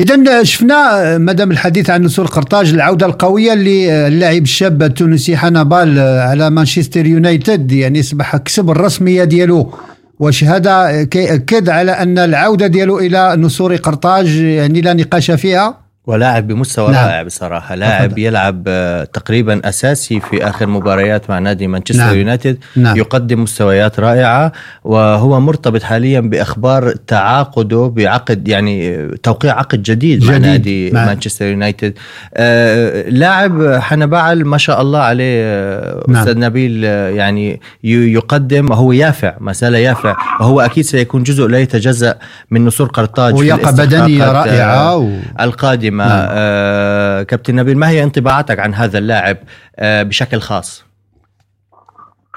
اذا 0.00 0.42
شفنا 0.42 1.18
مادام 1.18 1.50
الحديث 1.50 1.90
عن 1.90 2.02
نسور 2.02 2.26
قرطاج 2.26 2.72
العودة 2.72 3.06
القوية 3.06 3.54
للاعب 3.54 4.42
الشاب 4.42 4.82
التونسي 4.82 5.36
حنبال 5.36 5.98
على 5.98 6.50
مانشستر 6.50 7.06
يونايتد. 7.06 7.72
يعني 7.72 8.00
أصبح 8.00 8.36
كسب 8.36 8.70
الرسمية 8.70 9.24
ديالو 9.24 9.74
واش 10.18 10.44
هذا 10.44 11.04
كيأكد 11.04 11.68
على 11.68 11.92
أن 11.92 12.18
العودة 12.18 12.66
ديالو 12.66 12.98
إلى 12.98 13.36
نسور 13.38 13.76
قرطاج 13.76 14.36
يعني 14.36 14.80
لا 14.80 14.94
نقاش 14.94 15.30
فيها. 15.30 15.79
ولاعب 16.06 16.48
بمستوى 16.48 16.92
نعم. 16.92 17.06
رائع 17.06 17.22
بصراحة 17.22 17.74
لاعب 17.74 18.18
يلعب 18.18 18.64
آه، 18.68 19.04
تقريبا 19.04 19.68
أساسي 19.68 20.20
في 20.20 20.48
آخر 20.48 20.66
مباريات 20.66 21.30
مع 21.30 21.38
نادي 21.38 21.66
مانشستر 21.66 22.04
نعم. 22.04 22.16
يونايتد 22.16 22.58
نعم. 22.76 22.96
يقدم 22.96 23.42
مستويات 23.42 24.00
رائعة 24.00 24.52
وهو 24.84 25.40
مرتبط 25.40 25.82
حاليا 25.82 26.20
بأخبار 26.20 26.94
تعاقده 27.06 27.92
بعقد 27.96 28.48
يعني 28.48 29.08
توقيع 29.22 29.58
عقد 29.58 29.82
جديد, 29.82 30.24
مع 30.24 30.32
جديد. 30.32 30.46
نادي 30.46 30.90
نعم. 30.90 31.06
مانشستر 31.06 31.44
يونايتد 31.46 31.94
آه 32.34 33.08
لاعب 33.08 33.78
حنبعل 33.80 34.44
ما 34.44 34.58
شاء 34.58 34.82
الله 34.82 34.98
عليه 34.98 35.42
آه، 35.44 36.04
نعم. 36.08 36.16
أستاذ 36.16 36.38
نبيل 36.38 36.82
آه، 36.84 37.08
يعني 37.08 37.60
يقدم 37.84 38.70
وهو 38.70 38.92
يافع 38.92 39.34
ما 39.40 39.52
زال 39.52 39.74
يافع 39.74 40.16
وهو 40.40 40.60
أكيد 40.60 40.84
سيكون 40.84 41.22
جزء 41.22 41.46
لا 41.46 41.58
يتجزأ 41.58 42.18
من 42.50 42.64
نسور 42.64 42.86
قرطاج 42.86 43.34
الاستحقاقات، 43.34 44.20
آه، 44.20 44.32
رائعة 44.32 44.96
و... 44.96 45.10
القادمة 45.40 45.89
نعم. 45.96 46.08
نعم. 46.08 46.28
آه 46.30 47.22
كابتن 47.22 47.54
نبيل 47.54 47.78
ما 47.78 47.88
هي 47.88 48.02
انطباعاتك 48.02 48.58
عن 48.58 48.74
هذا 48.74 48.98
اللاعب 48.98 49.38
آه 49.76 50.02
بشكل 50.02 50.40
خاص 50.40 50.84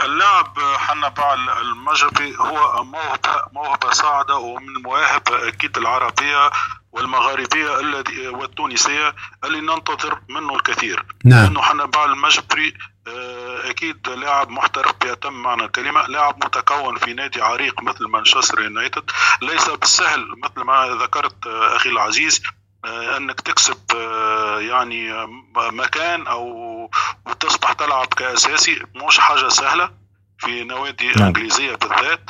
اللاعب 0.01 0.59
حنبع 0.77 1.33
المجري 1.61 2.35
هو 2.37 2.83
موهبة 2.83 3.43
موهبة 3.53 3.89
صاعدة 3.89 4.37
ومن 4.37 4.75
المواهب 4.77 5.21
أكيد 5.31 5.77
العربية 5.77 6.49
والمغاربية 6.91 7.79
الذي 7.79 8.27
والتونسية 8.27 9.15
اللي 9.43 9.61
ننتظر 9.61 10.21
منه 10.29 10.55
الكثير 10.55 11.05
نعم. 11.25 11.43
لأنه 11.43 11.61
حنبع 11.61 12.05
المجبري 12.05 12.73
آه، 13.07 13.69
أكيد 13.69 14.09
لاعب 14.09 14.49
محترف 14.49 14.93
بأتم 15.01 15.33
معنى 15.33 15.63
الكلمة 15.65 16.07
لاعب 16.07 16.45
متكون 16.45 16.97
في 16.97 17.13
نادي 17.13 17.41
عريق 17.41 17.83
مثل 17.83 18.07
مانشستر 18.07 18.61
يونايتد 18.61 19.11
ليس 19.41 19.69
بالسهل 19.69 20.27
مثل 20.43 20.65
ما 20.65 20.97
ذكرت 21.01 21.47
آه، 21.47 21.75
أخي 21.75 21.89
العزيز 21.89 22.41
انك 22.85 23.41
تكسب 23.41 23.77
آه، 23.95 24.59
يعني 24.59 25.13
آه، 25.13 25.29
مكان 25.55 26.27
أو 26.27 26.89
وتصبح 27.25 27.73
تلعب 27.73 28.07
كأساسي 28.07 28.79
مش 28.95 29.19
حاجة 29.19 29.49
سهلة 29.49 29.89
في 30.37 30.63
نوادي 30.63 31.07
نعم. 31.07 31.25
إنجليزية 31.27 31.75
بالذات 31.75 32.29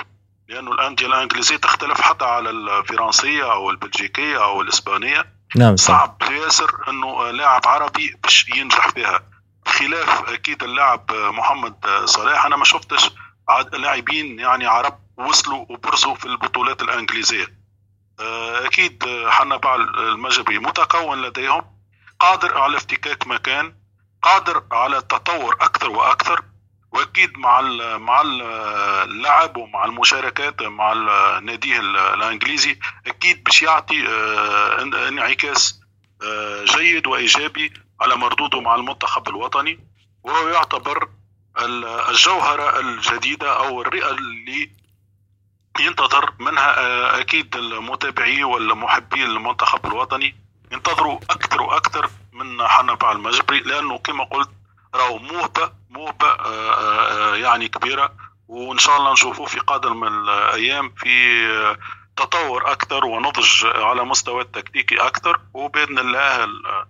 لأنه 0.50 0.72
الأندية 0.72 1.06
الإنجليزية 1.08 1.58
تختلف 1.58 2.02
حتى 2.02 2.26
على 2.26 2.50
الفرنسية 2.50 3.54
أو 3.54 3.70
البلجيكية 3.70 4.44
أو 4.44 4.62
الإسبانية 4.62 5.26
نعم. 5.56 5.76
صعب 5.76 6.22
ياسر 6.32 6.72
إنه 6.90 7.32
لاعب 7.32 7.62
عربي 7.68 8.16
باش 8.24 8.50
ينجح 8.56 8.90
فيها 8.90 9.20
بخلاف 9.66 10.30
أكيد 10.30 10.64
اللاعب 10.64 11.12
محمد 11.12 11.76
صلاح 12.06 12.46
أنا 12.46 12.56
ما 12.56 12.66
شفتش 12.66 13.12
لاعبين 13.74 14.40
يعني 14.40 14.66
عرب 14.66 15.00
وصلوا 15.18 15.66
وبرزوا 15.70 16.16
في 16.16 16.26
البطولات 16.26 16.82
الإنجليزية 16.82 17.63
آه، 18.20 18.66
أكيد 18.66 19.04
آه، 19.04 19.30
حنبع 19.30 19.76
المجري 19.76 20.60
متكون 20.60 21.22
لديهم 21.22 21.66
قادر 22.20 22.58
على 22.58 22.78
افتكاك 22.78 23.28
مكان 23.28 23.76
قادر 24.22 24.64
على 24.72 24.98
التطور 24.98 25.54
أكثر 25.62 25.90
وأكثر 25.90 26.44
وأكيد 26.92 27.38
مع 27.38 27.62
مع 27.98 28.22
ال- 28.22 28.42
اللعب 29.10 29.58
ومع 29.58 29.86
المشاركات 29.86 30.62
مع 30.62 30.94
ناديه 31.40 31.80
ال- 31.80 31.98
الإنجليزي 31.98 32.80
أكيد 33.08 33.44
باش 33.44 33.62
يعطي 33.62 34.08
آه، 34.08 34.78
إن- 34.78 34.96
انعكاس 34.96 35.80
آه، 36.24 36.64
جيد 36.66 37.08
وإيجابي 37.08 37.74
على 38.02 38.16
مردوده 38.16 38.62
مع 38.62 38.76
المنتخب 38.76 39.28
الوطني 39.30 39.80
وهو 40.24 40.48
يعتبر 40.50 41.10
ال- 41.60 41.86
الجوهرة 41.86 42.80
الجديدة 42.80 43.58
أو 43.58 43.82
الرئة 43.82 44.10
اللي 44.10 44.72
ينتظر 45.80 46.34
منها 46.40 46.80
آه، 46.80 47.20
أكيد 47.20 47.56
المتابعي 47.56 48.44
والمحبي 48.44 49.24
المنتخب 49.24 49.86
الوطني. 49.86 50.36
ينتظروا 50.72 51.20
أكثر 51.30 51.62
وأكثر 51.62 52.10
من 52.34 52.68
حنبع 52.68 53.12
المجبري 53.12 53.60
لأنه 53.60 53.98
كما 53.98 54.24
قلت 54.24 54.50
راهو 54.96 55.18
موهبة 55.18 55.72
موهبة 55.90 56.28
آه، 56.28 56.74
آه، 56.74 57.36
يعني 57.36 57.68
كبيرة. 57.68 58.12
وإن 58.48 58.78
شاء 58.78 58.98
الله 58.98 59.12
نشوفوه 59.14 59.46
في 59.46 59.60
قادم 59.60 60.04
الأيام 60.04 60.94
في 60.98 61.44
تطور 62.18 62.72
أكثر 62.72 63.06
ونضج 63.06 63.66
على 63.76 64.04
مستوى 64.04 64.42
التكتيكي 64.42 64.96
أكثر. 64.96 65.40
وبإذن 65.54 66.00
الله 66.00 66.44
ال- 66.44 66.86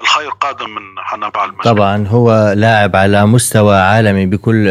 الخير 0.00 0.30
قادم 0.30 0.70
من 0.74 0.98
حنبع 0.98 1.44
المجبري. 1.44 1.64
طبعا 1.74 2.06
هو 2.08 2.52
لاعب 2.56 2.96
على 2.96 3.26
مستوى 3.26 3.76
عالمي 3.76 4.26
بكل 4.26 4.68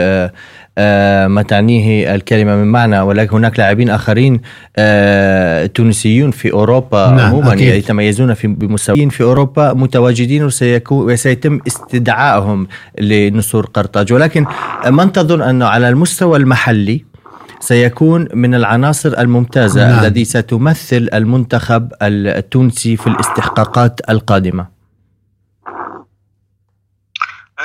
ما 1.27 1.41
تعنيه 1.41 2.15
الكلمة 2.15 2.55
من 2.55 2.67
معنى 2.67 2.99
ولكن 2.99 3.35
هناك 3.35 3.59
لاعبين 3.59 3.89
آخرين 3.89 4.41
آه، 4.77 5.65
تونسيون 5.65 6.31
في 6.31 6.51
أوروبا 6.51 7.07
نعم، 7.07 7.19
عموما. 7.19 7.53
يتميزون 7.53 8.33
في 8.33 8.47
بمستويين 8.47 9.09
في 9.09 9.23
أوروبا 9.23 9.73
متواجدين 9.73 10.43
وسيكون 10.43 11.11
وسيتم 11.11 11.59
استدعائهم 11.67 12.67
لنسور 12.99 13.65
قرطاج 13.65 14.13
ولكن 14.13 14.45
من 14.89 15.11
تظن 15.11 15.41
أنه 15.41 15.65
على 15.65 15.89
المستوى 15.89 16.37
المحلي 16.37 17.11
سيكون 17.59 18.27
من 18.33 18.55
العناصر 18.55 19.19
الممتازة 19.19 19.87
نعم. 19.87 19.99
الذي 19.99 20.25
ستمثل 20.25 21.09
المنتخب 21.13 21.91
التونسي 22.01 22.97
في 22.97 23.07
الاستحقاقات 23.07 23.99
القادمة 24.09 24.80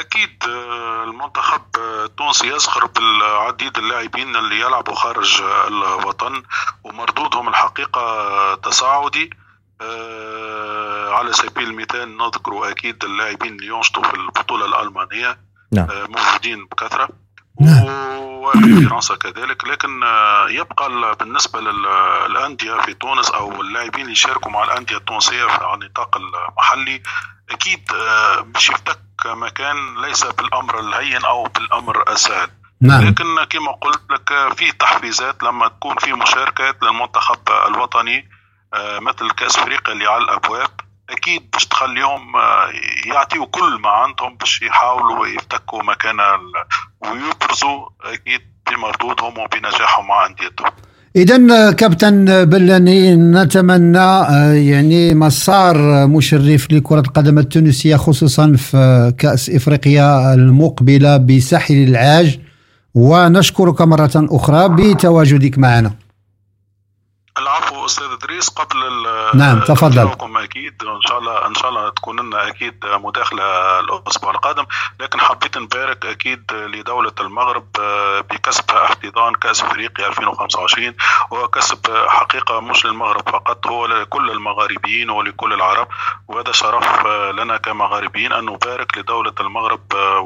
أكيد 0.01 0.45
آه، 0.49 1.05
المنتخب 1.05 1.63
آه، 1.79 2.05
التونسي 2.05 2.55
يزخر 2.55 2.87
بالعديد 2.87 3.79
اللاعبين 3.79 4.37
اللي 4.37 4.61
يلعبوا 4.61 4.95
خارج 4.95 5.43
آه، 5.43 5.69
الوطن 5.69 6.43
ومردودهم 6.85 7.49
الحقيقة 7.49 8.55
تصاعدي. 8.55 9.31
على 11.17 11.33
سبيل 11.33 11.71
المثال 11.71 12.17
نذكر 12.17 12.71
أكيد 12.71 13.05
اللاعبين 13.05 13.53
اللي 13.53 13.67
ينشطوا 13.67 14.03
في 14.03 14.15
البطولة 14.15 14.67
الألمانية. 14.67 15.39
نعم. 15.73 15.87
موجودين 16.09 16.67
بكثرة. 16.67 17.09
وفي 17.61 18.89
فرنسا 18.89 19.15
كذلك 19.17 19.65
لكن 19.65 20.03
آه، 20.05 20.49
يبقى 20.49 20.87
ال- 20.87 21.15
بالنسبة 21.15 21.61
للأندية 21.61 22.75
في 22.81 22.95
تونس 22.95 23.31
أو 23.31 23.61
اللاعبين 23.61 24.01
اللي 24.01 24.13
يشاركوا 24.13 24.51
مع 24.51 24.65
الأندية 24.65 24.97
التونسية 24.97 25.45
في- 25.45 25.65
على 25.65 25.75
النطاق 25.85 26.17
المحلي 26.17 27.03
أكيد 27.51 27.91
آه، 27.95 28.41
باش 28.41 28.71
يفتك 28.71 28.99
مكان 29.27 30.01
ليس 30.03 30.25
بالأمر 30.25 30.81
الهين 30.81 31.25
أو 31.25 31.43
بالأمر 31.45 32.13
السهل. 32.13 32.49
نعم. 32.81 33.05
لكن 33.05 33.45
كما 33.51 33.73
قلت 33.73 34.03
لك 34.11 34.53
في 34.57 34.73
تحفيزات 34.73 35.43
لما 35.43 35.69
تكون 35.69 35.97
في 35.97 36.13
مشاركات 36.13 36.83
للمنتخب 36.83 37.39
الوطني 37.67 38.29
آه، 38.75 38.99
مثل 38.99 39.31
كأس 39.31 39.59
أفريقيا 39.59 39.93
اللي 39.95 40.07
على 40.07 40.25
الأبواب. 40.25 40.71
أكيد 41.11 41.43
باش 41.53 41.67
تخليهم 41.67 42.37
آه، 42.37 42.69
يعطيوا 43.07 43.47
كل 43.47 43.81
ما 43.83 43.89
عندهم 43.89 44.37
باش 44.37 44.63
يحاولوا 44.63 45.27
يفتكوا 45.27 45.83
مكان 45.83 46.17
ويبرزوا 47.01 47.89
أكيد 48.05 48.41
بمردودهم 48.71 49.39
وبنجاحهم 49.39 50.07
مع 50.09 50.27
انديتهم 50.27 50.71
إذا 51.17 51.73
كابتن 51.73 52.45
بلاني 52.45 53.17
نتمنى 53.17 53.99
آه، 53.99 54.53
يعني 54.53 55.15
مسار 55.15 56.07
مشرف 56.07 56.73
لكرة 56.73 57.01
القدم 57.01 57.39
التونسية 57.39 57.97
خصوصا 57.97 58.53
في 58.57 59.13
كأس 59.19 59.51
إفريقيا 59.51 60.35
المقبلة 60.35 61.17
بساحل 61.17 61.75
العاج. 61.75 62.39
ونشكرك 62.95 63.83
مرة 63.83 64.11
أخرى 64.17 64.69
بتواجدك 64.69 65.59
معنا. 65.59 66.06
العفو 67.39 67.85
أستاذ 67.85 68.05
إدريس 68.13 68.49
قبل 68.49 68.83
ال- 68.87 69.39
نعم، 69.39 69.61
تفضل. 69.61 70.17
أكيد 70.37 70.83
إن 70.83 71.01
شاء 71.09 71.19
الله 71.19 71.47
إن 71.47 71.55
شاء 71.55 71.69
الله 71.69 71.89
تكون 71.89 72.21
لنا 72.21 72.49
أكيد 72.49 72.85
مداخلة 72.87 73.81
الأسبوع 73.81 74.31
القادم 74.31 74.65
لكن 75.01 75.21
حبيت 75.21 75.59
نبارك 75.59 76.07
أكيد 76.07 76.53
لدولة 76.53 77.13
المغرب 77.21 77.67
بكسبها 78.31 78.85
احتضان 78.85 79.35
كأس 79.35 79.63
إفريقيا 79.63 80.07
2025 80.07 80.95
وكسب 81.31 82.07
حقيقة 82.09 82.61
مش 82.61 82.87
للمغرب 82.87 83.29
فقط 83.29 83.67
هو 83.67 83.87
لكل 83.87 84.31
المغاربيين 84.31 85.11
ولكل 85.11 85.53
العرب 85.53 85.89
وهذا 86.29 86.53
شرف 86.53 87.07
لنا 87.07 87.57
كمغاربيين 87.57 88.33
أن 88.33 88.45
نبارك 88.45 88.99
لدولة 88.99 89.35
المغرب 89.41 89.93
آه، 89.95 90.19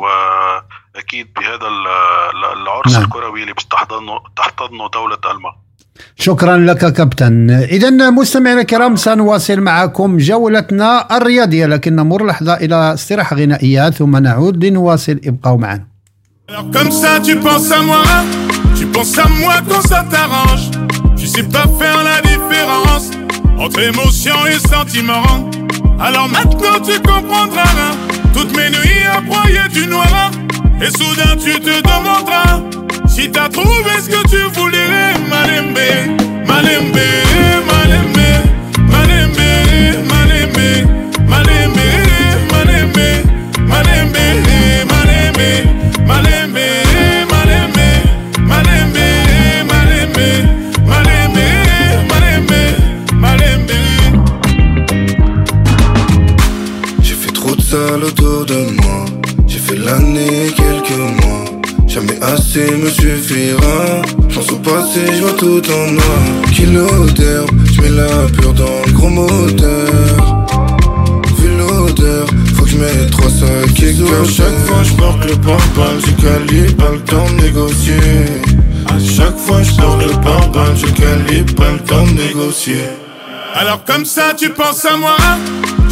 وأكيد 0.95 1.33
بهذا 1.35 1.69
ال- 1.69 2.45
العرس 2.45 2.93
نعم. 2.93 3.03
الكروي 3.05 3.43
اللي 3.43 3.53
بتحتضنه 3.53 4.21
تحتضنه 4.37 4.89
دولة 4.89 5.19
المغرب 5.25 5.70
شكرا 6.17 6.57
لك 6.57 6.93
كابتن 6.93 7.51
إذا 7.51 8.11
مستمعينا 8.11 8.61
الكرام 8.61 8.97
سنواصل 8.97 9.61
معكم 9.61 10.17
جولتنا 10.17 11.17
الرياضية 11.17 11.67
لكن 11.67 11.97
نمر 11.97 12.27
لحظة 12.27 12.55
إلى 12.55 12.95
استراحة 12.95 13.37
غنائية 13.37 13.91
ثم 13.91 14.17
نعود 14.17 14.65
لنواصل 14.65 15.21
ابقوا 15.25 15.59
معنا 15.59 15.91
Comme 16.73 16.91
ça, 16.91 17.21
tu 17.23 17.37
penses 17.37 17.71
à 17.71 17.81
moi, 17.81 18.03
tu 18.77 18.85
penses 18.87 19.17
à 19.19 19.29
moi 19.41 19.55
quand 19.69 19.83
ça 19.87 20.05
t'arrange. 20.11 20.65
Tu 21.17 21.27
sais 21.29 21.45
pas 21.45 21.67
faire 21.79 21.99
la 22.11 22.19
différence 22.31 23.11
entre 23.57 23.81
émotion 23.93 24.35
et 24.53 24.59
sentiment. 24.69 25.23
Alors 26.01 26.29
maintenant, 26.29 26.77
tu 26.85 26.97
comprendras. 27.11 27.93
Toutes 28.35 28.57
mes 28.57 28.71
nuits 28.71 29.05
à 29.17 29.21
broyer 29.21 29.69
du 29.73 29.87
noir. 29.87 30.31
Et 30.83 30.91
soudain, 30.99 31.37
tu 31.45 31.53
te 31.61 31.75
demanderas 31.91 32.80
si 33.11 33.31
t'as 33.31 33.49
trouvé 33.49 33.93
ce 34.01 34.09
que 34.09 34.23
tu 34.29 34.41
voulais. 34.59 34.87
Malembe, 35.29 35.79
malembe, 36.47 37.07
malembe, 37.71 38.29
malembe, 38.95 39.49
malembe, 40.13 40.69
malembe, 41.29 41.87
malembe, 42.53 43.07
malembe, 43.67 43.85
malembe, 46.07 46.65
malembe, 47.27 47.87
malembe, 50.89 51.45
malembe, 52.09 52.63
malembe. 53.15 53.79
J'ai 57.03 57.15
fait 57.15 57.33
trop 57.33 57.55
de 57.57 57.61
sale 57.61 58.05
autour 58.05 58.47
de 58.47 58.59
moi. 58.81 59.05
J'ai 59.47 59.59
fait 59.59 59.77
l'année, 59.77 60.53
quelques 60.57 60.99
mois. 60.99 61.30
Jamais 61.91 62.23
assez 62.23 62.71
me 62.71 62.89
suffira. 62.89 64.03
J'en 64.29 64.43
au 64.43 64.59
passé, 64.59 65.01
je 65.13 65.23
vois 65.23 65.33
tout 65.33 65.61
en 65.73 65.91
noir. 65.91 66.21
Kilo 66.53 66.87
d'herbe, 67.17 67.51
je 67.73 67.81
mets 67.83 67.89
la 67.89 68.29
pure 68.33 68.55
dans 68.55 68.81
le 68.87 68.93
gros 68.93 69.09
moteur. 69.09 70.47
Vu 71.37 71.49
l'odeur, 71.59 72.27
faut 72.55 72.63
que 72.63 72.71
je 72.71 72.77
mette 72.77 73.11
trois 73.11 73.29
sacs 73.29 73.83
et 73.83 73.91
À 73.91 74.25
chaque 74.25 74.59
fois, 74.67 74.83
je 74.85 74.93
porte 74.93 75.25
le 75.27 75.35
pare-balles. 75.35 76.01
J'ai 76.07 76.13
calibre, 76.13 76.77
pas 76.77 76.93
le 76.93 77.01
temps 77.01 77.27
de 77.29 77.43
négocier. 77.43 78.01
À 78.87 78.99
chaque 79.01 79.37
fois, 79.37 79.61
je 79.61 79.73
porte 79.73 80.07
le 80.07 80.13
pare-balles. 80.23 80.77
J'ai 80.77 80.93
calibre, 80.93 81.55
pas 81.57 81.73
le 81.73 81.81
temps 81.81 82.05
de 82.05 82.13
négocier. 82.13 82.85
Alors 83.53 83.85
comme 83.85 84.05
ça 84.05 84.33
tu 84.39 84.51
penses 84.51 84.85
à 84.85 84.97
moi, 84.97 85.17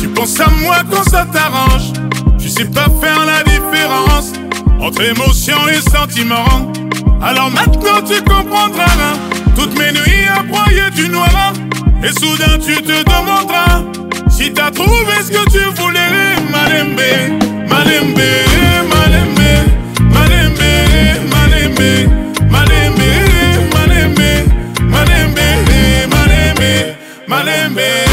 tu 0.00 0.06
penses 0.06 0.38
à 0.38 0.48
moi 0.62 0.76
quand 0.88 1.02
ça 1.10 1.26
t'arrange? 1.32 1.92
Tu 2.38 2.48
sais 2.48 2.66
pas 2.66 2.86
faire 3.02 3.26
la 3.26 3.42
différence 3.42 4.32
entre 4.80 5.02
émotions 5.02 5.68
et 5.68 5.80
sentiments. 5.90 6.72
Alors 7.22 7.50
maintenant 7.50 8.00
tu 8.06 8.20
comprendras. 8.22 9.14
Toutes 9.56 9.76
mes 9.78 9.92
nuits 9.92 10.28
à 10.36 10.42
broyer 10.42 10.90
du 10.94 11.08
noir. 11.08 11.52
Et 12.02 12.12
soudain 12.12 12.58
tu 12.64 12.76
te 12.76 13.02
demanderas 13.02 13.82
Si 14.30 14.52
t'as 14.52 14.70
trouvé 14.70 15.14
ce 15.22 15.32
que 15.32 15.50
tu 15.50 15.80
voulais. 15.80 15.98
Malembe, 16.50 17.00
malembe, 17.68 18.20
malembe 18.88 19.38
Malembe, 20.12 20.70
malembe, 21.30 22.08
malembe 22.50 23.08
Malembe, 24.90 25.48
malembe, 26.08 26.96
malembe 27.26 28.07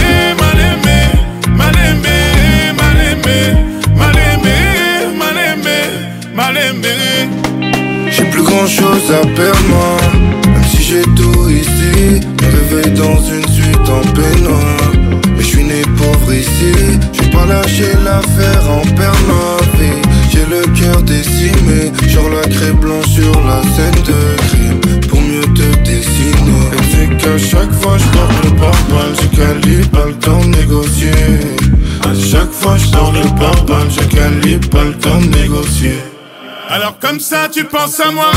grand 8.56 8.68
chose 8.68 9.12
à 9.12 9.26
perdre 9.36 9.68
moi. 9.70 9.98
Même 10.48 10.64
si 10.64 10.84
j'ai 10.84 11.02
tout 11.16 11.50
ici 11.50 12.22
Me 12.42 12.48
réveille 12.58 12.94
dans 12.94 13.20
une 13.22 13.48
suite 13.48 13.90
en 13.90 14.02
peignoir. 14.14 14.92
Mais 15.36 15.44
je 15.44 15.48
suis 15.48 15.64
né 15.64 15.82
pauvre 15.98 16.34
ici 16.34 16.74
J'ai 17.14 17.30
pas 17.32 17.46
lâché 17.46 17.88
l'affaire 18.04 18.64
en 18.70 18.82
perdre 18.96 19.20
ma 19.28 19.78
vie. 19.78 20.02
J'ai 20.32 20.46
le 20.46 20.62
cœur 20.80 21.02
décimé 21.02 21.92
Genre 22.08 22.30
la 22.30 22.48
craie 22.48 22.74
blanche 22.74 23.08
sur 23.08 23.34
la 23.46 23.62
scène 23.74 24.02
de 24.10 24.20
crime. 24.48 25.02
Pour 25.10 25.22
mieux 25.22 25.48
te 25.54 25.68
dessiner. 25.84 26.72
C'est 26.92 27.18
qu'à 27.18 27.38
chaque 27.38 27.74
fois 27.74 27.98
je 27.98 28.18
porte 28.18 28.44
le 28.46 28.52
pare-balles. 28.52 29.16
J'ai 29.22 29.38
calibre, 29.38 29.90
pas 29.90 30.06
le 30.08 30.14
temps 30.14 30.40
de 30.40 30.48
négocier. 30.48 31.12
À 32.04 32.14
chaque 32.14 32.52
fois 32.52 32.78
je 32.78 32.86
le 32.88 33.40
pare-balles. 33.40 33.90
J'ai 33.90 34.08
calibre, 34.16 34.70
pas 34.70 34.84
le 34.84 34.94
temps 34.94 35.20
de 35.20 35.42
négocier 35.42 36.15
Alors 36.70 36.98
comme 37.00 37.20
ça 37.20 37.48
tu 37.52 37.64
penses 37.64 38.00
à 38.00 38.12
moi, 38.12 38.32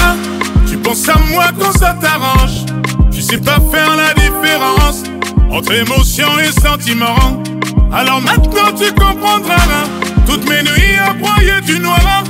tu 0.69 0.77
penses 0.77 1.09
à 1.09 1.19
moi 1.31 1.47
quand 1.59 1.73
ça 1.73 1.97
t'arrange. 2.01 2.67
Tu 3.11 3.23
sais 3.23 3.39
pas 3.39 3.59
faire 3.73 3.97
la 3.97 4.15
différence 4.15 5.03
entre 5.51 5.73
émotion 5.73 6.29
et 6.39 6.53
sentiment. 6.61 7.43
Alors 7.93 8.21
maintenant 8.21 8.73
tu 8.79 8.93
comprendras 8.93 9.85
toutes 10.27 10.49
mes 10.49 10.63
nuits 10.63 10.97
à 11.05 11.15
broyer 11.15 11.61
du 11.63 11.81
noir. 11.81 12.25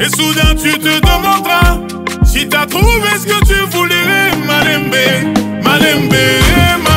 Et 0.00 0.08
soudain 0.08 0.54
tu 0.60 0.72
te 0.72 1.00
demanderas 1.00 1.78
si 2.24 2.48
t'as 2.48 2.66
trouvé 2.66 3.08
ce 3.18 3.26
que 3.26 3.44
tu 3.44 3.76
voulais. 3.76 4.30
Malembe, 4.46 4.96
malembe, 5.62 6.14
malembe, 6.82 6.93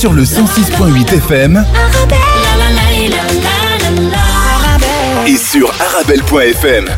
sur 0.00 0.14
le 0.14 0.22
106.8 0.22 1.14
FM 1.14 1.62
et 5.26 5.36
sur 5.36 5.70
arabelle.fm. 5.78 6.88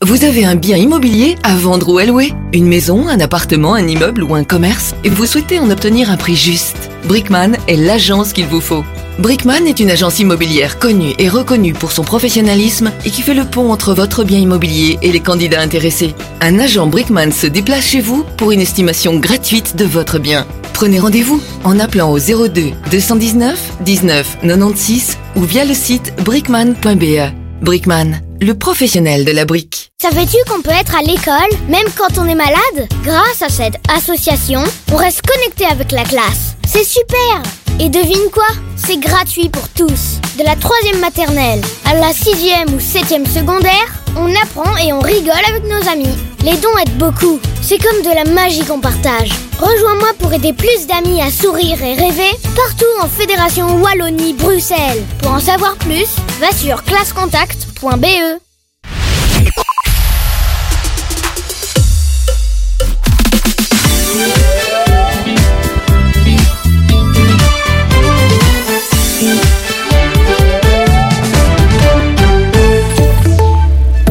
Vous 0.00 0.24
avez 0.24 0.46
un 0.46 0.54
bien 0.54 0.78
immobilier 0.78 1.36
à 1.42 1.54
vendre 1.54 1.92
ou 1.92 1.98
à 1.98 2.06
louer? 2.06 2.32
Une 2.54 2.66
maison, 2.66 3.08
un 3.08 3.20
appartement, 3.20 3.74
un 3.74 3.86
immeuble 3.86 4.22
ou 4.22 4.34
un 4.34 4.44
commerce? 4.44 4.94
Et 5.04 5.10
vous 5.10 5.26
souhaitez 5.26 5.58
en 5.58 5.68
obtenir 5.68 6.10
un 6.10 6.16
prix 6.16 6.34
juste? 6.34 6.78
Brickman 7.04 7.52
est 7.68 7.76
l'agence 7.76 8.32
qu'il 8.32 8.46
vous 8.46 8.62
faut. 8.62 8.84
Brickman 9.18 9.64
est 9.66 9.80
une 9.80 9.90
agence 9.90 10.18
immobilière 10.18 10.78
connue 10.78 11.14
et 11.18 11.28
reconnue 11.30 11.72
pour 11.72 11.90
son 11.90 12.04
professionnalisme 12.04 12.92
et 13.06 13.10
qui 13.10 13.22
fait 13.22 13.32
le 13.32 13.44
pont 13.44 13.72
entre 13.72 13.94
votre 13.94 14.24
bien 14.24 14.38
immobilier 14.38 14.98
et 15.00 15.10
les 15.10 15.20
candidats 15.20 15.60
intéressés. 15.60 16.14
Un 16.42 16.58
agent 16.58 16.86
Brickman 16.86 17.32
se 17.32 17.46
déplace 17.46 17.86
chez 17.86 18.00
vous 18.00 18.24
pour 18.36 18.52
une 18.52 18.60
estimation 18.60 19.16
gratuite 19.18 19.74
de 19.74 19.86
votre 19.86 20.18
bien. 20.18 20.46
Prenez 20.74 21.00
rendez-vous 21.00 21.42
en 21.64 21.78
appelant 21.80 22.12
au 22.12 22.18
02 22.18 22.72
219 22.90 23.58
19 23.80 24.38
96 24.42 25.16
ou 25.36 25.42
via 25.44 25.64
le 25.64 25.72
site 25.72 26.12
brickman.be. 26.22 27.32
Brickman, 27.62 28.20
le 28.42 28.52
professionnel 28.52 29.24
de 29.24 29.32
la 29.32 29.46
brique. 29.46 29.90
Savais-tu 30.02 30.36
qu'on 30.46 30.60
peut 30.60 30.68
être 30.78 30.94
à 30.94 31.00
l'école, 31.00 31.58
même 31.70 31.86
quand 31.96 32.18
on 32.18 32.26
est 32.28 32.34
malade? 32.34 32.86
Grâce 33.02 33.40
à 33.40 33.48
cette 33.48 33.76
association, 33.96 34.62
on 34.92 34.96
reste 34.96 35.22
connecté 35.22 35.64
avec 35.64 35.90
la 35.92 36.04
classe. 36.04 36.55
C'est 36.66 36.84
super 36.84 37.42
Et 37.78 37.88
devine 37.88 38.28
quoi? 38.32 38.48
C'est 38.76 38.98
gratuit 38.98 39.48
pour 39.48 39.68
tous. 39.68 40.18
De 40.36 40.44
la 40.44 40.56
troisième 40.56 40.98
maternelle 41.00 41.60
à 41.84 41.94
la 41.94 42.12
sixième 42.12 42.74
ou 42.74 42.80
septième 42.80 43.24
secondaire, 43.24 44.02
on 44.16 44.34
apprend 44.34 44.76
et 44.78 44.92
on 44.92 45.00
rigole 45.00 45.34
avec 45.48 45.64
nos 45.64 45.88
amis. 45.88 46.14
Les 46.42 46.56
dons 46.56 46.76
aident 46.78 46.98
beaucoup. 46.98 47.40
C'est 47.62 47.78
comme 47.78 48.02
de 48.02 48.14
la 48.14 48.24
magie 48.24 48.64
qu'on 48.64 48.80
partage. 48.80 49.30
Rejoins-moi 49.58 50.08
pour 50.18 50.32
aider 50.32 50.52
plus 50.52 50.86
d'amis 50.86 51.22
à 51.22 51.30
sourire 51.30 51.80
et 51.82 51.94
rêver 51.94 52.30
partout 52.54 52.84
en 53.00 53.08
Fédération 53.08 53.80
Wallonie-Bruxelles. 53.80 55.04
Pour 55.22 55.32
en 55.32 55.40
savoir 55.40 55.76
plus, 55.76 56.08
va 56.40 56.52
sur 56.52 56.82
classecontact.be. 56.84 58.40